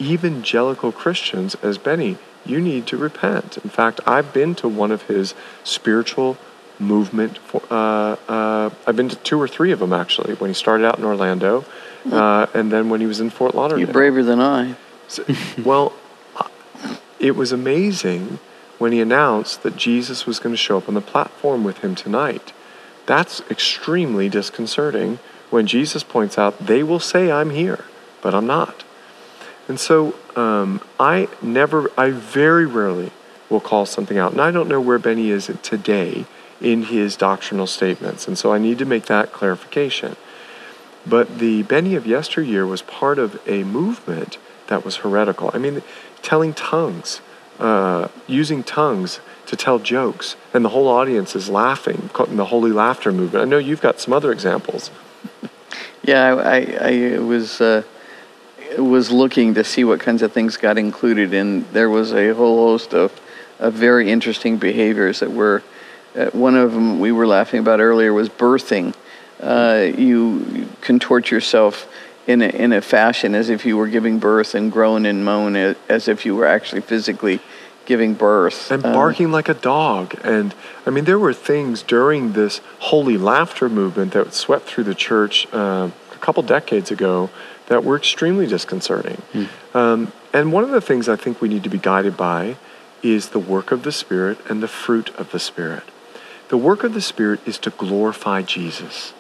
evangelical 0.01 0.91
Christians 0.91 1.55
as 1.63 1.79
Benny 1.79 2.19
you 2.45 2.61
need 2.61 2.87
to 2.89 2.97
repent. 2.97 3.59
In 3.59 3.71
fact, 3.71 4.01
I've 4.07 4.33
been 4.33 4.55
to 4.57 4.69
one 4.69 4.91
of 4.91 5.03
his 5.03 5.35
spiritual 5.65 6.37
movement. 6.79 7.39
For, 7.39 7.63
uh, 7.71 8.17
uh, 8.29 8.71
I've 8.87 8.97
been 8.97 9.09
to 9.11 9.17
two 9.17 9.41
or 9.41 9.49
three 9.49 9.73
of 9.73 9.79
them 9.79 9.93
actually. 9.93 10.35
When 10.35 10.51
he 10.51 10.55
started 10.55 10.87
out 10.87 10.99
in 10.99 11.05
Orlando, 11.05 11.65
uh, 12.11 12.47
and 12.55 12.73
then 12.73 12.89
when 12.89 13.01
he 13.01 13.07
was 13.07 13.21
in 13.21 13.31
Fort 13.31 13.55
Lauderdale. 13.55 13.81
You're 13.81 13.93
braver 13.93 14.23
than 14.23 14.41
I. 14.41 14.77
So- 15.09 15.25
well, 15.65 15.93
it 17.19 17.37
was 17.37 17.53
amazing 17.53 18.39
when 18.79 18.93
he 18.93 19.01
announced 19.01 19.63
that 19.63 19.77
Jesus 19.77 20.25
was 20.25 20.39
going 20.39 20.55
to 20.55 20.57
show 20.57 20.79
up 20.79 20.89
on 20.89 20.95
the 20.95 21.03
platform 21.03 21.65
with 21.65 21.79
him 21.79 21.95
tonight. 21.95 22.53
That's 23.05 23.43
extremely 23.51 24.29
disconcerting 24.29 25.19
when 25.51 25.67
Jesus 25.67 26.03
points 26.03 26.39
out, 26.39 26.59
they 26.59 26.83
will 26.83 27.01
say 27.01 27.31
I'm 27.31 27.51
here, 27.51 27.85
but 28.23 28.35
I'm 28.35 28.47
not. 28.47 28.85
And 29.69 29.79
so 29.79 30.15
um, 30.37 30.81
I 30.99 31.29
never, 31.43 31.91
I 31.97 32.11
very 32.11 32.67
rarely 32.67 33.13
will 33.49 33.61
call 33.61 33.87
something 33.87 34.19
out. 34.19 34.33
And 34.33 34.41
I 34.41 34.51
don't 34.51 34.69
know 34.69 34.81
where 34.81 34.99
Benny 34.99 35.31
is 35.31 35.51
today 35.63 36.25
in 36.61 36.85
his 36.85 37.17
doctrinal 37.17 37.67
statements. 37.67 38.29
And 38.29 38.39
so 38.39 38.53
I 38.53 38.59
need 38.59 38.79
to 38.79 38.85
make 38.85 39.07
that 39.07 39.33
clarification. 39.33 40.17
But 41.07 41.39
the 41.39 41.63
Benny 41.63 41.95
of 41.95 42.07
yesteryear 42.07 42.67
was 42.67 42.83
part 42.83 43.19
of 43.19 43.41
a 43.49 43.65
movement 43.65 44.39
that 44.69 44.85
was 44.85 44.97
heretical. 44.97 45.51
I 45.53 45.59
mean, 45.59 45.83
telling 46.23 46.55
tongues, 46.55 47.21
uh, 47.59 48.09
using 48.27 48.63
tongues 48.63 49.21
to 49.47 49.57
tell 49.57 49.79
jokes, 49.79 50.37
and 50.55 50.65
the 50.65 50.69
whole 50.69 50.87
audience 50.87 51.35
is 51.35 51.49
laughing, 51.49 52.11
the 52.15 52.47
holy 52.47 52.71
laughter 52.71 53.11
movement. 53.11 53.43
I 53.43 53.47
know 53.47 53.59
you've 53.59 53.81
got 53.81 53.99
some 54.01 54.13
other 54.13 54.33
examples. 54.33 54.91
Yeah, 56.03 56.35
I, 56.35 56.57
I, 56.57 57.15
I 57.15 57.19
was 57.19 57.61
uh, 57.61 57.83
was 58.79 59.11
looking 59.11 59.55
to 59.55 59.65
see 59.65 59.85
what 59.85 60.01
kinds 60.01 60.23
of 60.23 60.33
things 60.33 60.57
got 60.57 60.79
included, 60.79 61.35
and 61.35 61.65
there 61.73 61.91
was 61.91 62.13
a 62.13 62.35
whole 62.35 62.69
host 62.69 62.95
of, 62.95 63.19
of 63.59 63.75
very 63.75 64.11
interesting 64.11 64.59
behaviors 64.59 65.21
that 65.21 65.33
were. 65.33 65.63
Uh, 66.17 66.27
one 66.31 66.57
of 66.57 66.73
them 66.73 66.99
we 66.99 67.13
were 67.13 67.27
laughing 67.27 67.61
about 67.61 67.81
earlier 67.81 68.13
was 68.13 68.29
birthing. 68.29 68.95
Uh, 69.41 69.87
you 69.97 70.69
contort 70.81 71.31
yourself 71.31 71.89
in 72.27 72.43
a, 72.43 72.49
in 72.49 72.73
a 72.73 72.81
fashion 72.81 73.35
as 73.35 73.49
if 73.49 73.65
you 73.65 73.77
were 73.77 73.89
giving 73.89 74.19
birth 74.19 74.55
and 74.55 74.71
groan 74.71 75.07
and 75.07 75.25
moan 75.25 75.57
as 75.89 76.09
if 76.09 76.27
you 76.27 76.37
were 76.37 76.47
actually 76.47 76.81
physically 76.81 77.41
giving 77.87 78.15
birth. 78.15 78.71
and 78.71 78.85
Uh, 78.85 78.93
barking 78.93 79.33
like 79.33 79.49
a 79.49 79.55
dog. 79.55 80.15
And 80.23 80.55
I 80.87 80.91
mean, 80.91 81.05
there 81.05 81.19
were 81.19 81.33
things 81.33 81.83
during 81.83 82.33
this 82.33 82.61
holy 82.79 83.17
laughter 83.17 83.69
movement 83.69 84.13
that 84.13 84.35
swept 84.35 84.67
through 84.67 84.85
the 84.85 84.95
church 84.95 85.47
uh, 85.53 85.91
a 86.13 86.19
couple 86.19 86.43
decades 86.43 86.91
ago 86.91 87.31
that 87.71 87.85
were 87.85 87.97
extremely 87.97 88.49
disconcerting. 88.49 89.23
Um, 89.75 90.13
and 90.33 90.53
one 90.53 90.65
of 90.65 90.71
the 90.71 90.81
things 90.81 91.09
I 91.09 91.15
think 91.15 91.41
we 91.41 91.49
need 91.49 91.63
to 91.63 91.69
be 91.69 91.79
guided 91.79 92.17
by 92.17 92.57
is 93.01 93.29
the 93.29 93.39
work 93.39 93.71
of 93.71 93.85
the 93.85 93.93
Spirit 93.93 94.39
and 94.51 94.61
the 94.61 94.67
fruit 94.67 95.11
of 95.15 95.31
the 95.31 95.39
Spirit. 95.39 95.85
The 96.49 96.57
work 96.57 96.83
of 96.83 96.95
the 96.95 97.01
Spirit 97.01 97.39
is 97.47 97.59
to 97.59 97.71
glorify 97.71 98.43
Jesus. 98.43 99.15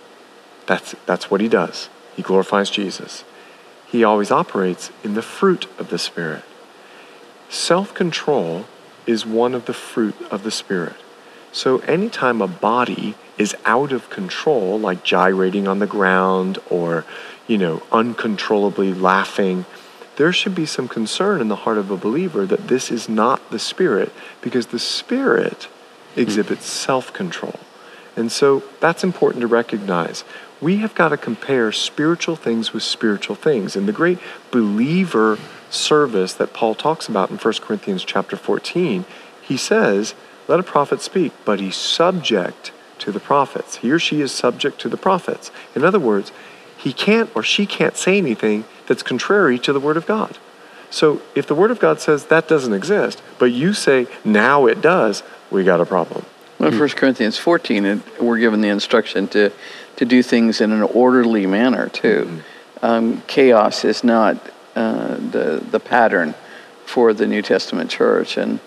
That's, 0.67 0.97
that's 1.07 1.31
what 1.31 1.41
he 1.41 1.49
does. 1.49 1.89
He 2.17 2.23
glorifies 2.23 2.71
Jesus. 2.71 3.23
He 3.87 4.03
always 4.03 4.33
operates 4.33 4.91
in 5.05 5.15
the 5.15 5.23
fruit 5.23 5.69
of 5.79 5.91
the 5.91 5.99
Spirit. 5.99 6.43
Self 7.49 7.95
control 7.95 8.67
is 9.07 9.25
one 9.25 9.55
of 9.55 9.67
the 9.67 9.75
fruit 9.75 10.21
of 10.29 10.43
the 10.43 10.51
Spirit. 10.51 10.97
So 11.53 11.79
anytime 11.81 12.43
a 12.43 12.49
body 12.49 13.15
is 13.39 13.55
out 13.65 13.93
of 13.93 14.11
control, 14.11 14.79
like 14.79 15.05
gyrating 15.05 15.69
on 15.69 15.79
the 15.79 15.87
ground 15.87 16.59
or, 16.69 17.05
you 17.51 17.59
know, 17.59 17.83
uncontrollably 17.91 18.95
laughing, 18.95 19.67
there 20.15 20.33
should 20.33 20.55
be 20.55 20.67
some 20.67 20.87
concern 20.87 21.41
in 21.41 21.49
the 21.49 21.57
heart 21.57 21.79
of 21.79 21.91
a 21.91 21.97
believer 21.97 22.47
that 22.47 22.69
this 22.69 22.93
is 22.93 23.09
not 23.09 23.51
the 23.51 23.59
Spirit 23.59 24.13
because 24.41 24.69
the 24.69 24.79
Spirit 24.79 25.67
exhibits 26.15 26.67
self 26.67 27.13
control. 27.13 27.59
And 28.15 28.31
so 28.31 28.63
that's 28.79 29.03
important 29.03 29.41
to 29.41 29.49
recognize. 29.49 30.23
We 30.61 30.77
have 30.77 30.95
got 30.95 31.09
to 31.09 31.17
compare 31.17 31.73
spiritual 31.73 32.37
things 32.37 32.73
with 32.73 32.85
spiritual 32.85 33.35
things. 33.35 33.75
And 33.75 33.89
the 33.89 33.93
great 33.93 34.21
believer 34.53 35.37
service 35.71 36.33
that 36.35 36.53
Paul 36.53 36.77
talks 36.77 37.09
about 37.09 37.31
in 37.31 37.37
1 37.39 37.55
Corinthians 37.55 38.05
chapter 38.05 38.37
14, 38.37 39.05
he 39.43 39.57
says, 39.57 40.15
Let 40.47 40.61
a 40.61 40.65
prophet 40.65 41.03
speak, 41.03 41.33
but 41.45 41.59
he's 41.59 41.77
subject 41.77 42.71
to 43.01 43.11
the 43.11 43.19
prophets. 43.19 43.77
He 43.79 43.91
or 43.91 43.99
she 43.99 44.21
is 44.21 44.31
subject 44.31 44.81
to 44.83 44.89
the 44.89 44.97
prophets. 44.97 45.51
In 45.75 45.85
other 45.85 45.99
words, 45.99 46.31
he 46.81 46.93
can't 46.93 47.31
or 47.35 47.43
she 47.43 47.67
can't 47.67 47.97
say 47.97 48.17
anything 48.17 48.65
that's 48.87 49.03
contrary 49.03 49.59
to 49.59 49.73
the 49.73 49.81
Word 49.81 49.97
of 49.97 50.07
God. 50.07 50.39
So 50.89 51.21
if 51.35 51.47
the 51.47 51.55
Word 51.55 51.71
of 51.71 51.79
God 51.79 52.01
says 52.01 52.27
that 52.27 52.49
doesn't 52.49 52.73
exist, 52.73 53.23
but 53.39 53.53
you 53.53 53.75
say 53.75 54.09
now 54.25 54.67
it 54.67 54.81
does, 54.81 55.23
we 55.51 55.63
got 55.63 55.81
a 55.81 55.87
problem. 55.87 56.25
Well, 56.59 56.73
in 56.73 56.79
1 56.79 56.89
Corinthians 56.91 57.39
14, 57.39 58.03
we're 58.21 58.39
given 58.39 58.61
the 58.61 58.69
instruction 58.69 59.29
to, 59.29 59.53
to 59.97 60.05
do 60.05 60.23
things 60.23 60.61
in 60.61 60.73
an 60.73 60.83
orderly 60.83 61.47
manner, 61.47 61.89
too. 61.89 62.43
Um, 62.83 63.23
chaos 63.27 63.85
is 63.85 64.03
not 64.03 64.37
uh, 64.75 65.17
the, 65.17 65.63
the 65.71 65.81
pattern 65.81 66.35
for 66.87 67.13
the 67.13 67.27
New 67.27 67.43
Testament 67.43 67.91
church. 67.91 68.37
And 68.37 68.61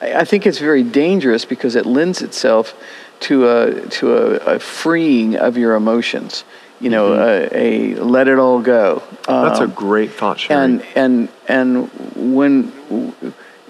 I, 0.00 0.20
I 0.20 0.24
think 0.24 0.46
it's 0.46 0.58
very 0.58 0.82
dangerous 0.82 1.44
because 1.44 1.74
it 1.74 1.84
lends 1.84 2.22
itself 2.22 2.74
to 3.20 3.48
a, 3.48 3.86
to 3.88 4.14
a, 4.14 4.54
a 4.54 4.58
freeing 4.58 5.36
of 5.36 5.56
your 5.56 5.74
emotions. 5.74 6.44
You 6.80 6.90
know, 6.90 7.14
a, 7.14 7.48
a 7.52 7.94
let 7.96 8.28
it 8.28 8.38
all 8.38 8.60
go. 8.60 9.02
That's 9.26 9.60
a 9.60 9.64
Um, 9.64 9.70
great 9.70 10.10
thought, 10.12 10.38
Sherry. 10.40 10.62
and 10.64 10.82
and 10.94 11.28
and 11.48 11.90
when 12.16 12.72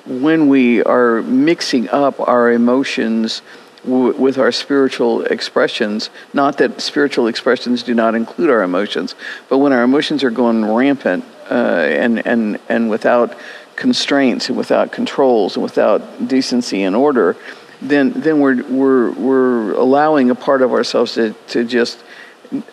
when 0.07 0.49
we 0.49 0.83
are 0.83 1.23
mixing 1.23 1.88
up 1.90 2.19
our 2.29 2.51
emotions 2.53 3.42
w- 3.85 4.14
with 4.16 4.38
our 4.38 4.53
spiritual 4.53 5.23
expressions 5.23 6.11
not 6.33 6.59
that 6.59 6.81
spiritual 6.81 7.27
expressions 7.27 7.83
do 7.83 7.92
not 7.95 8.14
include 8.14 8.51
our 8.51 8.62
emotions 8.62 9.14
but 9.49 9.59
when 9.59 9.73
our 9.73 9.83
emotions 9.83 10.23
are 10.23 10.31
going 10.31 10.64
rampant 10.64 11.25
uh, 11.51 11.55
and 11.55 12.25
and 12.27 12.59
and 12.69 12.88
without 12.90 13.37
constraints 13.75 14.49
and 14.49 14.57
without 14.57 14.92
controls 14.92 15.57
and 15.57 15.62
without 15.62 16.01
decency 16.29 16.83
and 16.83 16.95
order 16.95 17.37
then 17.83 18.12
then 18.12 18.38
we're 18.40 18.62
we're 18.64 19.11
we're 19.12 19.73
allowing 19.73 20.31
a 20.31 20.35
part 20.35 20.62
of 20.62 20.73
ourselves 20.73 21.14
to, 21.14 21.35
to 21.49 21.64
just 21.64 21.99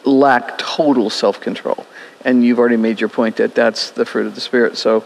lack 0.04 0.58
total 0.58 1.10
self-control 1.10 1.86
and 2.26 2.44
you've 2.44 2.60
already 2.60 2.78
made 2.78 3.00
your 3.00 3.10
point 3.10 3.36
that 3.38 3.54
that's 3.56 3.92
the 3.92 4.06
fruit 4.06 4.26
of 4.26 4.36
the 4.36 4.42
spirit 4.42 4.78
so 4.78 5.04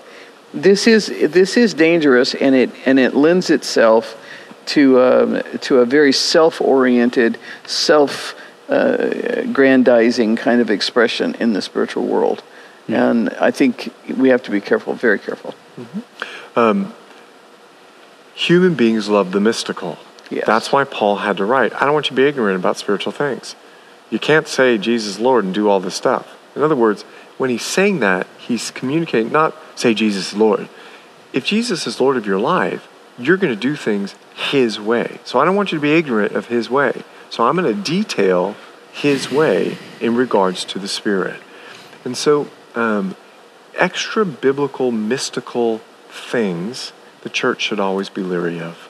this 0.54 0.88
is 0.88 1.08
this 1.08 1.58
is 1.58 1.74
dangerous 1.74 2.34
and 2.36 2.56
it 2.56 2.70
and 2.86 3.00
it 3.00 3.14
lends 3.14 3.50
itself 3.50 4.22
to 4.66 5.00
um, 5.02 5.42
to 5.62 5.80
a 5.80 5.86
very 5.86 6.12
self-oriented 6.12 7.38
self 7.66 8.36
uh, 8.70 9.44
grandizing 9.54 10.36
kind 10.36 10.62
of 10.62 10.70
expression 10.70 11.36
in 11.36 11.54
the 11.54 11.62
spiritual 11.62 12.06
world 12.06 12.44
and 12.88 13.30
i 13.42 13.52
think 13.52 13.94
we 14.18 14.30
have 14.30 14.44
to 14.44 14.52
be 14.52 14.62
careful 14.62 14.94
very 14.94 15.20
careful 15.20 15.54
Human 18.38 18.76
beings 18.76 19.10
love 19.10 19.32
the 19.32 19.40
mystical. 19.40 19.98
Yes. 20.30 20.46
That's 20.46 20.72
why 20.72 20.84
Paul 20.84 21.16
had 21.16 21.38
to 21.38 21.46
write, 21.46 21.74
I 21.74 21.86
don't 21.86 21.94
want 21.96 22.06
you 22.06 22.16
to 22.16 22.22
be 22.22 22.28
ignorant 22.28 22.60
about 22.60 22.78
spiritual 22.78 23.12
things. 23.12 23.56
You 24.10 24.20
can't 24.20 24.48
say 24.48 24.78
Jesus 24.78 25.20
Lord 25.20 25.44
and 25.46 25.54
do 25.54 25.70
all 25.70 25.80
this 25.80 25.96
stuff. 25.96 26.38
In 26.56 26.64
other 26.64 26.76
words, 26.76 27.04
when 27.38 27.50
he's 27.50 27.66
saying 27.66 28.00
that, 28.00 28.28
he's 28.38 28.72
communicating, 28.72 29.32
not 29.32 29.56
say 29.76 29.94
Jesus 29.94 30.34
Lord. 30.34 30.70
If 31.34 31.46
Jesus 31.46 31.86
is 31.86 32.00
Lord 32.00 32.18
of 32.18 32.26
your 32.26 32.40
life, 32.40 32.88
you're 33.20 33.38
going 33.38 33.54
to 33.54 33.60
do 33.60 33.76
things 33.76 34.16
his 34.34 34.80
way. 34.80 35.20
So 35.24 35.40
I 35.40 35.46
don't 35.46 35.56
want 35.56 35.72
you 35.72 35.78
to 35.78 35.82
be 35.82 35.94
ignorant 35.94 36.34
of 36.34 36.48
his 36.48 36.70
way. 36.70 37.04
So 37.30 37.46
I'm 37.46 37.56
going 37.56 37.74
to 37.74 37.82
detail 37.82 38.56
his 38.92 39.32
way 39.32 39.78
in 40.00 40.16
regards 40.16 40.64
to 40.66 40.80
the 40.80 40.88
Spirit. 40.88 41.42
And 42.06 42.16
so, 42.16 42.48
um, 42.76 43.16
extra 43.76 44.26
biblical, 44.26 44.92
mystical 44.92 45.80
things 46.10 46.94
the 47.22 47.30
church 47.30 47.62
should 47.62 47.80
always 47.80 48.10
be 48.10 48.22
leery 48.22 48.60
of. 48.60 48.87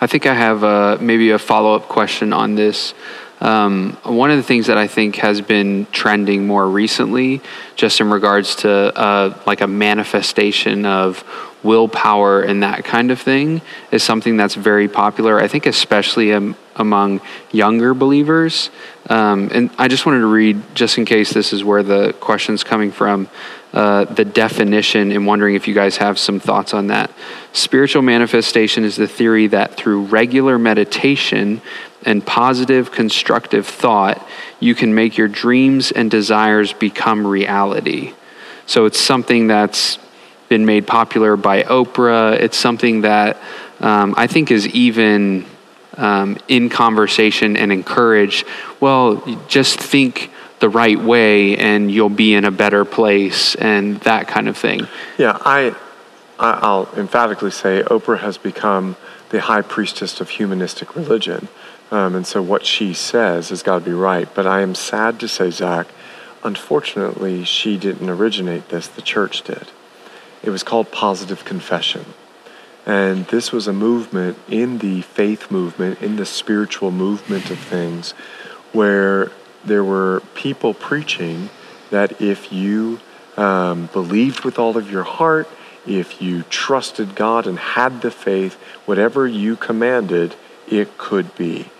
I 0.00 0.06
think 0.06 0.26
I 0.26 0.34
have 0.34 0.62
uh, 0.62 0.98
maybe 1.00 1.30
a 1.30 1.38
follow 1.38 1.74
up 1.74 1.88
question 1.88 2.32
on 2.32 2.54
this. 2.54 2.94
Um, 3.40 3.96
one 4.04 4.30
of 4.30 4.36
the 4.36 4.42
things 4.42 4.66
that 4.66 4.78
I 4.78 4.86
think 4.86 5.16
has 5.16 5.40
been 5.40 5.86
trending 5.92 6.46
more 6.46 6.68
recently, 6.68 7.40
just 7.76 8.00
in 8.00 8.10
regards 8.10 8.56
to 8.56 8.70
uh, 8.70 9.36
like 9.46 9.60
a 9.60 9.66
manifestation 9.66 10.86
of 10.86 11.24
willpower 11.62 12.42
and 12.42 12.62
that 12.62 12.84
kind 12.84 13.10
of 13.10 13.20
thing, 13.20 13.60
is 13.90 14.02
something 14.02 14.36
that's 14.36 14.54
very 14.54 14.88
popular. 14.88 15.40
I 15.40 15.48
think, 15.48 15.66
especially 15.66 16.32
um, 16.32 16.56
among 16.78 17.20
younger 17.52 17.94
believers. 17.94 18.70
Um, 19.08 19.50
and 19.52 19.70
I 19.78 19.88
just 19.88 20.06
wanted 20.06 20.20
to 20.20 20.26
read, 20.26 20.62
just 20.74 20.98
in 20.98 21.04
case 21.04 21.32
this 21.32 21.52
is 21.52 21.64
where 21.64 21.82
the 21.82 22.12
question's 22.14 22.64
coming 22.64 22.92
from, 22.92 23.28
uh, 23.72 24.04
the 24.04 24.24
definition 24.24 25.12
and 25.12 25.26
wondering 25.26 25.54
if 25.54 25.68
you 25.68 25.74
guys 25.74 25.98
have 25.98 26.18
some 26.18 26.40
thoughts 26.40 26.72
on 26.72 26.86
that. 26.86 27.10
Spiritual 27.52 28.02
manifestation 28.02 28.84
is 28.84 28.96
the 28.96 29.08
theory 29.08 29.46
that 29.48 29.74
through 29.74 30.04
regular 30.04 30.58
meditation 30.58 31.60
and 32.04 32.24
positive, 32.24 32.90
constructive 32.90 33.66
thought, 33.66 34.26
you 34.60 34.74
can 34.74 34.94
make 34.94 35.18
your 35.18 35.28
dreams 35.28 35.90
and 35.90 36.10
desires 36.10 36.72
become 36.72 37.26
reality. 37.26 38.14
So 38.66 38.86
it's 38.86 39.00
something 39.00 39.48
that's 39.48 39.98
been 40.48 40.64
made 40.64 40.86
popular 40.86 41.36
by 41.36 41.62
Oprah. 41.62 42.40
It's 42.40 42.56
something 42.56 43.02
that 43.02 43.36
um, 43.80 44.14
I 44.16 44.26
think 44.26 44.50
is 44.50 44.66
even 44.68 45.44
um, 45.98 46.38
in 46.48 46.70
conversation 46.70 47.56
and 47.56 47.70
encourage, 47.70 48.46
Well, 48.80 49.22
just 49.48 49.78
think 49.78 50.30
the 50.60 50.68
right 50.68 50.98
way 50.98 51.56
and 51.56 51.90
you'll 51.90 52.08
be 52.08 52.34
in 52.34 52.44
a 52.44 52.50
better 52.50 52.84
place 52.84 53.54
and 53.56 54.00
that 54.00 54.26
kind 54.26 54.48
of 54.48 54.56
thing. 54.56 54.86
Yeah, 55.18 55.38
I, 55.44 55.74
I'll 56.38 56.88
emphatically 56.96 57.50
say 57.50 57.82
Oprah 57.82 58.18
has 58.18 58.38
become 58.38 58.96
the 59.30 59.40
high 59.40 59.62
priestess 59.62 60.20
of 60.20 60.30
humanistic 60.30 60.96
religion. 60.96 61.48
Um, 61.90 62.14
and 62.14 62.26
so 62.26 62.42
what 62.42 62.66
she 62.66 62.92
says 62.94 63.50
has 63.50 63.62
got 63.62 63.80
to 63.80 63.84
be 63.84 63.92
right. 63.92 64.28
But 64.34 64.46
I 64.46 64.60
am 64.60 64.74
sad 64.74 65.20
to 65.20 65.28
say, 65.28 65.50
Zach, 65.50 65.88
unfortunately, 66.42 67.44
she 67.44 67.78
didn't 67.78 68.08
originate 68.08 68.68
this, 68.68 68.88
the 68.88 69.02
church 69.02 69.42
did. 69.42 69.68
It 70.42 70.50
was 70.50 70.62
called 70.62 70.92
positive 70.92 71.44
confession. 71.44 72.04
And 72.88 73.26
this 73.26 73.52
was 73.52 73.68
a 73.68 73.72
movement 73.72 74.38
in 74.48 74.78
the 74.78 75.02
faith 75.02 75.50
movement, 75.50 76.00
in 76.00 76.16
the 76.16 76.26
spiritual 76.26 76.90
movement 76.90 77.50
of 77.50 77.58
things, 77.58 78.12
where 78.72 79.30
there 79.64 79.84
were 79.84 80.22
people 80.34 80.72
preaching 80.72 81.50
that 81.90 82.20
if 82.20 82.50
you 82.50 82.98
um, 83.36 83.90
believed 83.92 84.42
with 84.44 84.58
all 84.58 84.76
of 84.76 84.90
your 84.90 85.04
heart, 85.04 85.48
if 85.86 86.20
you 86.20 86.44
trusted 86.44 87.14
God 87.14 87.46
and 87.46 87.58
had 87.58 88.00
the 88.00 88.10
faith, 88.10 88.54
whatever 88.86 89.26
you 89.26 89.54
commanded, 89.54 90.34
it 90.66 90.98
could 90.98 91.36
be. 91.36 91.70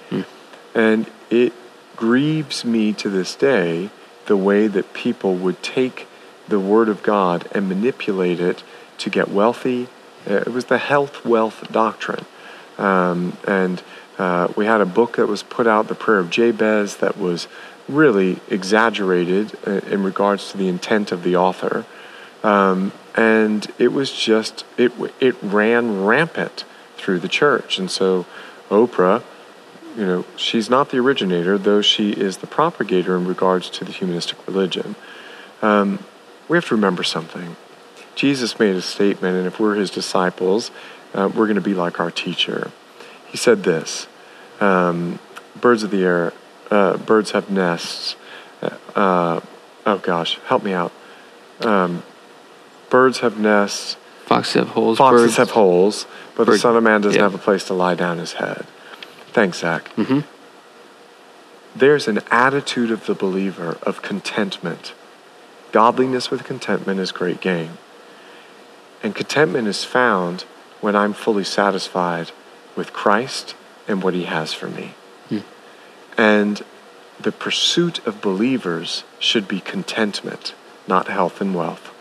And 0.75 1.11
it 1.31 1.53
grieves 1.97 2.65
me 2.65 2.93
to 2.93 3.09
this 3.09 3.35
day 3.35 3.91
the 4.27 4.37
way 4.37 4.67
that 4.67 4.93
people 4.93 5.35
would 5.35 5.63
take 5.63 6.07
the 6.47 6.61
Word 6.61 6.89
of 6.89 7.03
God 7.03 7.49
and 7.53 7.69
manipulate 7.69 8.41
it 8.41 8.63
to 8.99 9.11
get 9.11 9.29
wealthy. 9.29 9.89
It 10.29 10.53
was 10.53 10.67
the 10.67 10.79
health 10.79 11.25
wealth 11.25 11.71
doctrine. 11.73 12.25
Um, 12.77 13.37
and 13.47 13.83
uh, 14.19 14.49
we 14.57 14.67
had 14.67 14.81
a 14.81 14.87
book 14.87 15.17
that 15.17 15.27
was 15.27 15.43
put 15.43 15.67
out, 15.67 15.89
The 15.89 15.95
Prayer 15.95 16.19
of 16.19 16.31
Jabez, 16.31 16.99
that 16.99 17.17
was 17.17 17.49
really 17.89 18.41
exaggerated 18.49 19.57
uh, 19.67 19.81
in 19.91 20.03
regards 20.03 20.51
to 20.53 20.59
the 20.59 20.69
intent 20.69 21.13
of 21.13 21.23
the 21.23 21.37
author. 21.37 21.85
Um, 22.43 22.93
and 23.17 23.67
it 23.79 23.89
was 23.89 24.13
just, 24.13 24.65
it, 24.77 24.93
it 25.19 25.37
ran 25.43 26.05
rampant 26.05 26.65
through 26.97 27.21
the 27.21 27.29
church. 27.29 27.79
And 27.79 27.91
so 27.91 28.27
Oprah, 28.69 29.23
you 29.97 30.07
know, 30.07 30.25
she's 30.37 30.69
not 30.69 30.91
the 30.91 30.99
originator, 30.99 31.59
though 31.59 31.83
she 31.83 32.13
is 32.13 32.37
the 32.39 32.47
propagator 32.47 33.17
in 33.17 33.27
regards 33.27 33.71
to 33.71 33.85
the 33.85 33.93
humanistic 33.93 34.47
religion. 34.47 34.95
Um, 35.63 36.05
we 36.49 36.57
have 36.57 36.67
to 36.67 36.75
remember 36.75 37.03
something. 37.03 37.57
Jesus 38.19 38.59
made 38.59 38.75
a 38.75 38.83
statement, 38.83 39.37
and 39.37 39.47
if 39.47 39.61
we're 39.61 39.77
his 39.77 39.93
disciples, 39.93 40.73
uh, 41.15 41.31
we're 41.33 41.47
going 41.47 41.55
to 41.55 41.61
be 41.61 41.73
like 41.73 42.01
our 42.01 42.11
teacher. 42.11 42.73
He 43.29 43.37
said 43.37 43.63
this 43.63 44.09
um, 44.61 45.21
Birds 45.61 45.85
of 45.85 45.93
the 45.93 46.03
air, 46.05 46.33
uh, 46.69 46.97
birds 46.97 47.31
have 47.31 47.49
nests. 47.49 48.17
Uh, 48.97 49.41
oh 49.87 49.99
gosh, 49.99 50.37
help 50.47 50.65
me 50.65 50.73
out. 50.73 50.91
Um, 51.61 52.03
birds 52.91 53.21
have 53.21 53.39
nests, 53.39 53.97
Foxes 54.27 54.55
have 54.55 54.69
holes. 54.71 54.99
foxes 54.99 55.23
birds. 55.23 55.37
have 55.37 55.51
holes, 55.53 56.07
but 56.37 56.49
the 56.49 56.59
Son 56.59 56.77
of 56.77 56.83
Man 56.83 57.01
doesn't 57.03 57.17
yeah. 57.17 57.23
have 57.23 57.37
a 57.37 57.39
place 57.39 57.65
to 57.69 57.75
lie 57.75 57.95
down 57.95 58.19
his 58.19 58.33
head. 58.35 58.67
Thanks, 59.33 59.59
Zach. 59.61 59.95
Mhm. 59.97 60.25
There's 61.77 62.09
an 62.09 62.19
attitude 62.33 62.91
of 62.91 63.07
the 63.07 63.15
believer 63.15 63.79
of 63.85 64.03
contentment. 64.03 64.93
Godliness 65.71 66.33
with 66.33 66.43
contentment 66.43 66.99
is 66.99 67.13
great 67.13 67.41
gain. 67.41 67.79
And 69.03 69.15
contentment 69.15 69.69
is 69.69 69.85
found 69.85 70.43
when 70.81 70.97
I'm 70.97 71.13
fully 71.13 71.45
satisfied 71.45 72.33
with 72.77 72.93
Christ 72.93 73.55
and 73.87 74.03
what 74.03 74.15
he 74.15 74.25
has 74.25 74.53
for 74.53 74.69
me. 74.69 74.95
Hmm. 75.29 75.39
And 76.17 76.63
the 77.21 77.33
pursuit 77.33 78.05
of 78.07 78.21
believers 78.21 79.05
should 79.19 79.49
be 79.49 79.61
contentment, 79.61 80.55
not 80.87 81.09
health 81.09 81.41
and 81.41 81.55
wealth. 81.55 81.93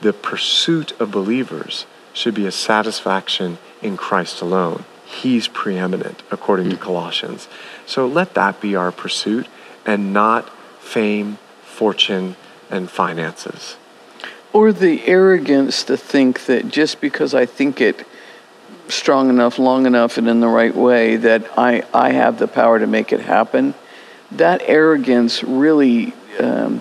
The 0.00 0.12
pursuit 0.12 0.98
of 1.00 1.10
believers 1.10 1.86
should 2.12 2.34
be 2.34 2.46
a 2.46 2.52
satisfaction 2.52 3.58
in 3.82 3.96
Christ 3.96 4.40
alone. 4.40 4.84
He's 5.04 5.48
preeminent, 5.48 6.22
according 6.30 6.70
to 6.70 6.76
hmm. 6.76 6.82
Colossians. 6.82 7.48
So 7.86 8.06
let 8.06 8.34
that 8.34 8.60
be 8.60 8.74
our 8.74 8.92
pursuit 8.92 9.46
and 9.84 10.12
not 10.12 10.50
fame, 10.80 11.38
fortune, 11.62 12.36
and 12.70 12.90
finances. 12.90 13.76
Or 14.56 14.72
the 14.72 15.06
arrogance 15.06 15.84
to 15.84 15.98
think 15.98 16.46
that 16.46 16.68
just 16.68 17.02
because 17.02 17.34
I 17.34 17.44
think 17.44 17.78
it 17.78 18.06
strong 18.88 19.28
enough, 19.28 19.58
long 19.58 19.84
enough, 19.84 20.16
and 20.16 20.26
in 20.26 20.40
the 20.40 20.48
right 20.48 20.74
way, 20.74 21.16
that 21.16 21.58
I, 21.58 21.82
I 21.92 22.12
have 22.12 22.38
the 22.38 22.48
power 22.48 22.78
to 22.78 22.86
make 22.86 23.12
it 23.12 23.20
happen, 23.20 23.74
that 24.30 24.62
arrogance 24.64 25.44
really, 25.44 26.14
um, 26.40 26.80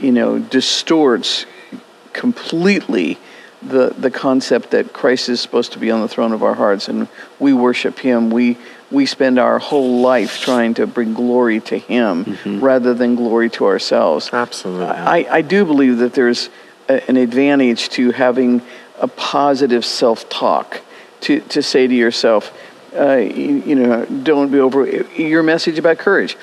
you 0.00 0.10
know, 0.10 0.40
distorts 0.40 1.46
completely 2.12 3.16
the, 3.62 3.94
the 3.96 4.10
concept 4.10 4.72
that 4.72 4.92
Christ 4.92 5.28
is 5.28 5.40
supposed 5.40 5.74
to 5.74 5.78
be 5.78 5.88
on 5.92 6.00
the 6.00 6.08
throne 6.08 6.32
of 6.32 6.42
our 6.42 6.54
hearts 6.54 6.88
and 6.88 7.06
we 7.38 7.52
worship 7.52 8.00
Him. 8.00 8.30
We, 8.30 8.58
we 8.90 9.06
spend 9.06 9.38
our 9.38 9.60
whole 9.60 10.00
life 10.00 10.40
trying 10.40 10.74
to 10.74 10.88
bring 10.88 11.14
glory 11.14 11.60
to 11.60 11.78
Him 11.78 12.36
rather 12.60 12.92
than 12.92 13.14
glory 13.14 13.50
to 13.50 13.66
ourselves. 13.66 14.30
Absolutely. 14.32 14.86
I, 14.86 15.26
I 15.30 15.42
do 15.42 15.64
believe 15.64 15.98
that 15.98 16.14
there's 16.14 16.50
a, 16.88 17.08
an 17.08 17.16
advantage 17.16 17.88
to 17.90 18.10
having 18.12 18.62
a 19.00 19.08
positive 19.08 19.84
self 19.84 20.28
talk 20.28 20.80
to, 21.22 21.40
to 21.40 21.62
say 21.62 21.86
to 21.86 21.94
yourself, 21.94 22.56
uh, 22.96 23.16
you, 23.16 23.62
you 23.66 23.74
know, 23.74 24.04
don't 24.04 24.50
be 24.50 24.58
over 24.58 24.86
your 25.16 25.42
message 25.42 25.78
about 25.78 25.98
courage. 25.98 26.36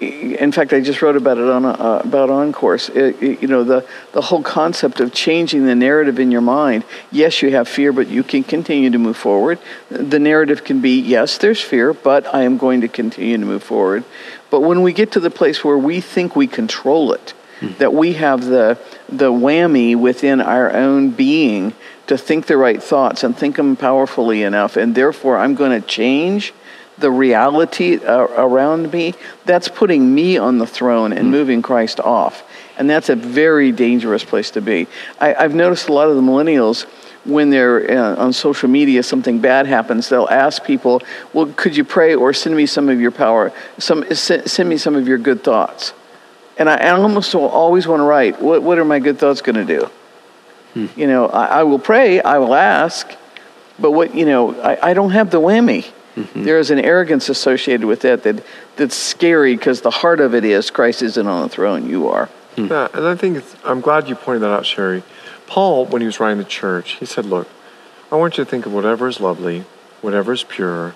In 0.00 0.52
fact, 0.52 0.72
I 0.72 0.80
just 0.80 1.00
wrote 1.00 1.16
about 1.16 1.38
it 1.38 1.48
on 1.48 1.64
uh, 1.64 2.02
about 2.04 2.28
on 2.28 2.52
course. 2.52 2.88
It, 2.90 3.22
it- 3.22 3.40
you 3.42 3.48
know, 3.48 3.62
the 3.64 3.86
the 4.12 4.20
whole 4.20 4.42
concept 4.42 5.00
of 5.00 5.14
changing 5.14 5.64
the 5.64 5.74
narrative 5.74 6.18
in 6.18 6.30
your 6.30 6.40
mind. 6.42 6.84
Yes, 7.10 7.40
you 7.40 7.50
have 7.52 7.68
fear, 7.68 7.92
but 7.92 8.08
you 8.08 8.22
can 8.22 8.42
continue 8.44 8.90
to 8.90 8.98
move 8.98 9.16
forward. 9.16 9.58
The 9.88 10.18
narrative 10.18 10.64
can 10.64 10.80
be, 10.80 11.00
yes, 11.00 11.38
there's 11.38 11.60
fear, 11.60 11.94
but 11.94 12.26
I 12.34 12.42
am 12.42 12.58
going 12.58 12.80
to 12.82 12.88
continue 12.88 13.38
to 13.38 13.44
move 13.46 13.62
forward. 13.62 14.04
But 14.50 14.60
when 14.60 14.82
we 14.82 14.92
get 14.92 15.12
to 15.12 15.20
the 15.20 15.30
place 15.30 15.64
where 15.64 15.78
we 15.78 16.00
think 16.00 16.36
we 16.36 16.48
control 16.48 17.12
it, 17.12 17.32
that 17.78 17.92
we 17.92 18.14
have 18.14 18.44
the 18.44 18.78
the 19.08 19.32
whammy 19.32 19.96
within 19.96 20.40
our 20.40 20.72
own 20.72 21.10
being 21.10 21.72
to 22.06 22.18
think 22.18 22.46
the 22.46 22.56
right 22.56 22.82
thoughts 22.82 23.24
and 23.24 23.36
think 23.36 23.56
them 23.56 23.76
powerfully 23.76 24.42
enough, 24.42 24.76
and 24.76 24.94
therefore 24.94 25.38
I'm 25.38 25.54
going 25.54 25.80
to 25.80 25.86
change 25.86 26.52
the 26.98 27.10
reality 27.10 27.96
uh, 27.96 28.26
around 28.36 28.92
me. 28.92 29.14
That's 29.44 29.68
putting 29.68 30.14
me 30.14 30.36
on 30.36 30.58
the 30.58 30.66
throne 30.66 31.12
and 31.12 31.30
moving 31.30 31.62
Christ 31.62 32.00
off, 32.00 32.42
and 32.78 32.88
that's 32.88 33.08
a 33.08 33.16
very 33.16 33.72
dangerous 33.72 34.24
place 34.24 34.50
to 34.52 34.60
be. 34.60 34.86
I, 35.20 35.34
I've 35.34 35.54
noticed 35.54 35.88
a 35.88 35.92
lot 35.92 36.08
of 36.08 36.16
the 36.16 36.22
millennials. 36.22 36.86
When 37.24 37.48
they're 37.48 37.90
uh, 37.90 38.16
on 38.16 38.34
social 38.34 38.68
media, 38.68 39.02
something 39.02 39.38
bad 39.38 39.66
happens. 39.66 40.10
They'll 40.10 40.28
ask 40.28 40.62
people, 40.62 41.02
"Well, 41.32 41.46
could 41.56 41.74
you 41.74 41.82
pray 41.82 42.14
or 42.14 42.34
send 42.34 42.54
me 42.54 42.66
some 42.66 42.90
of 42.90 43.00
your 43.00 43.12
power? 43.12 43.50
Some 43.78 44.04
send 44.12 44.68
me 44.68 44.76
some 44.76 44.94
of 44.94 45.08
your 45.08 45.16
good 45.16 45.42
thoughts." 45.42 45.94
And 46.56 46.70
I, 46.70 46.76
I 46.76 46.90
almost 46.90 47.34
always 47.34 47.86
want 47.86 48.00
to 48.00 48.04
write, 48.04 48.40
what, 48.40 48.62
what 48.62 48.78
are 48.78 48.84
my 48.84 48.98
good 48.98 49.18
thoughts 49.18 49.42
going 49.42 49.56
to 49.56 49.64
do? 49.64 49.90
Hmm. 50.74 51.00
You 51.00 51.06
know, 51.06 51.28
I, 51.28 51.46
I 51.46 51.62
will 51.64 51.78
pray, 51.78 52.20
I 52.20 52.38
will 52.38 52.54
ask, 52.54 53.10
but 53.78 53.90
what, 53.90 54.14
you 54.14 54.26
know, 54.26 54.60
I, 54.60 54.90
I 54.90 54.94
don't 54.94 55.10
have 55.10 55.30
the 55.30 55.40
whammy. 55.40 55.90
Mm-hmm. 56.16 56.44
There 56.44 56.58
is 56.58 56.70
an 56.70 56.78
arrogance 56.78 57.28
associated 57.28 57.86
with 57.86 58.02
that, 58.02 58.22
that 58.22 58.44
that's 58.76 58.94
scary 58.94 59.56
because 59.56 59.80
the 59.80 59.90
heart 59.90 60.20
of 60.20 60.34
it 60.34 60.44
is 60.44 60.70
Christ 60.70 61.02
isn't 61.02 61.26
on 61.26 61.42
the 61.42 61.48
throne, 61.48 61.88
you 61.88 62.08
are. 62.08 62.26
Hmm. 62.56 62.66
Yeah, 62.66 62.88
and 62.94 63.06
I 63.06 63.16
think 63.16 63.38
it's, 63.38 63.56
I'm 63.64 63.80
glad 63.80 64.08
you 64.08 64.14
pointed 64.14 64.42
that 64.42 64.50
out, 64.50 64.66
Sherry. 64.66 65.02
Paul, 65.46 65.86
when 65.86 66.02
he 66.02 66.06
was 66.06 66.20
writing 66.20 66.38
the 66.38 66.44
church, 66.44 66.92
he 66.92 67.06
said, 67.06 67.26
Look, 67.26 67.48
I 68.12 68.16
want 68.16 68.38
you 68.38 68.44
to 68.44 68.50
think 68.50 68.64
of 68.64 68.72
whatever 68.72 69.08
is 69.08 69.20
lovely, 69.20 69.64
whatever 70.02 70.32
is 70.32 70.44
pure, 70.44 70.94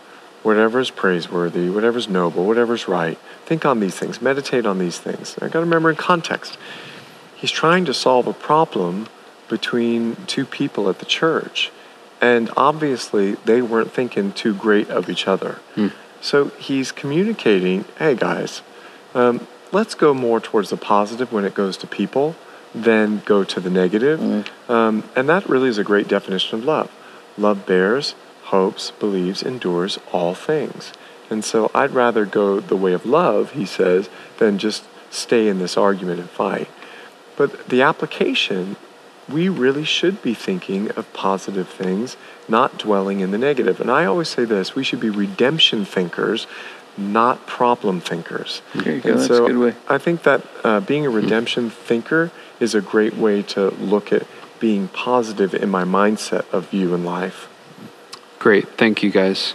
whatever 0.48 0.80
is 0.80 0.90
praiseworthy, 0.90 1.68
whatever 1.68 1.98
is 1.98 2.08
noble, 2.08 2.46
whatever 2.46 2.72
is 2.72 2.88
right. 2.88 3.18
Think 3.44 3.66
on 3.66 3.80
these 3.80 3.96
things, 3.96 4.22
meditate 4.22 4.64
on 4.64 4.78
these 4.78 4.98
things. 4.98 5.36
I've 5.42 5.50
got 5.52 5.60
to 5.60 5.66
remember 5.66 5.90
in 5.90 5.96
context. 5.96 6.56
He's 7.36 7.50
trying 7.50 7.84
to 7.84 7.92
solve 7.92 8.26
a 8.26 8.32
problem 8.32 9.08
between 9.50 10.16
two 10.26 10.46
people 10.46 10.88
at 10.88 11.00
the 11.00 11.04
church. 11.04 11.70
And 12.22 12.50
obviously, 12.56 13.34
they 13.44 13.60
weren't 13.60 13.92
thinking 13.92 14.32
too 14.32 14.54
great 14.54 14.88
of 14.88 15.10
each 15.10 15.28
other. 15.28 15.58
So 16.22 16.46
he's 16.68 16.92
communicating 16.92 17.84
hey, 17.98 18.14
guys, 18.14 18.62
um, 19.14 19.46
let's 19.70 19.94
go 19.94 20.14
more 20.14 20.40
towards 20.40 20.70
the 20.70 20.78
positive 20.78 21.30
when 21.30 21.44
it 21.44 21.52
goes 21.54 21.76
to 21.76 21.86
people 21.86 22.34
than 22.74 23.20
go 23.26 23.44
to 23.44 23.60
the 23.60 23.70
negative. 23.70 24.18
Um, 24.70 25.04
and 25.14 25.28
that 25.28 25.46
really 25.46 25.68
is 25.68 25.76
a 25.76 25.84
great 25.84 26.08
definition 26.08 26.58
of 26.58 26.64
love. 26.64 26.90
Love 27.36 27.66
bears, 27.66 28.14
hopes, 28.48 28.90
believes, 28.92 29.42
endures 29.42 29.98
all 30.12 30.34
things. 30.34 30.92
And 31.30 31.44
so 31.44 31.70
I'd 31.74 31.90
rather 31.90 32.24
go 32.24 32.60
the 32.60 32.76
way 32.76 32.92
of 32.92 33.04
love, 33.04 33.52
he 33.52 33.66
says, 33.66 34.08
than 34.38 34.58
just 34.58 34.84
stay 35.10 35.48
in 35.48 35.58
this 35.58 35.76
argument 35.76 36.20
and 36.20 36.30
fight. 36.30 36.68
But 37.36 37.68
the 37.68 37.82
application, 37.82 38.76
we 39.28 39.48
really 39.48 39.84
should 39.84 40.22
be 40.22 40.34
thinking 40.34 40.90
of 40.92 41.12
positive 41.12 41.68
things, 41.68 42.16
not 42.48 42.78
dwelling 42.78 43.20
in 43.20 43.30
the 43.30 43.38
negative. 43.38 43.80
And 43.80 43.90
I 43.90 44.06
always 44.06 44.28
say 44.28 44.44
this 44.44 44.74
we 44.74 44.84
should 44.84 45.00
be 45.00 45.10
redemption 45.10 45.84
thinkers, 45.84 46.46
not 46.96 47.46
problem 47.46 48.00
thinkers. 48.00 48.62
There 48.74 48.94
you 48.94 49.00
go. 49.00 49.10
And 49.10 49.18
That's 49.18 49.28
so 49.28 49.44
a 49.44 49.48
good 49.48 49.58
way. 49.58 49.74
I 49.88 49.98
think 49.98 50.22
that 50.22 50.46
uh, 50.64 50.80
being 50.80 51.06
a 51.06 51.10
redemption 51.10 51.70
thinker 51.70 52.32
is 52.58 52.74
a 52.74 52.80
great 52.80 53.16
way 53.16 53.42
to 53.42 53.70
look 53.70 54.12
at 54.12 54.26
being 54.58 54.88
positive 54.88 55.54
in 55.54 55.68
my 55.68 55.84
mindset 55.84 56.50
of 56.52 56.70
view 56.70 56.94
in 56.94 57.04
life. 57.04 57.48
Great. 58.38 58.68
Thank 58.76 59.02
you, 59.02 59.10
guys. 59.10 59.54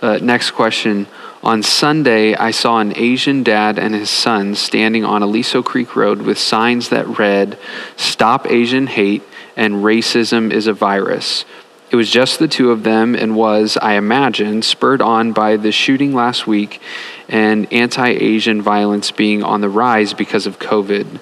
Uh, 0.00 0.18
next 0.22 0.52
question. 0.52 1.06
On 1.42 1.62
Sunday, 1.62 2.34
I 2.34 2.50
saw 2.50 2.78
an 2.78 2.96
Asian 2.96 3.42
dad 3.42 3.78
and 3.78 3.94
his 3.94 4.10
son 4.10 4.54
standing 4.54 5.04
on 5.04 5.22
Aliso 5.22 5.62
Creek 5.62 5.94
Road 5.94 6.22
with 6.22 6.38
signs 6.38 6.88
that 6.88 7.18
read, 7.18 7.58
Stop 7.96 8.50
Asian 8.50 8.86
Hate 8.86 9.22
and 9.56 9.76
Racism 9.76 10.52
is 10.52 10.66
a 10.66 10.72
Virus. 10.72 11.44
It 11.90 11.96
was 11.96 12.10
just 12.10 12.38
the 12.38 12.48
two 12.48 12.70
of 12.70 12.82
them 12.82 13.14
and 13.14 13.34
was, 13.34 13.78
I 13.80 13.94
imagine, 13.94 14.62
spurred 14.62 15.00
on 15.00 15.32
by 15.32 15.56
the 15.56 15.72
shooting 15.72 16.12
last 16.12 16.46
week 16.46 16.80
and 17.28 17.72
anti 17.72 18.08
Asian 18.08 18.60
violence 18.60 19.10
being 19.10 19.42
on 19.42 19.60
the 19.60 19.68
rise 19.70 20.12
because 20.12 20.46
of 20.46 20.58
COVID. 20.58 21.20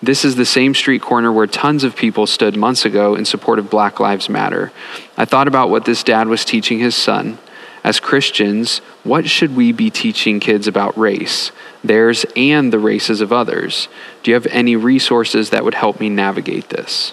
This 0.00 0.24
is 0.24 0.36
the 0.36 0.44
same 0.44 0.74
street 0.74 1.02
corner 1.02 1.32
where 1.32 1.46
tons 1.46 1.82
of 1.82 1.96
people 1.96 2.26
stood 2.26 2.56
months 2.56 2.84
ago 2.84 3.14
in 3.14 3.24
support 3.24 3.58
of 3.58 3.68
Black 3.68 3.98
Lives 3.98 4.28
Matter. 4.28 4.70
I 5.16 5.24
thought 5.24 5.48
about 5.48 5.70
what 5.70 5.84
this 5.84 6.04
dad 6.04 6.28
was 6.28 6.44
teaching 6.44 6.78
his 6.78 6.94
son. 6.94 7.38
As 7.82 8.00
Christians, 8.00 8.78
what 9.02 9.28
should 9.28 9.56
we 9.56 9.72
be 9.72 9.90
teaching 9.90 10.40
kids 10.40 10.66
about 10.66 10.96
race, 10.98 11.52
theirs 11.82 12.26
and 12.36 12.72
the 12.72 12.78
races 12.78 13.20
of 13.20 13.32
others? 13.32 13.88
Do 14.22 14.30
you 14.30 14.34
have 14.34 14.46
any 14.46 14.76
resources 14.76 15.50
that 15.50 15.64
would 15.64 15.74
help 15.74 15.98
me 15.98 16.08
navigate 16.08 16.68
this? 16.68 17.12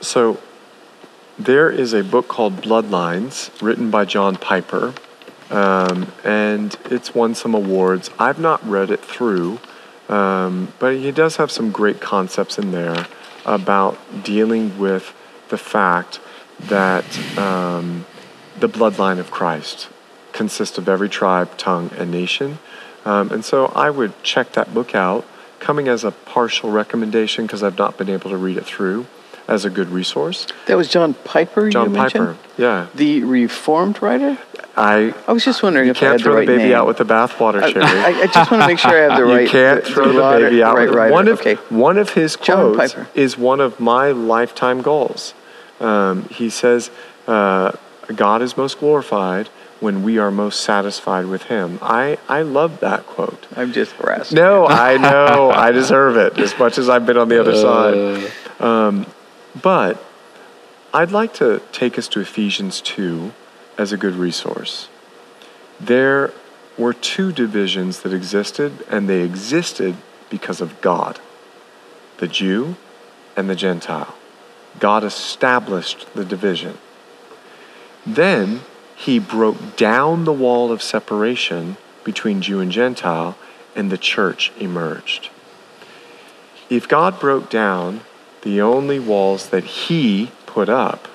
So 0.00 0.40
there 1.38 1.70
is 1.70 1.92
a 1.92 2.02
book 2.02 2.26
called 2.28 2.56
Bloodlines 2.62 3.50
written 3.62 3.90
by 3.90 4.04
John 4.04 4.36
Piper, 4.36 4.94
um, 5.50 6.10
and 6.24 6.76
it's 6.86 7.14
won 7.14 7.34
some 7.34 7.54
awards. 7.54 8.10
I've 8.18 8.40
not 8.40 8.66
read 8.68 8.90
it 8.90 9.04
through, 9.04 9.60
um, 10.12 10.74
but 10.78 10.96
he 10.96 11.10
does 11.10 11.36
have 11.36 11.50
some 11.50 11.70
great 11.70 11.98
concepts 11.98 12.58
in 12.58 12.70
there 12.70 13.06
about 13.46 13.96
dealing 14.22 14.78
with 14.78 15.14
the 15.48 15.56
fact 15.56 16.20
that 16.60 17.38
um, 17.38 18.04
the 18.60 18.68
bloodline 18.68 19.18
of 19.18 19.30
Christ 19.30 19.88
consists 20.32 20.76
of 20.76 20.86
every 20.86 21.08
tribe, 21.08 21.56
tongue, 21.56 21.90
and 21.96 22.10
nation. 22.10 22.58
Um, 23.06 23.32
and 23.32 23.42
so 23.42 23.66
I 23.74 23.88
would 23.88 24.22
check 24.22 24.52
that 24.52 24.74
book 24.74 24.94
out, 24.94 25.24
coming 25.60 25.88
as 25.88 26.04
a 26.04 26.10
partial 26.10 26.70
recommendation 26.70 27.46
because 27.46 27.62
I've 27.62 27.78
not 27.78 27.96
been 27.96 28.10
able 28.10 28.28
to 28.30 28.36
read 28.36 28.58
it 28.58 28.66
through 28.66 29.06
as 29.52 29.64
a 29.66 29.70
good 29.70 29.90
resource. 29.90 30.46
That 30.66 30.76
was 30.76 30.88
John 30.88 31.12
Piper. 31.14 31.68
John 31.68 31.90
you 31.90 31.96
mentioned? 31.98 32.36
Piper, 32.38 32.62
yeah. 32.62 32.86
the 32.94 33.22
Reformed 33.22 34.00
writer. 34.02 34.38
I 34.74 35.14
I 35.28 35.32
was 35.32 35.44
just 35.44 35.62
wondering 35.62 35.86
you 35.86 35.90
if 35.90 35.98
I 35.98 36.00
can't 36.00 36.12
had 36.12 36.20
the 36.20 36.24
throw 36.24 36.34
right 36.36 36.46
the 36.46 36.52
baby 36.52 36.62
name. 36.70 36.74
out 36.74 36.86
with 36.86 36.96
the 36.96 37.04
bathwater, 37.04 37.62
I, 37.62 37.66
I, 37.66 38.22
I 38.22 38.26
just 38.26 38.50
want 38.50 38.62
to 38.62 38.66
make 38.66 38.78
sure 38.78 38.90
I 38.90 39.12
have 39.12 39.18
the 39.18 39.24
right. 39.34 39.42
you 39.42 39.48
can't 39.48 39.84
throw 39.84 40.10
the 40.10 40.18
latter- 40.18 40.48
baby 40.48 40.62
out. 40.62 40.76
Right, 40.76 40.88
with 40.88 41.12
one 41.12 41.28
of 41.28 41.40
okay. 41.40 41.54
one 41.68 41.98
of 41.98 42.10
his 42.10 42.36
quotes 42.36 42.94
is 43.14 43.36
one 43.36 43.60
of 43.60 43.78
my 43.78 44.10
lifetime 44.10 44.80
goals. 44.80 45.34
Um, 45.80 46.24
he 46.30 46.48
says, 46.48 46.90
uh, 47.26 47.72
"God 48.14 48.40
is 48.40 48.56
most 48.56 48.78
glorified 48.78 49.48
when 49.80 50.02
we 50.02 50.16
are 50.16 50.30
most 50.30 50.60
satisfied 50.60 51.26
with 51.26 51.42
Him." 51.44 51.78
I 51.82 52.16
I 52.26 52.40
love 52.40 52.80
that 52.80 53.04
quote. 53.06 53.46
I'm 53.54 53.72
just 53.72 53.92
harassed. 53.92 54.32
No, 54.32 54.66
I 54.66 54.96
know 54.96 55.50
I 55.50 55.70
deserve 55.80 56.16
it 56.16 56.38
as 56.38 56.58
much 56.58 56.78
as 56.78 56.88
I've 56.88 57.04
been 57.04 57.18
on 57.18 57.28
the 57.28 57.38
other 57.38 57.54
side. 57.54 58.32
Um, 58.58 59.06
but 59.60 60.02
I'd 60.94 61.10
like 61.10 61.34
to 61.34 61.62
take 61.72 61.98
us 61.98 62.08
to 62.08 62.20
Ephesians 62.20 62.80
2 62.80 63.32
as 63.78 63.92
a 63.92 63.96
good 63.96 64.14
resource. 64.14 64.88
There 65.80 66.32
were 66.78 66.92
two 66.92 67.32
divisions 67.32 68.00
that 68.00 68.12
existed, 68.12 68.84
and 68.88 69.08
they 69.08 69.22
existed 69.22 69.96
because 70.30 70.60
of 70.60 70.80
God 70.80 71.20
the 72.18 72.28
Jew 72.28 72.76
and 73.36 73.50
the 73.50 73.56
Gentile. 73.56 74.14
God 74.78 75.02
established 75.02 76.06
the 76.14 76.24
division. 76.24 76.78
Then 78.06 78.60
he 78.94 79.18
broke 79.18 79.76
down 79.76 80.24
the 80.24 80.32
wall 80.32 80.70
of 80.70 80.82
separation 80.82 81.76
between 82.04 82.40
Jew 82.40 82.60
and 82.60 82.70
Gentile, 82.70 83.36
and 83.74 83.90
the 83.90 83.98
church 83.98 84.52
emerged. 84.58 85.30
If 86.68 86.88
God 86.88 87.18
broke 87.18 87.50
down 87.50 88.02
the 88.42 88.60
only 88.60 88.98
walls 88.98 89.48
that 89.50 89.64
he 89.64 90.30
put 90.46 90.68
up, 90.68 91.08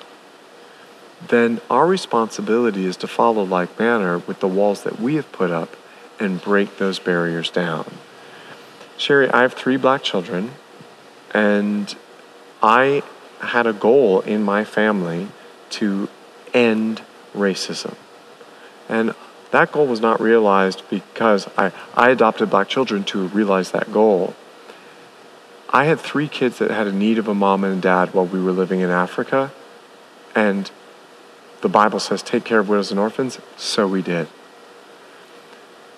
then 1.28 1.60
our 1.70 1.88
responsibility 1.88 2.86
is 2.86 2.98
to 2.98 3.08
follow 3.08 3.44
like 3.44 3.80
manner 3.80 4.20
with 4.20 4.40
the 4.40 4.48
walls 4.48 4.84
that 4.84 5.00
we 5.00 5.16
have 5.16 5.32
put 5.32 5.52
up 5.52 5.76
and 6.20 6.42
break 6.42 6.78
those 6.78 7.00
barriers 7.00 7.50
down. 7.50 7.92
Sherry, 8.98 9.30
I 9.30 9.42
have 9.44 9.54
three 9.54 9.78
black 9.78 10.04
children, 10.04 10.52
and 11.32 11.96
I 12.64 13.04
had 13.40 13.68
a 13.68 13.74
goal 13.74 14.22
in 14.22 14.42
my 14.44 14.64
family 14.64 15.28
to 15.72 16.10
end 16.54 17.02
racism. 17.36 17.96
And 18.90 19.14
that 19.52 19.72
goal 19.72 19.86
was 19.86 20.02
not 20.02 20.20
realized 20.20 20.84
because 20.90 21.48
I, 21.58 21.72
I 21.96 22.10
adopted 22.10 22.50
black 22.50 22.68
children 22.68 23.04
to 23.06 23.28
realize 23.28 23.72
that 23.72 23.92
goal. 23.92 24.36
I 25.70 25.86
had 25.86 26.00
three 26.00 26.28
kids 26.28 26.60
that 26.60 26.72
had 26.72 26.88
a 26.88 26.92
need 26.92 27.18
of 27.18 27.28
a 27.28 27.34
mom 27.34 27.64
and 27.64 27.78
a 27.78 27.82
dad 27.82 28.14
while 28.14 28.26
we 28.26 28.42
were 28.42 28.52
living 28.52 28.80
in 28.80 28.90
Africa, 28.90 29.52
and 30.36 30.72
the 31.62 31.70
Bible 31.70 32.00
says, 32.00 32.22
take 32.22 32.46
care 32.46 32.60
of 32.60 32.70
widows 32.70 32.92
and 32.92 33.00
orphans, 33.00 33.40
so 33.58 33.88
we 33.88 34.02
did. 34.02 34.28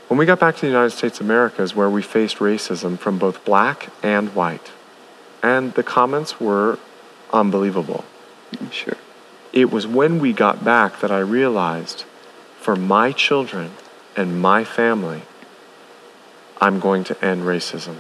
When 0.07 0.17
we 0.17 0.25
got 0.25 0.39
back 0.39 0.55
to 0.55 0.61
the 0.61 0.67
United 0.67 0.89
States 0.89 1.19
of 1.19 1.27
America 1.27 1.61
is 1.61 1.75
where 1.75 1.89
we 1.89 2.01
faced 2.01 2.37
racism 2.37 2.97
from 2.97 3.19
both 3.19 3.45
black 3.45 3.89
and 4.01 4.33
white. 4.33 4.71
And 5.43 5.73
the 5.75 5.83
comments 5.83 6.39
were 6.39 6.79
unbelievable. 7.31 8.05
I'm 8.59 8.71
sure. 8.71 8.97
It 9.53 9.71
was 9.71 9.85
when 9.85 10.19
we 10.19 10.33
got 10.33 10.63
back 10.63 10.99
that 11.01 11.11
I 11.11 11.19
realized 11.19 12.05
for 12.59 12.75
my 12.75 13.11
children 13.11 13.71
and 14.15 14.41
my 14.41 14.63
family, 14.63 15.21
I'm 16.59 16.79
going 16.79 17.03
to 17.05 17.23
end 17.23 17.43
racism. 17.43 17.97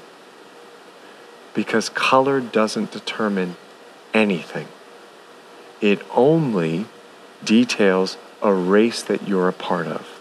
Because 1.53 1.89
color 1.89 2.39
doesn't 2.39 2.91
determine 2.91 3.57
anything, 4.13 4.67
it 5.81 6.01
only 6.15 6.85
details 7.43 8.17
a 8.41 8.53
race 8.53 9.01
that 9.03 9.27
you're 9.27 9.47
a 9.47 9.53
part 9.53 9.87
of. 9.87 10.19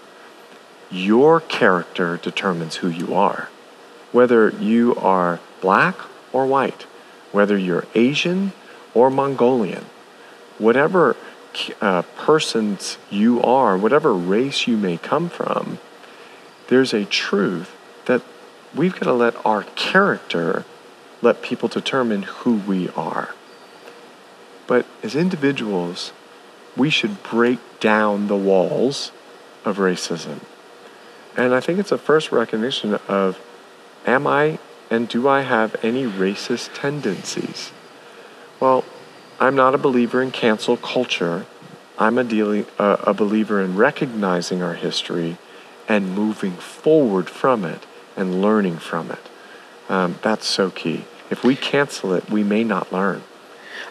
Your 0.90 1.40
character 1.40 2.16
determines 2.16 2.76
who 2.76 2.88
you 2.88 3.14
are. 3.14 3.48
Whether 4.12 4.50
you 4.50 4.94
are 4.96 5.40
black 5.60 5.96
or 6.32 6.46
white, 6.46 6.86
whether 7.32 7.58
you're 7.58 7.86
Asian 7.94 8.52
or 8.94 9.10
Mongolian, 9.10 9.84
whatever 10.58 11.16
uh, 11.80 12.02
persons 12.16 12.98
you 13.10 13.42
are, 13.42 13.76
whatever 13.76 14.14
race 14.14 14.66
you 14.66 14.76
may 14.76 14.96
come 14.96 15.28
from, 15.28 15.78
there's 16.68 16.94
a 16.94 17.04
truth 17.04 17.74
that 18.06 18.22
we've 18.74 18.92
got 18.92 19.04
to 19.04 19.12
let 19.12 19.34
our 19.44 19.64
character 19.74 20.64
let 21.22 21.42
people 21.42 21.68
determine 21.68 22.22
who 22.22 22.56
we 22.56 22.88
are. 22.90 23.34
But 24.66 24.86
as 25.02 25.16
individuals, 25.16 26.12
we 26.76 26.90
should 26.90 27.22
break 27.22 27.58
down 27.80 28.28
the 28.28 28.36
walls 28.36 29.12
of 29.64 29.78
racism. 29.78 30.40
And 31.36 31.54
I 31.54 31.60
think 31.60 31.78
it's 31.78 31.92
a 31.92 31.98
first 31.98 32.32
recognition 32.32 32.94
of 33.08 33.40
am 34.06 34.26
I 34.26 34.58
and 34.90 35.08
do 35.08 35.28
I 35.28 35.42
have 35.42 35.76
any 35.82 36.04
racist 36.04 36.70
tendencies? 36.74 37.72
Well, 38.60 38.84
I'm 39.38 39.54
not 39.54 39.74
a 39.74 39.78
believer 39.78 40.22
in 40.22 40.30
cancel 40.30 40.76
culture. 40.76 41.46
I'm 41.98 42.18
a, 42.18 42.24
dealing, 42.24 42.66
uh, 42.78 42.96
a 43.04 43.14
believer 43.14 43.62
in 43.62 43.76
recognizing 43.76 44.62
our 44.62 44.74
history 44.74 45.36
and 45.88 46.14
moving 46.14 46.52
forward 46.52 47.28
from 47.28 47.64
it 47.64 47.86
and 48.16 48.42
learning 48.42 48.78
from 48.78 49.10
it. 49.10 49.30
Um, 49.88 50.18
that's 50.22 50.46
so 50.46 50.70
key. 50.70 51.04
If 51.30 51.44
we 51.44 51.56
cancel 51.56 52.12
it, 52.12 52.28
we 52.30 52.42
may 52.42 52.64
not 52.64 52.92
learn. 52.92 53.22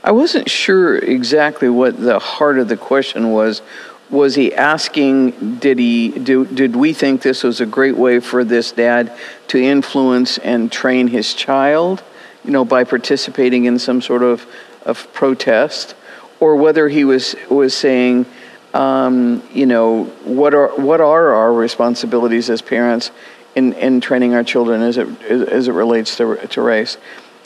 I 0.04 0.12
wasn't 0.12 0.50
sure 0.50 0.98
exactly 0.98 1.70
what 1.70 2.00
the 2.00 2.20
heart 2.20 2.60
of 2.60 2.68
the 2.68 2.78
question 2.78 3.32
was. 3.32 3.62
Was 4.10 4.36
he 4.36 4.54
asking, 4.54 5.58
did, 5.58 5.80
he, 5.80 6.10
do, 6.10 6.46
did 6.46 6.76
we 6.76 6.94
think 6.94 7.22
this 7.22 7.44
was 7.44 7.60
a 7.60 7.66
great 7.66 7.98
way 7.98 8.20
for 8.20 8.44
this 8.44 8.72
dad 8.72 9.12
to 9.50 9.62
influence 9.62 10.38
and 10.38 10.72
train 10.72 11.08
his 11.08 11.34
child, 11.34 12.04
you 12.46 12.52
know, 12.52 12.64
by 12.64 12.84
participating 12.86 13.66
in 13.66 13.80
some 13.80 14.02
sort 14.02 14.24
of, 14.24 14.46
of 14.86 15.12
protest? 15.14 15.96
Or 16.40 16.56
whether 16.56 16.88
he 16.88 17.04
was, 17.04 17.36
was 17.50 17.76
saying, 17.76 18.28
um, 18.74 19.44
you 19.52 19.66
know, 19.66 20.06
what 20.24 20.54
are, 20.54 20.70
what 20.80 21.02
are 21.02 21.34
our 21.34 21.52
responsibilities 21.52 22.50
as 22.50 22.62
parents 22.62 23.12
in, 23.58 23.74
in 23.74 24.02
training 24.02 24.34
our 24.34 24.44
children 24.44 24.82
as 24.82 24.98
it, 24.98 25.08
as 25.24 25.68
it 25.68 25.74
relates 25.74 26.16
to, 26.18 26.36
to 26.48 26.62
race? 26.62 26.98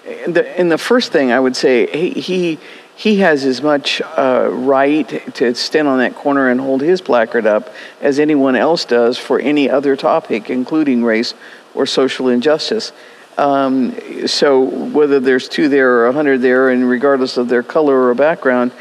in 0.06 0.34
the, 0.34 0.60
in 0.60 0.70
the 0.70 0.78
first 0.78 1.12
thing 1.12 1.32
I 1.32 1.40
would 1.40 1.56
say, 1.56 1.88
he, 1.88 2.22
he, 2.22 2.60
he 2.96 3.18
has 3.18 3.46
as 3.46 3.62
much 3.62 4.02
uh, 4.02 4.50
right 4.52 5.08
to 5.36 5.56
stand 5.56 5.88
on 5.88 6.00
that 6.00 6.16
corner 6.16 6.50
and 6.50 6.60
hold 6.60 6.82
his 6.82 7.02
placard 7.02 7.46
up 7.46 7.74
as 8.02 8.20
anyone 8.20 8.56
else 8.56 8.86
does 8.86 9.18
for 9.18 9.40
any 9.40 9.70
other 9.70 9.96
topic, 9.96 10.50
including 10.50 11.04
race 11.04 11.34
or 11.74 11.86
social 11.86 12.28
injustice. 12.28 12.92
Um, 13.38 14.28
so 14.28 14.62
whether 14.62 15.20
there's 15.20 15.48
two 15.48 15.70
there 15.70 15.92
or 16.00 16.08
a 16.08 16.14
hundred 16.14 16.40
there, 16.40 16.70
and 16.70 16.88
regardless 16.88 17.38
of 17.38 17.48
their 17.48 17.64
color 17.64 18.08
or 18.08 18.14
background, 18.14 18.72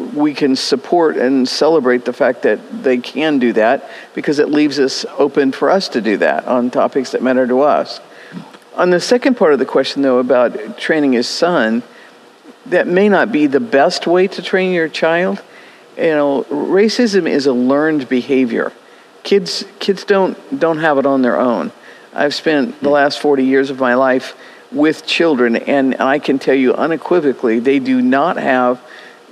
we 0.00 0.34
can 0.34 0.56
support 0.56 1.16
and 1.16 1.48
celebrate 1.48 2.04
the 2.04 2.12
fact 2.12 2.42
that 2.42 2.82
they 2.82 2.98
can 2.98 3.38
do 3.38 3.52
that 3.52 3.88
because 4.14 4.38
it 4.38 4.48
leaves 4.48 4.78
us 4.78 5.04
open 5.18 5.52
for 5.52 5.70
us 5.70 5.88
to 5.88 6.00
do 6.00 6.16
that 6.18 6.46
on 6.46 6.70
topics 6.70 7.12
that 7.12 7.22
matter 7.22 7.46
to 7.46 7.60
us. 7.60 8.00
On 8.74 8.90
the 8.90 9.00
second 9.00 9.36
part 9.36 9.52
of 9.52 9.58
the 9.58 9.66
question, 9.66 10.02
though, 10.02 10.18
about 10.18 10.78
training 10.78 11.12
his 11.12 11.28
son, 11.28 11.82
that 12.66 12.86
may 12.86 13.08
not 13.08 13.32
be 13.32 13.46
the 13.46 13.60
best 13.60 14.06
way 14.06 14.28
to 14.28 14.42
train 14.42 14.72
your 14.72 14.88
child. 14.88 15.42
You 15.96 16.14
know, 16.14 16.44
racism 16.44 17.28
is 17.28 17.46
a 17.46 17.52
learned 17.52 18.08
behavior. 18.08 18.72
Kids, 19.22 19.64
kids 19.78 20.04
don't, 20.04 20.58
don't 20.58 20.78
have 20.78 20.98
it 20.98 21.06
on 21.06 21.22
their 21.22 21.38
own. 21.38 21.72
I've 22.14 22.34
spent 22.34 22.80
the 22.80 22.88
hmm. 22.88 22.94
last 22.94 23.20
40 23.20 23.44
years 23.44 23.70
of 23.70 23.78
my 23.78 23.94
life 23.94 24.36
with 24.72 25.04
children, 25.04 25.56
and 25.56 25.96
I 26.00 26.18
can 26.18 26.38
tell 26.38 26.54
you 26.54 26.74
unequivocally, 26.74 27.58
they 27.58 27.78
do 27.78 28.00
not 28.00 28.36
have, 28.36 28.80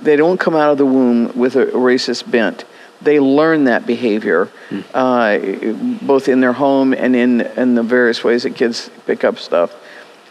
they 0.01 0.15
don't 0.15 0.39
come 0.39 0.55
out 0.55 0.71
of 0.71 0.77
the 0.77 0.85
womb 0.85 1.37
with 1.37 1.55
a 1.55 1.67
racist 1.67 2.29
bent. 2.29 2.65
They 3.01 3.19
learn 3.19 3.65
that 3.65 3.85
behavior, 3.85 4.49
uh, 4.93 5.37
both 6.01 6.27
in 6.27 6.41
their 6.41 6.53
home 6.53 6.93
and 6.93 7.15
in, 7.15 7.41
in 7.41 7.75
the 7.75 7.83
various 7.83 8.23
ways 8.23 8.43
that 8.43 8.55
kids 8.55 8.89
pick 9.05 9.23
up 9.23 9.39
stuff. 9.39 9.73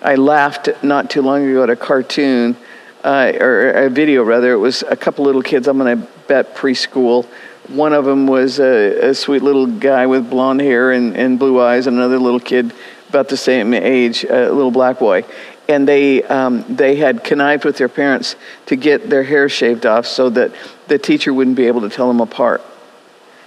I 0.02 0.16
laughed 0.16 0.68
not 0.82 1.10
too 1.10 1.22
long 1.22 1.48
ago 1.48 1.62
at 1.62 1.70
a 1.70 1.76
cartoon, 1.76 2.56
uh, 3.02 3.32
or 3.40 3.70
a 3.70 3.88
video 3.88 4.22
rather. 4.22 4.52
It 4.52 4.58
was 4.58 4.82
a 4.82 4.96
couple 4.96 5.24
little 5.24 5.42
kids, 5.42 5.66
I'm 5.66 5.78
going 5.78 6.00
to 6.00 6.08
bet 6.28 6.54
preschool. 6.54 7.24
One 7.68 7.92
of 7.92 8.04
them 8.04 8.26
was 8.26 8.60
a, 8.60 9.10
a, 9.10 9.14
sweet 9.14 9.42
little 9.42 9.66
guy 9.66 10.06
with 10.06 10.30
blonde 10.30 10.60
hair 10.60 10.92
and, 10.92 11.16
and 11.16 11.38
blue 11.38 11.60
eyes, 11.60 11.86
and 11.86 11.96
another 11.96 12.18
little 12.18 12.40
kid 12.40 12.72
about 13.08 13.28
the 13.28 13.36
same 13.36 13.74
age, 13.74 14.24
a 14.24 14.50
little 14.52 14.70
black 14.70 14.98
boy. 14.98 15.24
And 15.68 15.86
they, 15.86 16.22
um, 16.22 16.64
they 16.68 16.96
had 16.96 17.22
connived 17.22 17.64
with 17.64 17.76
their 17.76 17.88
parents 17.88 18.36
to 18.66 18.76
get 18.76 19.10
their 19.10 19.22
hair 19.22 19.48
shaved 19.48 19.84
off 19.84 20.06
so 20.06 20.30
that 20.30 20.52
the 20.86 20.98
teacher 20.98 21.32
wouldn't 21.32 21.56
be 21.56 21.66
able 21.66 21.82
to 21.82 21.90
tell 21.90 22.08
them 22.08 22.20
apart. 22.20 22.62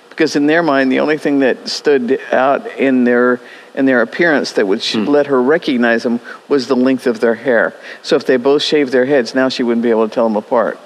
Because 0.10 0.36
in 0.36 0.46
their 0.46 0.62
mind, 0.62 0.92
the 0.92 1.00
only 1.00 1.18
thing 1.18 1.40
that 1.40 1.68
stood 1.68 2.22
out 2.32 2.68
in 2.78 3.06
their, 3.06 3.42
in 3.74 3.86
their 3.86 4.02
appearance 4.02 4.52
that 4.54 4.68
would 4.68 4.80
mm. 4.80 5.08
let 5.08 5.28
her 5.28 5.42
recognize 5.42 6.04
them 6.04 6.20
was 6.48 6.68
the 6.68 6.76
length 6.76 7.08
of 7.08 7.20
their 7.22 7.36
hair. 7.36 7.74
So 8.04 8.18
if 8.18 8.26
they 8.26 8.38
both 8.38 8.62
shaved 8.62 8.92
their 8.92 9.06
heads, 9.06 9.34
now 9.34 9.50
she 9.50 9.64
wouldn't 9.64 9.82
be 9.82 9.90
able 9.90 10.08
to 10.08 10.14
tell 10.14 10.28
them 10.28 10.36
apart 10.36 10.80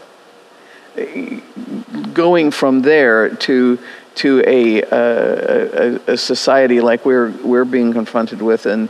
going 2.13 2.51
from 2.51 2.81
there 2.81 3.29
to 3.35 3.77
to 4.15 4.41
a, 4.47 4.81
a, 4.81 5.99
a, 6.07 6.17
society 6.17 6.79
like 6.79 7.05
we're 7.05 7.31
we're 7.43 7.65
being 7.65 7.91
confronted 7.91 8.41
with 8.41 8.65
in 8.65 8.87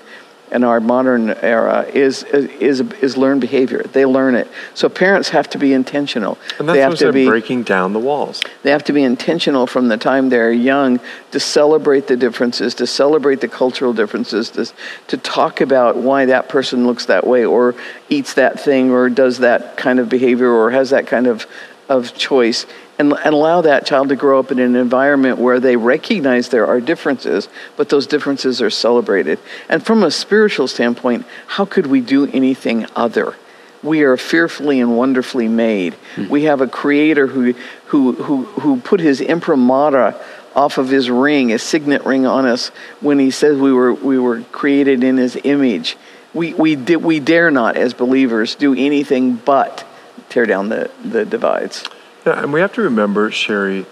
in 0.52 0.64
our 0.64 0.80
modern 0.80 1.30
era 1.30 1.84
is 1.94 2.24
is 2.24 2.80
is 2.80 3.18
learned 3.18 3.42
behavior. 3.42 3.84
They 3.84 4.06
learn 4.06 4.36
it. 4.36 4.48
So 4.74 4.90
parents 4.90 5.30
have 5.30 5.50
to 5.52 5.58
be 5.58 5.74
intentional. 5.74 6.38
And 6.60 6.68
that's 6.68 6.76
they 6.76 6.82
have 6.82 6.98
to 7.00 7.12
be 7.12 7.26
breaking 7.26 7.64
down 7.64 7.94
the 7.94 8.00
walls. 8.00 8.42
They 8.64 8.72
have 8.72 8.84
to 8.86 8.94
be 8.94 9.04
intentional 9.04 9.68
from 9.68 9.88
the 9.88 9.98
time 9.98 10.30
they're 10.30 10.52
young 10.52 11.00
to 11.32 11.40
celebrate 11.40 12.08
the 12.08 12.16
differences, 12.16 12.76
to 12.76 12.88
celebrate 12.88 13.42
the 13.42 13.48
cultural 13.48 13.94
differences, 13.94 14.50
to 14.52 14.72
to 15.08 15.18
talk 15.18 15.62
about 15.62 15.98
why 15.98 16.26
that 16.26 16.50
person 16.50 16.86
looks 16.86 17.06
that 17.06 17.26
way 17.26 17.46
or 17.46 17.76
eats 18.10 18.36
that 18.36 18.60
thing 18.60 18.92
or 18.92 19.10
does 19.10 19.40
that 19.40 19.78
kind 19.78 20.00
of 20.00 20.10
behavior 20.10 20.52
or 20.52 20.72
has 20.72 20.92
that 20.92 21.08
kind 21.08 21.28
of 21.28 21.48
of 21.90 22.16
choice 22.16 22.66
and, 22.98 23.14
and 23.14 23.34
allow 23.34 23.62
that 23.62 23.86
child 23.86 24.10
to 24.10 24.16
grow 24.16 24.40
up 24.40 24.52
in 24.52 24.60
an 24.60 24.76
environment 24.76 25.38
where 25.38 25.60
they 25.60 25.76
recognize 25.76 26.50
there 26.50 26.68
are 26.68 26.80
differences, 26.80 27.50
but 27.76 27.90
those 27.90 28.08
differences 28.08 28.62
are 28.62 28.70
celebrated. 28.70 29.40
And 29.70 29.86
from 29.86 30.04
a 30.04 30.12
spiritual 30.12 30.68
standpoint, 30.68 31.26
how 31.48 31.66
could 31.66 31.88
we 31.88 32.02
do 32.02 32.28
anything 32.28 32.86
other? 32.96 33.36
We 33.84 34.02
are 34.04 34.18
fearfully 34.18 34.80
and 34.80 34.98
wonderfully 34.98 35.48
made. 35.48 35.94
Hmm. 36.16 36.30
We 36.30 36.44
have 36.44 36.62
a 36.62 36.68
creator 36.68 37.28
who, 37.28 37.54
who, 37.88 38.14
who, 38.14 38.44
who 38.46 38.80
put 38.80 39.00
his 39.00 39.22
imprimatur 39.22 40.16
off 40.56 40.78
of 40.78 40.90
his 40.90 41.10
ring, 41.10 41.50
his 41.50 41.62
signet 41.62 42.06
ring 42.06 42.26
on 42.26 42.46
us 42.46 42.70
when 43.02 43.20
he 43.20 43.30
says 43.30 43.58
we 43.60 43.74
were, 43.74 43.94
we 43.94 44.18
were 44.18 44.42
created 44.52 45.04
in 45.04 45.18
his 45.18 45.38
image. 45.44 45.98
We, 46.34 46.54
we, 46.54 46.76
di- 46.76 46.96
we 46.96 47.20
dare 47.20 47.52
not, 47.52 47.76
as 47.78 47.94
believers, 47.94 48.56
do 48.56 48.74
anything 48.74 49.36
but 49.36 49.86
tear 50.30 50.46
down 50.46 50.70
the, 50.70 50.90
the 51.04 51.26
divides. 51.26 51.84
Yeah, 52.26 52.42
and 52.42 52.52
we 52.52 52.60
have 52.60 52.74
to 52.74 52.82
remember, 52.82 53.30
Sherry, 53.30 53.86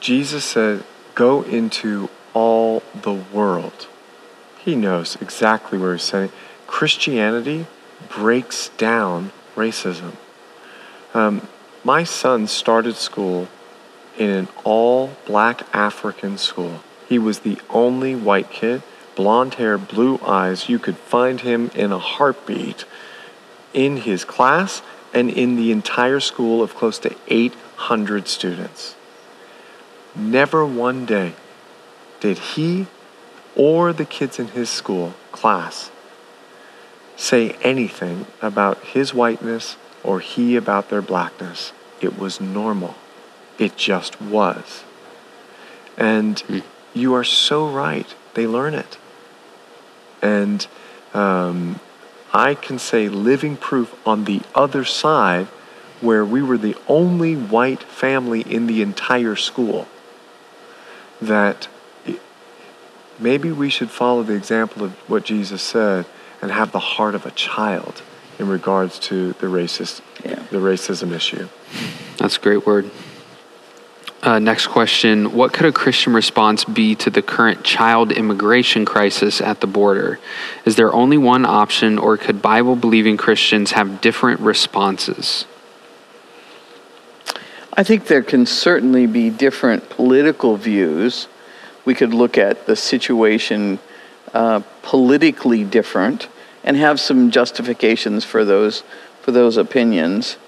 Jesus 0.00 0.44
said, 0.44 0.82
go 1.14 1.42
into 1.42 2.10
all 2.34 2.82
the 3.00 3.14
world. 3.14 3.86
He 4.58 4.74
knows 4.74 5.16
exactly 5.20 5.78
where 5.78 5.92
he's 5.92 6.02
saying. 6.02 6.32
Christianity 6.66 7.66
breaks 8.08 8.70
down 8.70 9.30
racism. 9.54 10.14
Um, 11.14 11.46
my 11.84 12.04
son 12.04 12.46
started 12.48 12.96
school 12.96 13.48
in 14.16 14.30
an 14.30 14.48
all 14.64 15.12
black 15.24 15.62
African 15.72 16.38
school. 16.38 16.80
He 17.08 17.18
was 17.18 17.40
the 17.40 17.58
only 17.70 18.14
white 18.14 18.50
kid, 18.50 18.82
blonde 19.14 19.54
hair, 19.54 19.78
blue 19.78 20.20
eyes. 20.26 20.68
You 20.68 20.78
could 20.78 20.96
find 20.96 21.40
him 21.40 21.70
in 21.74 21.92
a 21.92 21.98
heartbeat 21.98 22.84
in 23.72 23.98
his 23.98 24.24
class 24.24 24.82
and 25.12 25.30
in 25.30 25.56
the 25.56 25.72
entire 25.72 26.20
school 26.20 26.62
of 26.62 26.74
close 26.74 26.98
to 27.00 27.14
800 27.28 28.28
students. 28.28 28.94
Never 30.14 30.66
one 30.66 31.06
day 31.06 31.34
did 32.20 32.38
he 32.38 32.86
or 33.56 33.92
the 33.92 34.04
kids 34.04 34.38
in 34.38 34.48
his 34.48 34.68
school 34.68 35.14
class 35.32 35.90
say 37.16 37.50
anything 37.62 38.26
about 38.40 38.78
his 38.84 39.12
whiteness 39.12 39.76
or 40.04 40.20
he 40.20 40.56
about 40.56 40.88
their 40.88 41.02
blackness. 41.02 41.72
It 42.00 42.18
was 42.18 42.40
normal. 42.40 42.94
It 43.58 43.76
just 43.76 44.20
was. 44.22 44.84
And 45.96 46.36
mm. 46.36 46.62
you 46.94 47.14
are 47.14 47.24
so 47.24 47.68
right. 47.68 48.06
They 48.34 48.46
learn 48.46 48.74
it. 48.74 48.98
And 50.22 50.66
um, 51.12 51.80
I 52.32 52.54
can 52.54 52.78
say 52.78 53.08
living 53.08 53.56
proof 53.56 53.94
on 54.06 54.24
the 54.24 54.42
other 54.54 54.84
side 54.84 55.46
where 56.00 56.24
we 56.24 56.42
were 56.42 56.58
the 56.58 56.76
only 56.86 57.34
white 57.34 57.82
family 57.82 58.42
in 58.42 58.66
the 58.66 58.82
entire 58.82 59.36
school 59.36 59.88
that 61.20 61.68
maybe 63.18 63.50
we 63.50 63.68
should 63.68 63.90
follow 63.90 64.22
the 64.22 64.34
example 64.34 64.84
of 64.84 64.92
what 65.08 65.24
Jesus 65.24 65.62
said 65.62 66.06
and 66.40 66.50
have 66.52 66.70
the 66.70 66.78
heart 66.78 67.14
of 67.14 67.26
a 67.26 67.30
child 67.32 68.02
in 68.38 68.48
regards 68.48 68.98
to 69.00 69.32
the 69.34 69.46
racist 69.46 70.00
yeah. 70.24 70.42
the 70.50 70.58
racism 70.58 71.12
issue. 71.12 71.48
That's 72.18 72.36
a 72.36 72.40
great 72.40 72.66
word. 72.66 72.90
Uh, 74.20 74.40
next 74.40 74.66
question 74.66 75.32
What 75.32 75.52
could 75.52 75.66
a 75.66 75.72
Christian 75.72 76.12
response 76.12 76.64
be 76.64 76.94
to 76.96 77.10
the 77.10 77.22
current 77.22 77.62
child 77.62 78.10
immigration 78.10 78.84
crisis 78.84 79.40
at 79.40 79.60
the 79.60 79.66
border? 79.66 80.18
Is 80.64 80.76
there 80.76 80.92
only 80.92 81.16
one 81.16 81.44
option, 81.44 81.98
or 81.98 82.16
could 82.16 82.42
Bible 82.42 82.74
believing 82.74 83.16
Christians 83.16 83.72
have 83.72 84.00
different 84.00 84.40
responses? 84.40 85.44
I 87.72 87.84
think 87.84 88.06
there 88.06 88.24
can 88.24 88.44
certainly 88.44 89.06
be 89.06 89.30
different 89.30 89.88
political 89.88 90.56
views. 90.56 91.28
We 91.84 91.94
could 91.94 92.12
look 92.12 92.36
at 92.36 92.66
the 92.66 92.74
situation 92.74 93.78
uh, 94.34 94.62
politically 94.82 95.62
different 95.62 96.28
and 96.64 96.76
have 96.76 96.98
some 96.98 97.30
justifications 97.30 98.24
for 98.24 98.44
those 98.44 98.82
for 99.22 99.30
those 99.30 99.56
opinions. 99.56 100.38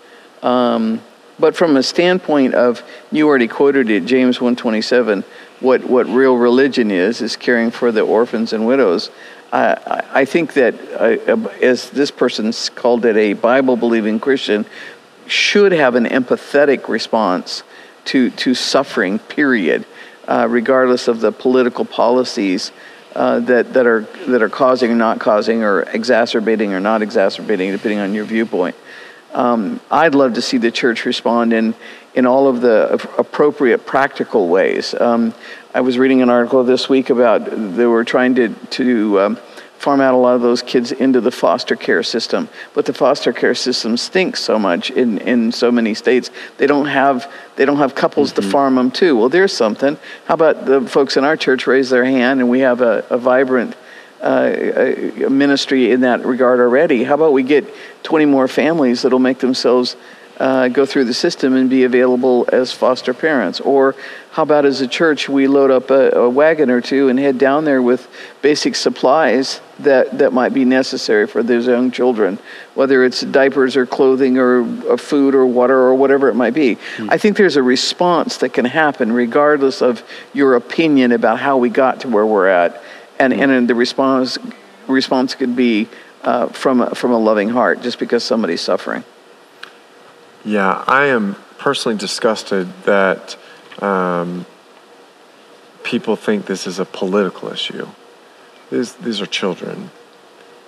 Um, 0.42 1.02
but 1.40 1.56
from 1.56 1.76
a 1.76 1.82
standpoint 1.82 2.54
of, 2.54 2.82
you 3.10 3.26
already 3.26 3.48
quoted 3.48 3.88
it, 3.90 4.04
James 4.04 4.40
127, 4.40 5.24
what, 5.60 5.84
what 5.84 6.06
real 6.06 6.36
religion 6.36 6.90
is, 6.90 7.22
is 7.22 7.36
caring 7.36 7.70
for 7.70 7.90
the 7.90 8.02
orphans 8.02 8.52
and 8.52 8.66
widows. 8.66 9.10
I, 9.52 10.04
I 10.12 10.24
think 10.24 10.52
that, 10.54 10.74
uh, 10.92 11.48
as 11.62 11.90
this 11.90 12.10
person 12.10 12.52
called 12.74 13.04
it, 13.04 13.16
a 13.16 13.32
Bible 13.32 13.76
believing 13.76 14.20
Christian 14.20 14.66
should 15.26 15.72
have 15.72 15.94
an 15.94 16.04
empathetic 16.04 16.88
response 16.88 17.62
to, 18.06 18.30
to 18.30 18.54
suffering, 18.54 19.18
period, 19.18 19.86
uh, 20.28 20.46
regardless 20.48 21.08
of 21.08 21.20
the 21.20 21.32
political 21.32 21.84
policies 21.84 22.72
uh, 23.14 23.40
that, 23.40 23.72
that, 23.72 23.86
are, 23.86 24.02
that 24.28 24.42
are 24.42 24.48
causing 24.48 24.92
or 24.92 24.94
not 24.94 25.18
causing, 25.18 25.62
or 25.62 25.82
exacerbating 25.82 26.72
or 26.72 26.80
not 26.80 27.02
exacerbating, 27.02 27.72
depending 27.72 27.98
on 27.98 28.14
your 28.14 28.24
viewpoint. 28.24 28.76
Um, 29.32 29.80
I'd 29.90 30.14
love 30.14 30.34
to 30.34 30.42
see 30.42 30.58
the 30.58 30.70
church 30.70 31.04
respond 31.04 31.52
in, 31.52 31.74
in 32.14 32.26
all 32.26 32.48
of 32.48 32.60
the 32.60 32.92
appropriate 33.18 33.86
practical 33.86 34.48
ways. 34.48 34.94
Um, 34.94 35.34
I 35.72 35.80
was 35.82 35.98
reading 35.98 36.20
an 36.22 36.30
article 36.30 36.64
this 36.64 36.88
week 36.88 37.10
about 37.10 37.44
they 37.44 37.86
were 37.86 38.04
trying 38.04 38.34
to, 38.34 38.48
to 38.48 39.20
um, 39.20 39.36
farm 39.80 40.02
out 40.02 40.12
a 40.12 40.16
lot 40.16 40.34
of 40.34 40.42
those 40.42 40.60
kids 40.60 40.92
into 40.92 41.22
the 41.22 41.30
foster 41.30 41.74
care 41.74 42.02
system. 42.02 42.48
But 42.74 42.84
the 42.84 42.92
foster 42.92 43.32
care 43.32 43.54
system 43.54 43.96
stinks 43.96 44.40
so 44.40 44.58
much 44.58 44.90
in, 44.90 45.18
in 45.18 45.52
so 45.52 45.72
many 45.72 45.94
states. 45.94 46.30
They 46.58 46.66
don't 46.66 46.86
have 46.86 47.32
they 47.56 47.64
don't 47.64 47.78
have 47.78 47.94
couples 47.94 48.32
mm-hmm. 48.32 48.42
to 48.42 48.50
farm 48.50 48.74
them 48.74 48.90
to. 48.92 49.16
Well, 49.16 49.28
there's 49.28 49.52
something. 49.52 49.96
How 50.26 50.34
about 50.34 50.66
the 50.66 50.82
folks 50.82 51.16
in 51.16 51.24
our 51.24 51.36
church 51.36 51.66
raise 51.66 51.88
their 51.88 52.04
hand 52.04 52.40
and 52.40 52.50
we 52.50 52.60
have 52.60 52.82
a, 52.82 53.04
a 53.10 53.16
vibrant 53.16 53.74
uh, 54.20 55.24
a 55.24 55.30
ministry 55.30 55.92
in 55.92 56.00
that 56.02 56.24
regard 56.24 56.60
already. 56.60 57.04
How 57.04 57.14
about 57.14 57.32
we 57.32 57.42
get 57.42 57.64
20 58.02 58.26
more 58.26 58.48
families 58.48 59.02
that'll 59.02 59.18
make 59.18 59.38
themselves 59.38 59.96
uh, 60.40 60.68
go 60.68 60.86
through 60.86 61.04
the 61.04 61.14
system 61.14 61.54
and 61.54 61.68
be 61.68 61.84
available 61.84 62.48
as 62.52 62.72
foster 62.72 63.12
parents? 63.12 63.60
Or 63.60 63.94
how 64.32 64.42
about 64.42 64.64
as 64.64 64.80
a 64.80 64.86
church 64.86 65.28
we 65.28 65.46
load 65.46 65.70
up 65.70 65.90
a, 65.90 66.12
a, 66.12 66.30
wagon 66.30 66.70
or 66.70 66.80
two 66.80 67.08
and 67.08 67.18
head 67.18 67.36
down 67.36 67.64
there 67.64 67.82
with 67.82 68.08
basic 68.40 68.74
supplies 68.74 69.60
that, 69.80 70.18
that 70.18 70.32
might 70.32 70.54
be 70.54 70.64
necessary 70.64 71.26
for 71.26 71.42
those 71.42 71.66
young 71.66 71.90
children, 71.90 72.38
whether 72.74 73.04
it's 73.04 73.20
diapers 73.20 73.76
or 73.76 73.84
clothing 73.84 74.38
or, 74.38 74.60
or 74.86 74.96
food 74.96 75.34
or 75.34 75.44
water 75.44 75.76
or 75.76 75.94
whatever 75.94 76.28
it 76.28 76.34
might 76.34 76.54
be. 76.54 76.76
Mm. 76.96 77.08
I 77.10 77.18
think 77.18 77.36
there's 77.36 77.56
a 77.56 77.62
response 77.62 78.38
that 78.38 78.54
can 78.54 78.64
happen 78.64 79.12
regardless 79.12 79.82
of 79.82 80.02
your 80.32 80.54
opinion 80.54 81.12
about 81.12 81.38
how 81.38 81.58
we 81.58 81.68
got 81.68 82.00
to 82.00 82.08
where 82.08 82.24
we're 82.24 82.48
at. 82.48 82.82
And, 83.20 83.32
and 83.34 83.68
the 83.68 83.74
response, 83.74 84.38
response 84.88 85.34
could 85.34 85.54
be 85.54 85.88
uh, 86.22 86.48
from, 86.48 86.80
a, 86.80 86.94
from 86.94 87.12
a 87.12 87.18
loving 87.18 87.50
heart 87.50 87.82
just 87.82 87.98
because 87.98 88.24
somebody's 88.24 88.62
suffering. 88.62 89.04
Yeah, 90.44 90.82
I 90.88 91.06
am 91.06 91.36
personally 91.58 91.98
disgusted 91.98 92.66
that 92.84 93.36
um, 93.82 94.46
people 95.82 96.16
think 96.16 96.46
this 96.46 96.66
is 96.66 96.78
a 96.78 96.86
political 96.86 97.52
issue. 97.52 97.86
These, 98.70 98.94
these 98.94 99.20
are 99.20 99.26
children. 99.26 99.90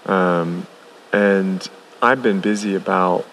Um, 0.04 0.66
and 1.12 1.66
I've 2.02 2.22
been 2.22 2.40
busy 2.40 2.74
about 2.74 3.26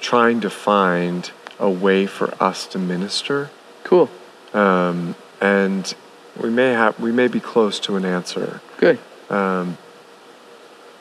trying 0.00 0.40
to 0.40 0.50
find 0.50 1.30
a 1.58 1.68
way 1.68 2.06
for 2.06 2.32
us 2.42 2.66
to 2.68 2.78
minister. 2.78 3.50
Cool. 3.84 4.08
Um, 4.54 5.16
and 5.40 5.94
we 6.40 6.50
may 6.50 6.72
have 6.72 6.98
we 7.00 7.12
may 7.12 7.28
be 7.28 7.40
close 7.40 7.80
to 7.80 7.96
an 7.96 8.04
answer. 8.04 8.60
Good. 8.76 8.98
Um, 9.28 9.78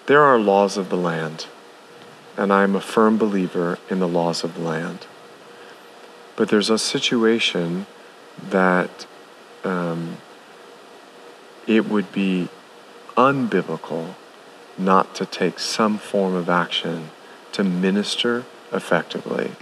there 0.07 0.23
are 0.23 0.39
laws 0.39 0.77
of 0.77 0.89
the 0.89 0.97
land 0.97 1.47
and 2.37 2.53
I'm 2.53 2.75
a 2.75 2.81
firm 2.81 3.17
believer 3.17 3.79
in 3.89 3.99
the 3.99 4.07
laws 4.07 4.43
of 4.43 4.53
the 4.53 4.61
land. 4.61 5.07
But 6.35 6.49
there's 6.49 6.69
a 6.69 6.77
situation 6.77 7.87
that 8.49 9.07
um, 9.63 10.17
it 11.65 11.89
would 11.89 12.11
be 12.11 12.49
unbiblical 13.17 14.13
not 14.77 15.15
to 15.15 15.25
take 15.25 15.57
some 15.57 15.97
form 15.97 16.35
of 16.35 16.47
action 16.47 17.09
to 17.53 17.63
minister 17.63 18.45
effectively. 18.71 19.53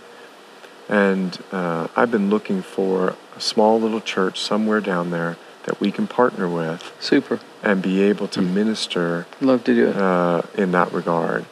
And 0.89 1.41
uh, 1.53 1.87
I've 1.95 2.11
been 2.11 2.29
looking 2.29 2.61
for 2.61 3.15
a 3.35 3.39
small 3.39 3.79
little 3.79 4.01
church 4.01 4.39
somewhere 4.39 4.81
down 4.81 5.11
there 5.11 5.37
that 5.65 5.79
we 5.79 5.91
can 5.91 6.07
partner 6.07 6.47
with. 6.47 6.91
Super. 6.99 7.39
And 7.61 7.81
be 7.81 8.01
able 8.01 8.27
to 8.29 8.41
minister. 8.41 9.27
Love 9.41 9.63
to 9.65 9.75
do 9.75 9.89
it. 9.89 9.95
Uh, 9.95 10.41
in 10.57 10.71
that 10.71 10.91
regard. 10.91 11.45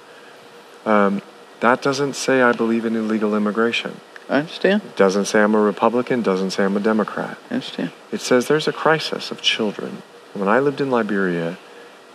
Um, 0.86 1.22
that 1.60 1.82
doesn't 1.82 2.14
say 2.14 2.42
I 2.42 2.52
believe 2.52 2.86
in 2.86 2.96
illegal 2.96 3.36
immigration. 3.36 4.00
I 4.30 4.40
understand. 4.40 4.84
It 4.84 4.96
doesn't 4.96 5.26
say 5.26 5.42
I'm 5.42 5.56
a 5.56 5.60
Republican, 5.60 6.22
doesn't 6.22 6.52
say 6.52 6.64
I'm 6.64 6.78
a 6.78 6.80
Democrat. 6.80 7.38
I 7.50 7.56
understand. 7.56 7.92
It 8.12 8.22
says 8.22 8.48
there's 8.48 8.68
a 8.68 8.74
crisis 8.74 9.32
of 9.32 9.42
children. 9.42 10.02
When 10.34 10.48
I 10.48 10.60
lived 10.60 10.82
in 10.82 10.90
Liberia, 10.90 11.58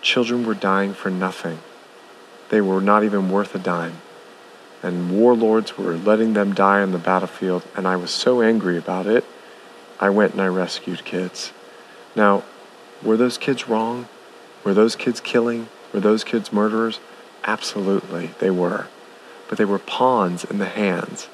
children 0.01 0.47
were 0.47 0.55
dying 0.55 0.95
for 0.95 1.11
nothing. 1.11 1.59
They 2.49 2.61
were 2.61 2.81
not 2.81 3.05
even 3.05 3.31
worth 3.31 3.55
a 3.55 3.59
dime. 3.59 4.01
And 4.83 5.19
warlords 5.19 5.77
were 5.77 5.97
letting 5.97 6.33
them 6.33 6.55
die 6.55 6.83
on 6.83 6.93
the 6.93 6.99
battlefield, 6.99 7.65
and 7.77 7.87
I 7.87 7.97
was 7.97 8.11
so 8.11 8.43
angry 8.43 8.79
about 8.79 9.07
it, 9.07 9.25
I 10.01 10.11
went 10.11 10.33
and 10.33 10.41
I 10.41 10.47
rescued 10.47 11.05
kids. 11.05 11.53
Now, 12.19 12.43
were 13.01 13.17
those 13.17 13.39
kids 13.39 13.69
wrong? 13.69 14.09
Were 14.65 14.75
those 14.75 14.97
kids 14.97 15.21
killing? 15.21 15.69
Were 15.93 16.01
those 16.01 16.25
kids 16.25 16.53
murderers? 16.53 16.99
Absolutely, 17.45 18.33
they 18.41 18.51
were. 18.51 18.89
But 19.49 19.57
they 19.57 19.65
were 19.65 19.79
pawns 19.79 20.43
in 20.43 20.59
the 20.59 20.67
hands. 20.67 21.29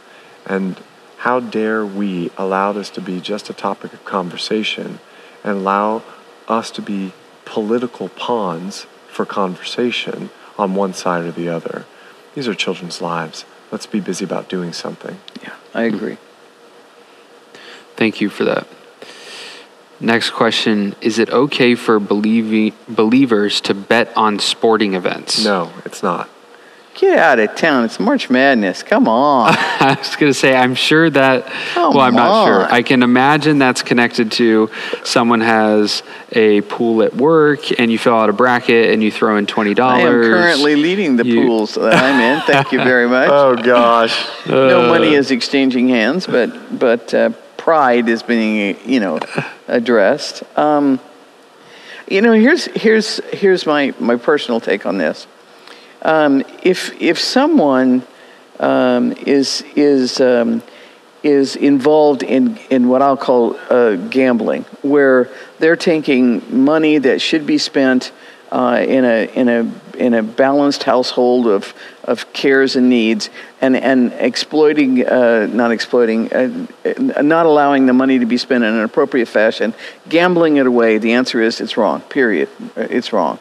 And 0.45 0.79
how 1.21 1.41
dare 1.41 1.87
we 1.87 2.31
allow 2.37 2.73
this 2.73 2.91
to 2.91 3.01
be 3.01 3.19
just 3.19 3.49
a 3.49 3.55
topic 3.55 3.95
of 3.95 4.05
conversation 4.05 5.01
and 5.43 5.57
allow 5.57 6.03
us 6.49 6.71
to 6.73 6.83
be 6.83 7.15
political 7.47 8.11
pawns 8.11 8.87
for 9.09 9.25
conversation 9.25 10.29
on 10.59 10.75
one 10.75 10.93
side 10.93 11.25
or 11.25 11.33
the 11.33 11.49
other? 11.49 11.87
These 12.35 12.47
are 12.47 12.55
children's 12.55 13.01
lives. 13.01 13.47
Let's 13.73 13.87
be 13.87 14.01
busy 14.01 14.27
about 14.27 14.51
doing 14.51 14.75
something. 14.75 15.19
Yeah, 15.43 15.55
I 15.73 15.85
agree. 15.85 16.19
Thank 17.97 18.21
you 18.21 18.29
for 18.29 18.45
that. 18.45 18.67
Next 20.01 20.31
question 20.31 20.95
Is 21.01 21.19
it 21.19 21.31
okay 21.31 21.75
for 21.75 21.99
believing, 21.99 22.75
believers 22.89 23.61
to 23.63 23.75
bet 23.75 24.15
on 24.17 24.39
sporting 24.39 24.95
events? 24.95 25.45
No, 25.45 25.73
it's 25.85 26.03
not. 26.03 26.29
Get 26.95 27.19
out 27.19 27.41
of 27.41 27.57
town. 27.57 27.85
It's 27.85 27.99
March 27.99 28.31
Madness. 28.31 28.85
Come 28.85 29.09
on. 29.09 29.53
I 29.59 29.97
was 29.99 30.15
going 30.15 30.33
to 30.33 30.39
say, 30.39 30.55
I'm 30.55 30.77
sure 30.77 31.11
that, 31.11 31.45
Come 31.73 31.95
well, 31.95 32.05
I'm 32.05 32.15
not 32.15 32.31
on. 32.31 32.47
sure. 32.47 32.73
I 32.73 32.83
can 32.83 33.03
imagine 33.03 33.59
that's 33.59 33.83
connected 33.83 34.31
to 34.33 34.71
someone 35.03 35.41
has 35.41 36.05
a 36.31 36.61
pool 36.61 37.03
at 37.03 37.13
work 37.17 37.81
and 37.81 37.91
you 37.91 37.99
fill 37.99 38.15
out 38.15 38.31
a 38.31 38.33
bracket 38.33 38.93
and 38.93 39.03
you 39.03 39.11
throw 39.11 39.37
in 39.39 39.47
$20. 39.47 39.81
I 39.81 40.01
am 40.03 40.07
currently 40.23 40.77
leading 40.77 41.17
the 41.17 41.27
you, 41.27 41.43
pools 41.43 41.75
that 41.75 41.95
I'm 41.95 42.21
in. 42.21 42.43
Thank 42.43 42.71
you 42.71 42.79
very 42.79 43.09
much. 43.17 43.29
oh, 43.29 43.57
gosh. 43.57 44.29
no 44.47 44.87
money 44.87 45.15
is 45.15 45.33
exchanging 45.33 45.89
hands, 45.89 46.29
but, 46.29 46.79
but 46.79 47.13
uh, 47.13 47.31
pride 47.65 48.11
is 48.11 48.23
being, 48.23 48.77
you 48.85 49.01
know, 49.01 49.19
addressed. 49.69 50.43
Um, 50.55 51.01
you 52.07 52.21
know, 52.21 52.33
here's 52.33 52.67
here's 52.67 53.25
here's 53.33 53.65
my 53.65 53.95
my 53.99 54.17
personal 54.17 54.61
take 54.61 54.85
on 54.85 54.99
this. 54.99 55.27
Um, 56.03 56.43
if 56.63 57.01
if 57.01 57.19
someone 57.19 58.03
um, 58.61 59.13
is 59.13 59.65
is 59.77 60.21
um, 60.21 60.63
is 61.23 61.57
involved 61.57 62.23
in 62.23 62.59
in 62.69 62.87
what 62.91 63.01
I'll 63.01 63.17
call 63.17 63.57
uh, 63.71 63.97
gambling, 63.97 64.65
where 64.83 65.31
they're 65.59 65.75
taking 65.75 66.43
money 66.67 66.99
that 66.99 67.23
should 67.23 67.47
be 67.47 67.57
spent 67.57 68.13
uh, 68.53 68.85
in 68.87 69.07
a 69.07 69.25
in 69.35 69.49
a 69.49 69.73
in 69.97 70.13
a 70.13 70.23
balanced 70.23 70.83
household 70.83 71.47
of 71.47 71.73
of 72.05 72.33
cares 72.33 72.77
and 72.77 72.89
needs, 72.89 73.31
and 73.61 73.77
and 73.77 74.13
exploiting 74.13 75.07
uh, 75.07 75.49
not 75.51 75.71
exploiting, 75.71 76.33
uh, 76.33 76.67
not 77.23 77.47
allowing 77.47 77.87
the 77.87 77.93
money 77.93 78.19
to 78.19 78.27
be 78.27 78.37
spent 78.37 78.65
in 78.65 78.75
an 78.75 78.85
appropriate 78.85 79.27
fashion, 79.27 79.75
gambling 80.09 80.57
it 80.57 80.67
away. 80.67 80.99
The 80.99 81.15
answer 81.15 81.41
is 81.41 81.61
it's 81.61 81.77
wrong. 81.77 82.01
Period. 82.03 82.49
It's 82.77 83.13
wrong. 83.13 83.39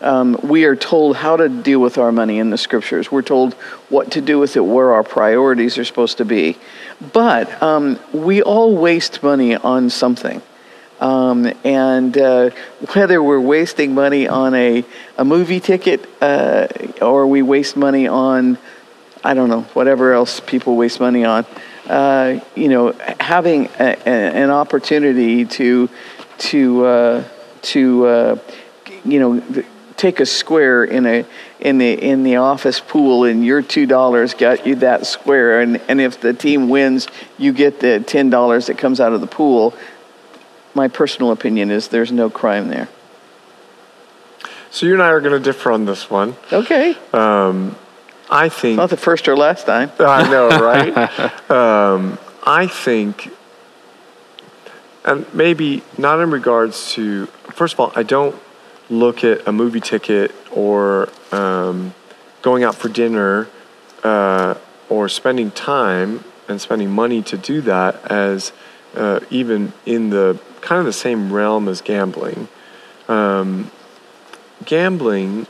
Um, 0.00 0.38
we 0.42 0.64
are 0.64 0.76
told 0.76 1.16
how 1.16 1.38
to 1.38 1.48
deal 1.48 1.80
with 1.80 1.96
our 1.96 2.12
money 2.12 2.38
in 2.38 2.50
the 2.50 2.58
scriptures. 2.58 3.10
We're 3.10 3.22
told 3.22 3.54
what 3.88 4.12
to 4.12 4.20
do 4.20 4.38
with 4.38 4.54
it, 4.56 4.60
where 4.60 4.92
our 4.92 5.02
priorities 5.02 5.78
are 5.78 5.84
supposed 5.84 6.18
to 6.18 6.26
be. 6.26 6.58
But 7.12 7.62
um, 7.62 7.98
we 8.12 8.42
all 8.42 8.76
waste 8.76 9.22
money 9.22 9.56
on 9.56 9.88
something. 9.88 10.42
Um, 11.04 11.52
and 11.64 12.16
uh, 12.16 12.48
whether 12.94 13.22
we're 13.22 13.38
wasting 13.38 13.92
money 13.92 14.26
on 14.26 14.54
a, 14.54 14.86
a 15.18 15.24
movie 15.24 15.60
ticket 15.60 16.08
uh, 16.22 16.68
or 17.02 17.26
we 17.26 17.42
waste 17.42 17.76
money 17.76 18.08
on, 18.08 18.56
I 19.22 19.34
don't 19.34 19.50
know, 19.50 19.62
whatever 19.74 20.14
else 20.14 20.40
people 20.40 20.76
waste 20.76 21.00
money 21.00 21.26
on, 21.26 21.44
uh, 21.90 22.40
you 22.54 22.68
know, 22.68 22.92
having 23.20 23.66
a, 23.78 23.98
a, 24.06 24.08
an 24.08 24.48
opportunity 24.48 25.44
to, 25.44 25.90
to, 26.38 26.86
uh, 26.86 27.24
to 27.60 28.06
uh, 28.06 28.38
you 29.04 29.20
know, 29.20 29.64
take 29.98 30.20
a 30.20 30.26
square 30.26 30.84
in 30.84 31.04
a 31.06 31.24
in 31.60 31.78
the 31.78 31.92
in 31.92 32.24
the 32.24 32.36
office 32.36 32.80
pool 32.80 33.24
and 33.24 33.44
your 33.44 33.62
two 33.62 33.86
dollars 33.86 34.34
got 34.34 34.66
you 34.66 34.74
that 34.76 35.06
square. 35.06 35.60
And, 35.60 35.80
and 35.88 36.00
if 36.00 36.20
the 36.20 36.34
team 36.34 36.68
wins 36.68 37.06
you 37.38 37.52
get 37.52 37.78
the 37.78 38.00
ten 38.00 38.28
dollars 38.28 38.66
that 38.66 38.76
comes 38.76 39.00
out 39.00 39.12
of 39.12 39.20
the 39.20 39.28
pool 39.28 39.72
my 40.74 40.88
personal 40.88 41.30
opinion 41.30 41.70
is 41.70 41.88
there's 41.88 42.12
no 42.12 42.28
crime 42.28 42.68
there. 42.68 42.88
So 44.70 44.86
you 44.86 44.94
and 44.94 45.02
I 45.02 45.08
are 45.08 45.20
going 45.20 45.32
to 45.32 45.40
differ 45.40 45.70
on 45.70 45.84
this 45.84 46.10
one. 46.10 46.36
Okay. 46.52 46.96
Um, 47.12 47.76
I 48.28 48.48
think 48.48 48.76
not 48.76 48.90
the 48.90 48.96
first 48.96 49.28
or 49.28 49.36
last 49.36 49.66
time. 49.66 49.92
I 50.00 50.28
know, 50.28 50.48
right? 50.48 51.50
um, 51.50 52.18
I 52.42 52.66
think, 52.66 53.30
and 55.04 55.32
maybe 55.32 55.82
not 55.96 56.20
in 56.20 56.30
regards 56.30 56.92
to. 56.94 57.26
First 57.52 57.74
of 57.74 57.80
all, 57.80 57.92
I 57.94 58.02
don't 58.02 58.34
look 58.90 59.22
at 59.22 59.46
a 59.46 59.52
movie 59.52 59.80
ticket 59.80 60.34
or 60.50 61.08
um, 61.30 61.94
going 62.42 62.64
out 62.64 62.74
for 62.74 62.88
dinner 62.88 63.48
uh, 64.02 64.54
or 64.88 65.08
spending 65.08 65.50
time 65.50 66.24
and 66.48 66.60
spending 66.60 66.90
money 66.90 67.22
to 67.22 67.38
do 67.38 67.60
that 67.62 68.04
as 68.10 68.52
uh, 68.96 69.20
even 69.30 69.72
in 69.86 70.10
the 70.10 70.38
kind 70.64 70.80
of 70.80 70.86
the 70.86 70.92
same 70.92 71.32
realm 71.32 71.68
as 71.68 71.80
gambling. 71.80 72.48
Um, 73.06 73.70
gambling 74.64 75.46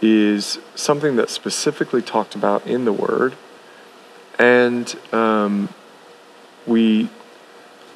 is 0.00 0.58
something 0.74 1.14
that's 1.16 1.32
specifically 1.32 2.00
talked 2.02 2.34
about 2.34 2.66
in 2.66 2.84
the 2.86 2.92
Word, 2.92 3.34
and 4.38 4.96
um, 5.12 5.68
we, 6.66 7.10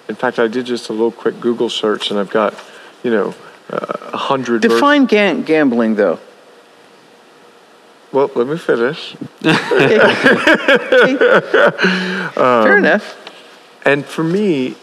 in 0.08 0.14
fact, 0.14 0.38
I 0.38 0.46
did 0.48 0.66
just 0.66 0.90
a 0.90 0.92
little 0.92 1.10
quick 1.12 1.40
Google 1.40 1.70
search, 1.70 2.10
and 2.10 2.20
I've 2.20 2.30
got, 2.30 2.54
you 3.02 3.10
know, 3.10 3.34
a 3.70 4.16
hundred. 4.16 4.60
ver- 4.62 4.68
Define 4.68 5.06
ga- 5.06 5.40
gambling, 5.42 5.94
though. 5.94 6.18
well, 8.12 8.30
let 8.34 8.46
me 8.46 8.58
finish. 8.58 9.16
Okay. 9.44 11.16
Um, 12.36 12.64
Fair 12.64 12.78
enough. 12.78 13.16
And 13.84 14.04
for 14.04 14.24
me, 14.24 14.76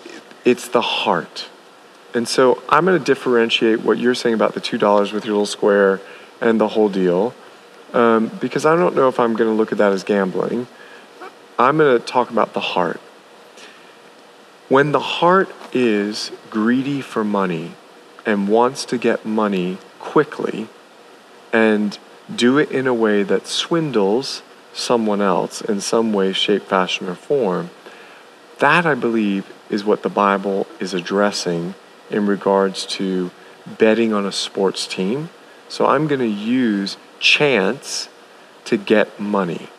it's 0.46 0.68
the 0.68 0.82
heart. 0.82 1.50
And 2.14 2.28
so 2.28 2.62
I'm 2.68 2.86
going 2.86 3.00
to 3.00 3.04
differentiate 3.04 3.82
what 3.82 3.98
you're 3.98 4.16
saying 4.16 4.36
about 4.36 4.54
the 4.54 4.62
$2 4.62 5.14
with 5.14 5.26
your 5.26 5.34
little 5.34 5.46
square 5.46 6.02
and 6.42 6.60
the 6.60 6.70
whole 6.70 6.90
deal, 6.90 7.34
um, 7.94 8.28
because 8.40 8.66
I 8.66 8.76
don't 8.76 8.96
know 8.96 9.08
if 9.08 9.20
I'm 9.20 9.34
going 9.36 9.50
to 9.50 9.56
look 9.56 9.72
at 9.72 9.78
that 9.78 9.92
as 9.92 10.04
gambling. 10.04 10.68
I'm 11.58 11.78
going 11.78 12.00
to 12.00 12.06
talk 12.06 12.30
about 12.30 12.54
the 12.54 12.60
heart. 12.60 13.00
When 14.68 14.92
the 14.92 15.00
heart 15.00 15.50
is 15.74 16.32
greedy 16.50 17.02
for 17.02 17.24
money 17.24 17.74
and 18.26 18.48
wants 18.48 18.86
to 18.86 18.98
get 18.98 19.26
money 19.26 19.78
quickly 20.00 20.68
and 21.54 21.98
do 22.34 22.58
it 22.58 22.72
in 22.72 22.88
a 22.88 22.94
way 22.94 23.24
that 23.24 23.48
swindles 23.48 24.42
someone 24.74 25.22
else 25.22 25.62
in 25.62 25.82
some 25.82 26.14
way, 26.14 26.34
shape, 26.34 26.64
fashion, 26.64 27.10
or 27.10 27.16
form, 27.16 27.70
that 28.60 28.86
I 28.86 28.96
believe 28.96 29.52
is 29.72 29.84
what 29.84 30.04
the 30.04 30.10
Bible 30.10 30.68
is 30.80 30.94
addressing 30.94 31.74
in 32.12 32.28
regards 32.28 32.86
to 32.86 33.32
betting 33.80 34.14
on 34.14 34.26
a 34.26 34.32
sports 34.32 34.86
team. 34.86 35.30
So 35.70 35.88
I'm 35.88 36.08
going 36.08 36.20
to 36.20 36.28
use 36.28 36.98
chance 37.20 38.10
to 38.66 38.78
get 38.78 39.20
money. 39.20 39.70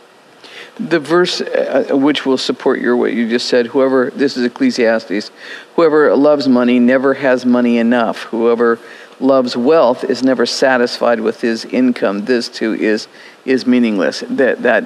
The 0.80 0.98
verse 0.98 1.42
uh, 1.42 1.88
which 1.90 2.24
will 2.24 2.38
support 2.38 2.80
your 2.80 2.96
what 2.96 3.12
you 3.12 3.28
just 3.28 3.46
said, 3.46 3.66
whoever 3.66 4.10
this 4.10 4.38
is 4.38 4.44
Ecclesiastes, 4.44 5.30
whoever 5.76 6.16
loves 6.16 6.48
money 6.48 6.78
never 6.78 7.12
has 7.14 7.44
money 7.44 7.76
enough. 7.76 8.22
Whoever 8.24 8.78
loves 9.20 9.56
wealth 9.56 10.04
is 10.04 10.22
never 10.22 10.46
satisfied 10.46 11.20
with 11.20 11.40
his 11.40 11.64
income. 11.66 12.24
This 12.24 12.48
too 12.48 12.74
is 12.74 13.08
is 13.44 13.66
meaningless. 13.66 14.22
That 14.28 14.62
that 14.62 14.84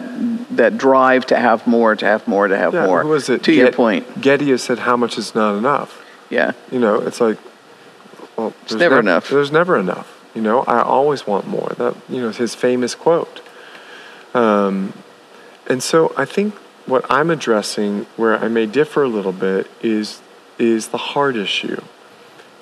that 0.57 0.79
drive 0.79 1.27
to 1.27 1.37
have 1.37 1.67
more, 1.67 1.95
to 1.97 2.05
have 2.07 2.27
more, 2.29 2.49
to 2.49 2.57
have 2.57 2.75
Yeah, 2.75 2.87
more. 2.87 3.03
who 3.03 3.09
was 3.09 3.29
it? 3.29 3.43
To 3.45 3.53
your 3.53 3.73
point, 3.73 4.21
Getty 4.21 4.51
has 4.51 4.63
said, 4.63 4.81
How 4.81 4.97
much 4.97 5.19
is 5.19 5.35
not 5.35 5.57
enough? 5.57 6.03
yeah. 6.31 6.53
You 6.73 6.79
know, 6.81 6.97
it's 7.01 7.21
like, 7.21 7.39
well, 8.37 8.53
there's 8.69 8.79
never 8.81 8.97
nev- 8.97 9.05
enough. 9.05 9.29
There's 9.29 9.53
never 9.53 9.77
enough. 9.79 10.13
You 10.35 10.43
know, 10.43 10.63
I 10.63 10.83
always 10.83 11.27
want 11.27 11.47
more. 11.47 11.73
That 11.79 11.95
you 12.09 12.21
know, 12.21 12.31
his 12.31 12.55
famous 12.55 12.95
quote. 12.95 13.41
Um, 14.35 14.93
and 15.67 15.83
so 15.83 16.13
I 16.17 16.25
think 16.27 16.55
what 16.87 17.05
I'm 17.11 17.31
addressing, 17.31 18.07
where 18.17 18.39
I 18.39 18.49
may 18.49 18.67
differ 18.67 19.03
a 19.03 19.09
little 19.09 19.33
bit, 19.33 19.69
is 19.83 20.21
is 20.59 20.89
the 20.89 20.99
heart 20.99 21.37
issue, 21.37 21.81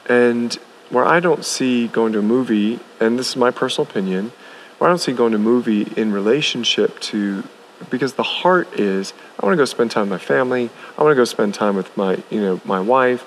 and 0.08 0.56
where 0.94 1.04
I 1.04 1.20
don't 1.20 1.44
see 1.44 1.88
going 1.88 2.12
to 2.12 2.20
a 2.20 2.22
movie, 2.22 2.78
and 3.00 3.18
this 3.18 3.30
is 3.30 3.36
my 3.36 3.50
personal 3.50 3.90
opinion, 3.90 4.32
where 4.78 4.88
I 4.88 4.92
don't 4.92 4.98
see 4.98 5.12
going 5.12 5.32
to 5.32 5.38
a 5.38 5.40
movie 5.40 5.82
in 5.96 6.12
relationship 6.12 7.00
to, 7.00 7.44
because 7.90 8.14
the 8.14 8.22
heart 8.22 8.78
is 8.78 9.12
I 9.38 9.44
want 9.44 9.54
to 9.54 9.60
go 9.60 9.64
spend 9.64 9.90
time 9.90 10.08
with 10.08 10.20
my 10.20 10.24
family, 10.24 10.70
I 10.96 11.02
want 11.02 11.12
to 11.12 11.16
go 11.16 11.24
spend 11.24 11.54
time 11.54 11.76
with 11.76 11.94
my 11.96 12.22
you 12.30 12.40
know 12.40 12.60
my 12.64 12.80
wife, 12.80 13.26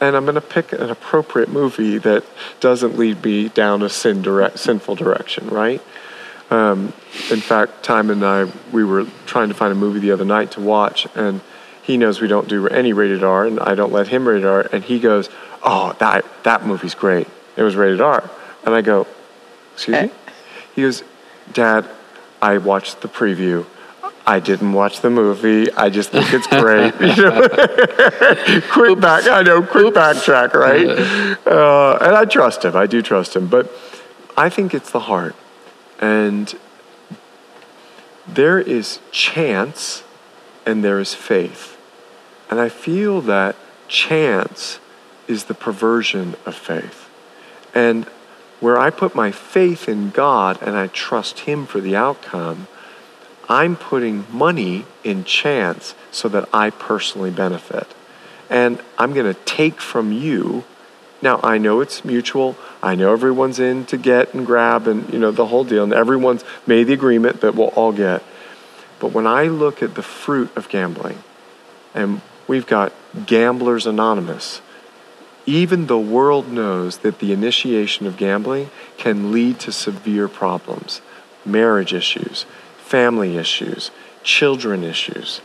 and 0.00 0.16
I'm 0.16 0.24
going 0.24 0.36
to 0.36 0.40
pick 0.40 0.72
an 0.72 0.90
appropriate 0.90 1.48
movie 1.48 1.98
that 1.98 2.24
doesn't 2.60 2.96
lead 2.96 3.24
me 3.24 3.48
down 3.48 3.82
a 3.82 3.88
sin 3.88 4.22
direct, 4.22 4.58
sinful 4.58 4.94
direction, 4.94 5.48
right? 5.48 5.82
Um, 6.50 6.94
in 7.30 7.40
fact, 7.40 7.82
Time 7.82 8.10
and 8.10 8.24
I, 8.24 8.50
we 8.72 8.84
were 8.84 9.06
trying 9.26 9.48
to 9.48 9.54
find 9.54 9.72
a 9.72 9.74
movie 9.74 9.98
the 9.98 10.12
other 10.12 10.24
night 10.24 10.52
to 10.52 10.60
watch, 10.60 11.06
and 11.14 11.40
he 11.82 11.96
knows 11.96 12.20
we 12.20 12.28
don't 12.28 12.48
do 12.48 12.68
any 12.68 12.92
rated 12.92 13.24
R, 13.24 13.46
and 13.46 13.60
I 13.60 13.74
don't 13.74 13.92
let 13.92 14.08
him 14.08 14.26
rated 14.26 14.46
R, 14.46 14.68
and 14.72 14.84
he 14.84 14.98
goes, 14.98 15.28
"Oh, 15.62 15.94
that 15.98 16.24
that 16.44 16.66
movie's 16.66 16.94
great. 16.94 17.28
It 17.56 17.62
was 17.62 17.76
rated 17.76 18.00
R," 18.00 18.28
and 18.64 18.74
I 18.74 18.80
go, 18.80 19.06
"Excuse 19.74 20.02
me?" 20.02 20.10
He 20.74 20.82
goes, 20.82 21.02
"Dad, 21.52 21.88
I 22.40 22.58
watched 22.58 23.00
the 23.00 23.08
preview." 23.08 23.66
I 24.26 24.40
didn't 24.40 24.74
watch 24.74 25.00
the 25.00 25.08
movie. 25.08 25.72
I 25.72 25.88
just 25.88 26.10
think 26.10 26.34
it's 26.34 26.46
great. 26.46 26.92
You 27.16 27.30
know? 27.30 28.60
quick 28.70 29.00
back. 29.00 29.26
I 29.26 29.42
know. 29.42 29.62
Quick 29.62 29.94
backtrack, 29.94 30.52
right? 30.52 30.86
Uh, 31.46 31.96
and 32.02 32.14
I 32.14 32.26
trust 32.26 32.62
him. 32.62 32.76
I 32.76 32.86
do 32.86 33.00
trust 33.00 33.34
him. 33.34 33.46
But 33.46 33.72
I 34.36 34.50
think 34.50 34.74
it's 34.74 34.90
the 34.90 35.00
heart. 35.00 35.34
And 35.98 36.54
there 38.26 38.60
is 38.60 39.00
chance 39.10 40.04
and 40.66 40.84
there 40.84 41.00
is 41.00 41.14
faith. 41.14 41.78
And 42.50 42.60
I 42.60 42.68
feel 42.68 43.22
that 43.22 43.56
chance 43.88 44.78
is 45.28 45.44
the 45.44 45.54
perversion 45.54 46.34
of 46.44 46.54
faith. 46.54 47.08
And 47.74 48.04
where 48.60 48.78
I 48.78 48.90
put 48.90 49.14
my 49.14 49.30
faith 49.30 49.88
in 49.88 50.10
God 50.10 50.60
and 50.62 50.76
I 50.76 50.88
trust 50.88 51.40
Him 51.40 51.66
for 51.66 51.80
the 51.80 51.94
outcome, 51.94 52.66
I'm 53.48 53.76
putting 53.76 54.26
money 54.30 54.84
in 55.04 55.24
chance 55.24 55.94
so 56.10 56.28
that 56.28 56.48
I 56.52 56.70
personally 56.70 57.30
benefit. 57.30 57.86
And 58.50 58.82
I'm 58.98 59.12
going 59.12 59.32
to 59.32 59.40
take 59.44 59.80
from 59.80 60.12
you. 60.12 60.64
Now, 61.22 61.40
I 61.42 61.58
know 61.58 61.80
it's 61.80 62.04
mutual. 62.04 62.56
I 62.82 62.94
know 62.94 63.12
everyone's 63.12 63.58
in 63.58 63.86
to 63.86 63.96
get 63.96 64.34
and 64.34 64.44
grab 64.44 64.86
and, 64.86 65.12
you 65.12 65.18
know, 65.18 65.30
the 65.30 65.46
whole 65.46 65.64
deal. 65.64 65.84
And 65.84 65.92
everyone's 65.92 66.44
made 66.66 66.84
the 66.84 66.92
agreement 66.92 67.40
that 67.40 67.54
we'll 67.54 67.68
all 67.68 67.92
get. 67.92 68.22
But 69.00 69.12
when 69.12 69.26
I 69.26 69.44
look 69.44 69.82
at 69.82 69.94
the 69.94 70.02
fruit 70.02 70.54
of 70.56 70.68
gambling, 70.68 71.22
and 71.94 72.20
we've 72.46 72.66
got 72.66 72.92
Gamblers 73.26 73.86
Anonymous, 73.86 74.60
even 75.48 75.86
the 75.86 75.98
world 75.98 76.52
knows 76.52 76.98
that 76.98 77.20
the 77.20 77.32
initiation 77.32 78.06
of 78.06 78.18
gambling 78.18 78.68
can 78.98 79.32
lead 79.32 79.58
to 79.60 79.72
severe 79.72 80.28
problems 80.28 81.00
marriage 81.44 81.94
issues, 81.94 82.44
family 82.76 83.38
issues, 83.38 83.90
children 84.22 84.84
issues. 84.84 85.40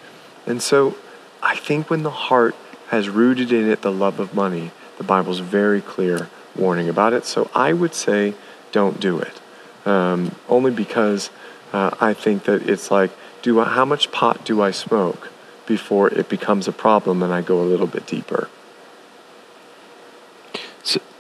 And 0.46 0.62
so 0.62 0.98
I 1.42 1.56
think 1.56 1.90
when 1.90 2.04
the 2.04 2.10
heart 2.10 2.54
has 2.90 3.08
rooted 3.08 3.54
in 3.54 3.70
it 3.70 3.82
the 3.82 3.92
love 3.92 4.20
of 4.20 4.36
money, 4.36 4.72
the 4.98 5.06
Bible's 5.06 5.40
very 5.40 5.80
clear 5.80 6.28
warning 6.54 6.90
about 6.90 7.14
it. 7.14 7.24
So 7.26 7.50
I 7.56 7.72
would 7.72 7.96
say 7.96 8.34
don't 8.74 9.00
do 9.00 9.20
it. 9.20 9.40
Um, 9.88 10.36
only 10.50 10.72
because 10.72 11.30
uh, 11.72 11.92
I 12.02 12.14
think 12.14 12.44
that 12.44 12.70
it's 12.70 12.92
like, 12.92 13.12
do 13.42 13.62
I, 13.62 13.70
how 13.70 13.86
much 13.86 14.12
pot 14.12 14.44
do 14.44 14.62
I 14.62 14.72
smoke 14.72 15.30
before 15.66 16.10
it 16.10 16.28
becomes 16.28 16.68
a 16.68 16.74
problem 16.74 17.24
and 17.24 17.32
I 17.32 17.42
go 17.42 17.62
a 17.62 17.64
little 17.64 17.88
bit 17.88 18.06
deeper? 18.06 18.50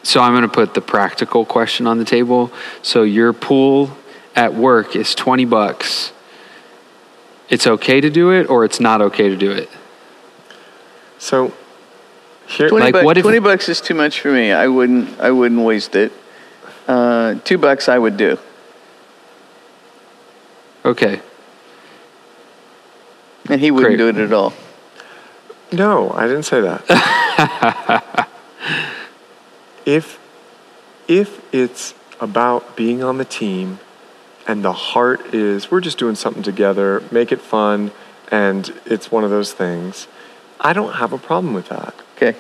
So, 0.03 0.19
so 0.19 0.21
I'm 0.21 0.33
going 0.33 0.43
to 0.43 0.47
put 0.47 0.73
the 0.73 0.81
practical 0.81 1.45
question 1.45 1.87
on 1.87 1.97
the 1.97 2.05
table. 2.05 2.51
So 2.81 3.03
your 3.03 3.33
pool 3.33 3.97
at 4.35 4.53
work 4.53 4.95
is 4.95 5.15
20 5.15 5.45
bucks. 5.45 6.11
It's 7.49 7.67
okay 7.67 8.01
to 8.01 8.09
do 8.09 8.31
it 8.31 8.49
or 8.49 8.65
it's 8.65 8.79
not 8.79 9.01
okay 9.01 9.29
to 9.29 9.35
do 9.35 9.51
it? 9.51 9.69
So 11.19 11.53
here, 12.47 12.67
20, 12.69 12.83
Like, 12.85 12.93
bucks, 12.93 13.05
what 13.05 13.17
if- 13.17 13.23
20 13.23 13.39
bucks 13.39 13.69
is 13.69 13.79
too 13.81 13.93
much 13.93 14.19
for 14.19 14.31
me. 14.31 14.51
I 14.51 14.67
wouldn't, 14.67 15.19
I 15.19 15.31
wouldn't 15.31 15.61
waste 15.61 15.95
it. 15.95 16.11
Uh, 16.87 17.35
two 17.43 17.57
bucks 17.57 17.87
I 17.87 17.97
would 17.97 18.17
do. 18.17 18.37
Okay. 20.83 21.21
And 23.49 23.61
he 23.61 23.71
wouldn't 23.71 23.97
Great. 23.97 24.15
do 24.15 24.21
it 24.21 24.23
at 24.23 24.33
all. 24.33 24.53
No, 25.71 26.11
I 26.11 26.27
didn't 26.27 26.43
say 26.43 26.61
that. 26.61 28.19
if 29.85 30.19
if 31.07 31.41
it's 31.53 31.93
about 32.19 32.75
being 32.75 33.03
on 33.03 33.17
the 33.17 33.25
team 33.25 33.79
and 34.47 34.63
the 34.63 34.73
heart 34.73 35.33
is 35.33 35.69
we're 35.69 35.81
just 35.81 35.97
doing 35.97 36.15
something 36.15 36.43
together, 36.43 37.03
make 37.11 37.31
it 37.31 37.41
fun 37.41 37.91
and 38.31 38.73
it's 38.85 39.11
one 39.11 39.23
of 39.23 39.29
those 39.29 39.53
things, 39.53 40.07
I 40.59 40.73
don't 40.73 40.93
have 40.93 41.13
a 41.13 41.17
problem 41.17 41.53
with 41.53 41.69
that. 41.69 41.93
Okay. 42.15 42.37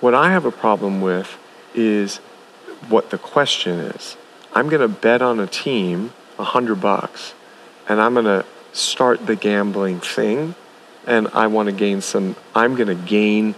What 0.00 0.14
I 0.14 0.30
have 0.30 0.44
a 0.44 0.52
problem 0.52 1.00
with 1.00 1.38
is 1.74 2.18
what 2.88 3.10
the 3.10 3.18
question 3.18 3.78
is. 3.80 4.16
I'm 4.52 4.68
going 4.68 4.80
to 4.80 4.88
bet 4.88 5.22
on 5.22 5.40
a 5.40 5.46
team 5.46 6.12
a 6.38 6.44
hundred 6.44 6.80
bucks, 6.80 7.34
and 7.88 8.00
I'm 8.00 8.14
going 8.14 8.26
to 8.26 8.44
start 8.72 9.26
the 9.26 9.36
gambling 9.36 10.00
thing, 10.00 10.54
and 11.06 11.28
I 11.28 11.46
want 11.46 11.66
to 11.66 11.72
gain 11.72 12.00
some. 12.00 12.36
I'm 12.54 12.74
going 12.74 12.88
to 12.88 12.94
gain, 12.94 13.54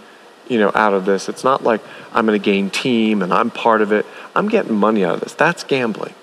you 0.49 0.57
know, 0.57 0.71
out 0.75 0.93
of 0.93 1.05
this. 1.05 1.29
It's 1.29 1.45
not 1.45 1.63
like 1.63 1.81
I'm 2.11 2.25
going 2.25 2.39
to 2.39 2.43
gain 2.43 2.69
team 2.69 3.21
and 3.21 3.33
I'm 3.33 3.49
part 3.49 3.81
of 3.81 3.93
it. 3.93 4.05
I'm 4.35 4.49
getting 4.49 4.75
money 4.75 5.05
out 5.05 5.15
of 5.15 5.21
this. 5.21 5.33
That's 5.33 5.63
gambling. 5.63 6.13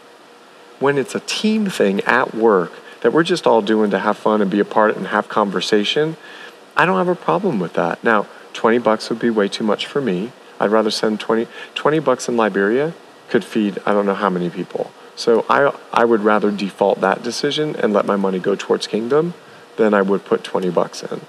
When 0.78 0.98
it's 0.98 1.14
a 1.14 1.20
team 1.20 1.70
thing 1.70 2.02
at 2.02 2.34
work 2.34 2.72
that 3.00 3.12
we're 3.12 3.22
just 3.22 3.46
all 3.46 3.62
doing 3.62 3.90
to 3.92 3.98
have 3.98 4.18
fun 4.18 4.42
and 4.42 4.50
be 4.50 4.60
a 4.60 4.64
part 4.64 4.96
and 4.96 5.06
have 5.06 5.28
conversation, 5.28 6.16
I 6.76 6.84
don't 6.84 6.98
have 6.98 7.08
a 7.08 7.14
problem 7.14 7.58
with 7.58 7.72
that. 7.74 8.04
Now, 8.04 8.26
20 8.52 8.78
bucks 8.78 9.08
would 9.08 9.18
be 9.18 9.30
way 9.30 9.48
too 9.48 9.64
much 9.64 9.86
for 9.86 10.00
me. 10.00 10.32
I'd 10.60 10.70
rather 10.70 10.90
send 10.90 11.20
20, 11.20 11.46
20 11.74 11.98
bucks 12.00 12.28
in 12.28 12.36
Liberia 12.36 12.94
could 13.28 13.44
feed 13.44 13.78
I 13.84 13.92
don't 13.92 14.06
know 14.06 14.14
how 14.14 14.30
many 14.30 14.50
people. 14.50 14.90
So 15.14 15.46
I, 15.48 15.74
I 15.92 16.04
would 16.04 16.20
rather 16.20 16.50
default 16.50 17.00
that 17.00 17.22
decision 17.22 17.74
and 17.76 17.92
let 17.92 18.04
my 18.06 18.16
money 18.16 18.38
go 18.38 18.54
towards 18.54 18.86
kingdom 18.86 19.34
than 19.76 19.94
I 19.94 20.02
would 20.02 20.24
put 20.24 20.44
20 20.44 20.70
bucks 20.70 21.02
in. 21.02 21.22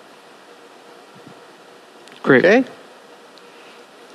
Great. 2.21 2.45
Okay. 2.45 2.69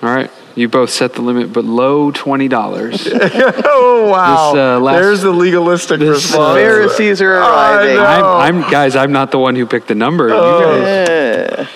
All 0.02 0.08
right. 0.14 0.30
You 0.54 0.68
both 0.68 0.90
set 0.90 1.14
the 1.14 1.22
limit 1.22 1.52
below 1.52 2.10
twenty 2.10 2.48
dollars. 2.48 3.08
oh 3.10 4.08
wow! 4.10 4.52
This, 4.52 4.58
uh, 4.58 4.80
last- 4.80 5.00
There's 5.00 5.22
the 5.22 5.30
legalistic 5.30 6.00
this, 6.00 6.24
response. 6.24 6.50
uh, 6.50 6.54
Pharisees 6.54 7.22
are 7.22 7.38
arriving. 7.38 7.98
I'm, 7.98 8.24
I'm 8.64 8.70
guys. 8.70 8.96
I'm 8.96 9.12
not 9.12 9.30
the 9.30 9.38
one 9.38 9.54
who 9.56 9.64
picked 9.64 9.88
the 9.88 9.94
number. 9.94 10.28
You 10.28 10.34
guys. 10.34 11.68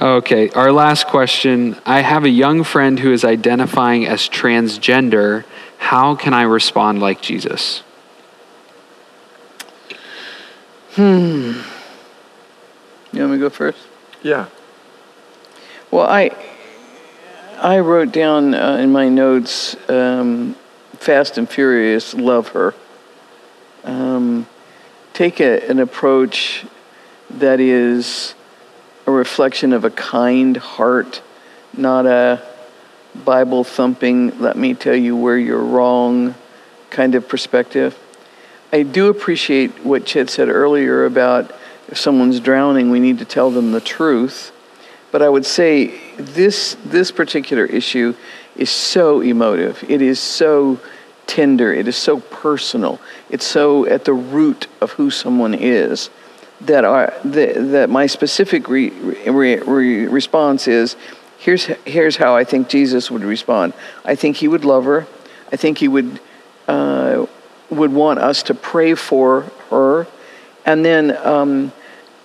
Okay. 0.00 0.50
Our 0.50 0.70
last 0.70 1.06
question. 1.06 1.76
I 1.86 2.00
have 2.00 2.24
a 2.24 2.28
young 2.28 2.62
friend 2.62 2.98
who 2.98 3.12
is 3.12 3.24
identifying 3.24 4.06
as 4.06 4.28
transgender. 4.28 5.44
How 5.78 6.14
can 6.14 6.34
I 6.34 6.42
respond 6.42 7.00
like 7.00 7.22
Jesus? 7.22 7.82
Hmm. 10.94 11.60
You 13.12 13.20
want 13.20 13.32
me 13.32 13.36
to 13.36 13.38
go 13.38 13.50
first? 13.50 13.78
Yeah. 14.22 14.46
Well, 15.90 16.06
I 16.06 16.30
I 17.60 17.80
wrote 17.80 18.12
down 18.12 18.54
uh, 18.54 18.76
in 18.76 18.92
my 18.92 19.08
notes, 19.08 19.74
um, 19.90 20.54
"Fast 20.98 21.38
and 21.38 21.48
Furious, 21.48 22.14
love 22.14 22.48
her." 22.48 22.72
Um, 23.82 24.46
take 25.12 25.40
a, 25.40 25.68
an 25.68 25.80
approach 25.80 26.64
that 27.30 27.58
is 27.58 28.36
a 29.08 29.10
reflection 29.10 29.72
of 29.72 29.84
a 29.84 29.90
kind 29.90 30.56
heart, 30.56 31.20
not 31.76 32.06
a 32.06 32.40
Bible 33.24 33.64
thumping. 33.64 34.38
Let 34.38 34.56
me 34.56 34.74
tell 34.74 34.94
you 34.94 35.16
where 35.16 35.36
you're 35.36 35.58
wrong, 35.58 36.36
kind 36.90 37.16
of 37.16 37.26
perspective. 37.26 37.98
I 38.72 38.84
do 38.84 39.08
appreciate 39.08 39.84
what 39.84 40.06
Chet 40.06 40.30
said 40.30 40.48
earlier 40.48 41.04
about 41.04 41.52
if 41.88 41.98
someone's 41.98 42.38
drowning, 42.38 42.90
we 42.90 43.00
need 43.00 43.18
to 43.18 43.24
tell 43.24 43.50
them 43.50 43.72
the 43.72 43.80
truth. 43.80 44.52
But 45.10 45.22
I 45.22 45.28
would 45.28 45.46
say 45.46 46.07
this 46.18 46.76
this 46.84 47.10
particular 47.10 47.64
issue 47.64 48.14
is 48.56 48.70
so 48.70 49.20
emotive. 49.20 49.84
It 49.88 50.02
is 50.02 50.18
so 50.18 50.80
tender. 51.26 51.72
It 51.72 51.86
is 51.86 51.96
so 51.96 52.20
personal. 52.20 53.00
It's 53.30 53.46
so 53.46 53.86
at 53.86 54.04
the 54.04 54.12
root 54.12 54.66
of 54.80 54.92
who 54.92 55.10
someone 55.10 55.54
is 55.54 56.10
that 56.62 56.84
our 56.84 57.14
that, 57.24 57.70
that 57.72 57.90
my 57.90 58.06
specific 58.06 58.68
re, 58.68 58.90
re, 58.90 59.60
re, 59.60 60.06
response 60.06 60.66
is 60.66 60.96
here's 61.38 61.66
here's 61.84 62.16
how 62.16 62.34
I 62.34 62.44
think 62.44 62.68
Jesus 62.68 63.10
would 63.10 63.22
respond. 63.22 63.72
I 64.04 64.14
think 64.14 64.36
he 64.36 64.48
would 64.48 64.64
love 64.64 64.84
her. 64.84 65.06
I 65.52 65.56
think 65.56 65.78
he 65.78 65.88
would 65.88 66.20
uh, 66.66 67.26
would 67.70 67.92
want 67.92 68.18
us 68.18 68.42
to 68.44 68.54
pray 68.54 68.94
for 68.94 69.42
her, 69.70 70.06
and 70.66 70.84
then. 70.84 71.16
Um, 71.24 71.72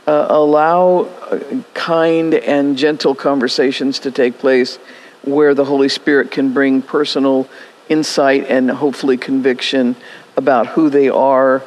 uh, 0.07 0.27
allow 0.29 0.99
uh, 0.99 1.61
kind 1.73 2.33
and 2.33 2.77
gentle 2.77 3.15
conversations 3.15 3.99
to 3.99 4.11
take 4.11 4.37
place 4.37 4.77
where 5.23 5.53
the 5.53 5.65
Holy 5.65 5.89
Spirit 5.89 6.31
can 6.31 6.53
bring 6.53 6.81
personal 6.81 7.47
insight 7.89 8.45
and 8.49 8.69
hopefully 8.69 9.17
conviction 9.17 9.95
about 10.35 10.67
who 10.67 10.89
they 10.89 11.09
are. 11.09 11.63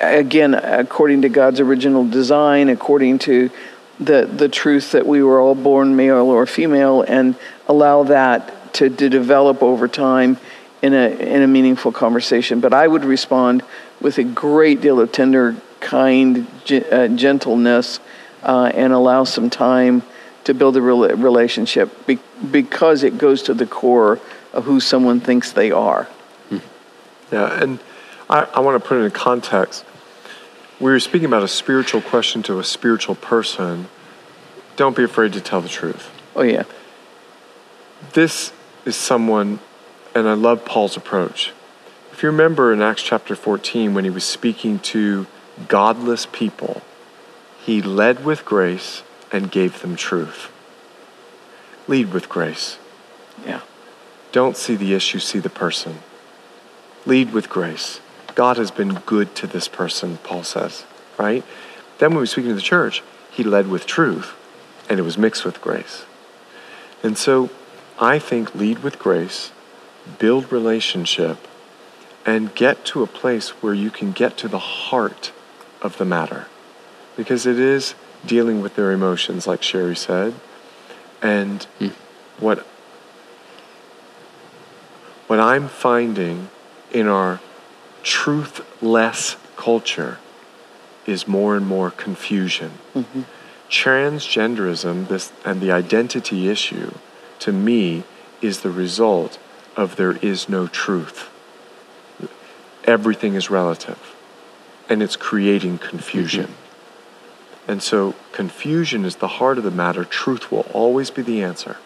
Again, 0.00 0.54
according 0.54 1.22
to 1.22 1.28
God's 1.28 1.60
original 1.60 2.08
design, 2.08 2.68
according 2.68 3.18
to 3.20 3.50
the, 3.98 4.26
the 4.26 4.48
truth 4.48 4.92
that 4.92 5.06
we 5.06 5.22
were 5.22 5.40
all 5.40 5.54
born 5.54 5.96
male 5.96 6.26
or 6.26 6.46
female, 6.46 7.02
and 7.02 7.36
allow 7.66 8.04
that 8.04 8.74
to, 8.74 8.90
to 8.90 9.08
develop 9.08 9.62
over 9.62 9.88
time 9.88 10.36
in 10.82 10.94
a, 10.94 11.08
in 11.08 11.42
a 11.42 11.46
meaningful 11.46 11.92
conversation. 11.92 12.60
But 12.60 12.72
I 12.74 12.86
would 12.86 13.04
respond 13.04 13.62
with 14.02 14.18
a 14.18 14.24
great 14.24 14.80
deal 14.80 15.00
of 15.00 15.12
tender, 15.12 15.56
kind, 15.80 16.46
uh, 16.90 17.08
gentleness, 17.08 18.00
uh, 18.42 18.70
and 18.74 18.92
allow 18.92 19.24
some 19.24 19.48
time 19.48 20.02
to 20.44 20.52
build 20.52 20.76
a 20.76 20.80
rela- 20.80 21.22
relationship 21.22 22.06
be- 22.06 22.18
because 22.50 23.04
it 23.04 23.16
goes 23.16 23.42
to 23.44 23.54
the 23.54 23.66
core 23.66 24.20
of 24.52 24.64
who 24.64 24.80
someone 24.80 25.20
thinks 25.20 25.52
they 25.52 25.70
are. 25.70 26.08
Yeah, 27.30 27.62
and 27.62 27.78
I, 28.28 28.42
I 28.54 28.60
want 28.60 28.82
to 28.82 28.86
put 28.86 28.98
it 28.98 29.04
in 29.04 29.10
context. 29.10 29.86
We 30.78 30.90
were 30.90 31.00
speaking 31.00 31.26
about 31.26 31.42
a 31.42 31.48
spiritual 31.48 32.02
question 32.02 32.42
to 32.42 32.58
a 32.58 32.64
spiritual 32.64 33.14
person. 33.14 33.88
Don't 34.76 34.94
be 34.94 35.04
afraid 35.04 35.32
to 35.32 35.40
tell 35.40 35.62
the 35.62 35.68
truth. 35.68 36.10
Oh, 36.36 36.42
yeah. 36.42 36.64
This 38.12 38.52
is 38.84 38.96
someone, 38.96 39.60
and 40.14 40.28
I 40.28 40.34
love 40.34 40.66
Paul's 40.66 40.96
approach. 40.96 41.52
If 42.22 42.24
you 42.26 42.30
remember 42.30 42.72
in 42.72 42.80
Acts 42.80 43.02
chapter 43.02 43.34
14, 43.34 43.94
when 43.94 44.04
he 44.04 44.10
was 44.10 44.22
speaking 44.22 44.78
to 44.78 45.26
godless 45.66 46.24
people, 46.24 46.80
he 47.60 47.82
led 47.82 48.24
with 48.24 48.44
grace 48.44 49.02
and 49.32 49.50
gave 49.50 49.82
them 49.82 49.96
truth. 49.96 50.52
Lead 51.88 52.12
with 52.12 52.28
grace. 52.28 52.78
Yeah. 53.44 53.62
Don't 54.30 54.56
see 54.56 54.76
the 54.76 54.94
issue, 54.94 55.18
see 55.18 55.40
the 55.40 55.50
person. 55.50 55.98
Lead 57.06 57.32
with 57.32 57.48
grace. 57.48 58.00
God 58.36 58.56
has 58.56 58.70
been 58.70 59.00
good 59.04 59.34
to 59.34 59.48
this 59.48 59.66
person, 59.66 60.18
Paul 60.18 60.44
says, 60.44 60.84
right? 61.18 61.42
Then 61.98 62.10
when 62.10 62.18
we 62.18 62.22
were 62.22 62.26
speaking 62.26 62.50
to 62.50 62.54
the 62.54 62.60
church, 62.60 63.02
he 63.32 63.42
led 63.42 63.66
with 63.66 63.84
truth, 63.84 64.36
and 64.88 65.00
it 65.00 65.02
was 65.02 65.18
mixed 65.18 65.44
with 65.44 65.60
grace. 65.60 66.04
And 67.02 67.18
so 67.18 67.50
I 67.98 68.20
think 68.20 68.54
lead 68.54 68.84
with 68.84 69.00
grace, 69.00 69.50
build 70.20 70.52
relationship, 70.52 71.48
and 72.24 72.54
get 72.54 72.84
to 72.86 73.02
a 73.02 73.06
place 73.06 73.50
where 73.62 73.74
you 73.74 73.90
can 73.90 74.12
get 74.12 74.36
to 74.38 74.48
the 74.48 74.58
heart 74.58 75.32
of 75.80 75.98
the 75.98 76.04
matter. 76.04 76.46
Because 77.16 77.46
it 77.46 77.58
is 77.58 77.94
dealing 78.24 78.60
with 78.60 78.76
their 78.76 78.92
emotions, 78.92 79.46
like 79.46 79.62
Sherry 79.62 79.96
said. 79.96 80.34
And 81.20 81.64
hmm. 81.78 81.88
what 82.38 82.66
what 85.26 85.40
I'm 85.40 85.68
finding 85.68 86.50
in 86.92 87.06
our 87.08 87.40
truthless 88.02 89.36
culture 89.56 90.18
is 91.06 91.26
more 91.26 91.56
and 91.56 91.66
more 91.66 91.90
confusion. 91.90 92.72
Mm-hmm. 92.94 93.22
Transgenderism, 93.70 95.08
this 95.08 95.32
and 95.44 95.60
the 95.60 95.72
identity 95.72 96.48
issue, 96.48 96.92
to 97.38 97.52
me, 97.52 98.04
is 98.42 98.60
the 98.60 98.70
result 98.70 99.38
of 99.76 99.96
there 99.96 100.16
is 100.18 100.48
no 100.48 100.66
truth. 100.66 101.30
Everything 102.84 103.34
is 103.34 103.50
relative, 103.50 104.16
and 104.88 105.02
it's 105.02 105.16
creating 105.16 105.78
confusion. 105.78 106.54
And 107.68 107.82
so, 107.82 108.14
confusion 108.32 109.04
is 109.04 109.16
the 109.16 109.28
heart 109.28 109.58
of 109.58 109.64
the 109.64 109.70
matter. 109.70 110.04
Truth 110.04 110.50
will 110.50 110.66
always 110.72 111.10
be 111.10 111.22
the 111.22 111.42
answer. 111.42 111.76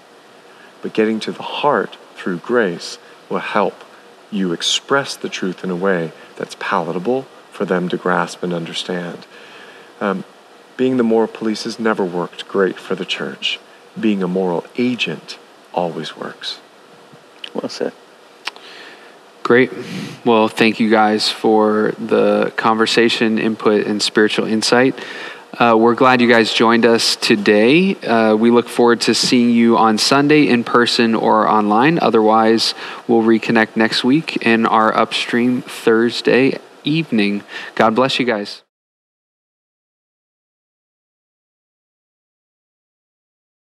But 0.80 0.94
getting 0.94 1.20
to 1.20 1.32
the 1.32 1.42
heart 1.42 1.98
through 2.14 2.38
grace 2.38 2.98
will 3.28 3.40
help 3.40 3.84
you 4.30 4.52
express 4.52 5.16
the 5.16 5.28
truth 5.28 5.62
in 5.62 5.70
a 5.70 5.76
way 5.76 6.12
that's 6.36 6.56
palatable 6.58 7.22
for 7.50 7.64
them 7.64 7.88
to 7.90 7.96
grasp 7.96 8.42
and 8.42 8.52
understand. 8.52 9.26
Um, 10.00 10.24
being 10.76 10.96
the 10.96 11.02
moral 11.02 11.28
police 11.28 11.64
has 11.64 11.78
never 11.78 12.04
worked 12.04 12.48
great 12.48 12.78
for 12.78 12.94
the 12.94 13.04
church. 13.04 13.58
Being 13.98 14.22
a 14.22 14.28
moral 14.28 14.64
agent 14.76 15.38
always 15.72 16.16
works. 16.16 16.60
Well 17.54 17.68
said. 17.68 17.92
Great. 19.46 19.70
Well, 20.24 20.48
thank 20.48 20.80
you 20.80 20.90
guys 20.90 21.30
for 21.30 21.92
the 22.00 22.52
conversation, 22.56 23.38
input, 23.38 23.86
and 23.86 24.02
spiritual 24.02 24.44
insight. 24.48 24.98
Uh, 25.56 25.76
we're 25.78 25.94
glad 25.94 26.20
you 26.20 26.26
guys 26.28 26.52
joined 26.52 26.84
us 26.84 27.14
today. 27.14 27.94
Uh, 27.94 28.34
we 28.34 28.50
look 28.50 28.68
forward 28.68 29.02
to 29.02 29.14
seeing 29.14 29.50
you 29.50 29.78
on 29.78 29.98
Sunday 29.98 30.48
in 30.48 30.64
person 30.64 31.14
or 31.14 31.48
online. 31.48 32.00
Otherwise, 32.00 32.74
we'll 33.06 33.22
reconnect 33.22 33.76
next 33.76 34.02
week 34.02 34.44
in 34.44 34.66
our 34.66 34.92
upstream 34.92 35.62
Thursday 35.62 36.58
evening. 36.82 37.44
God 37.76 37.94
bless 37.94 38.18
you 38.18 38.26
guys. 38.26 38.65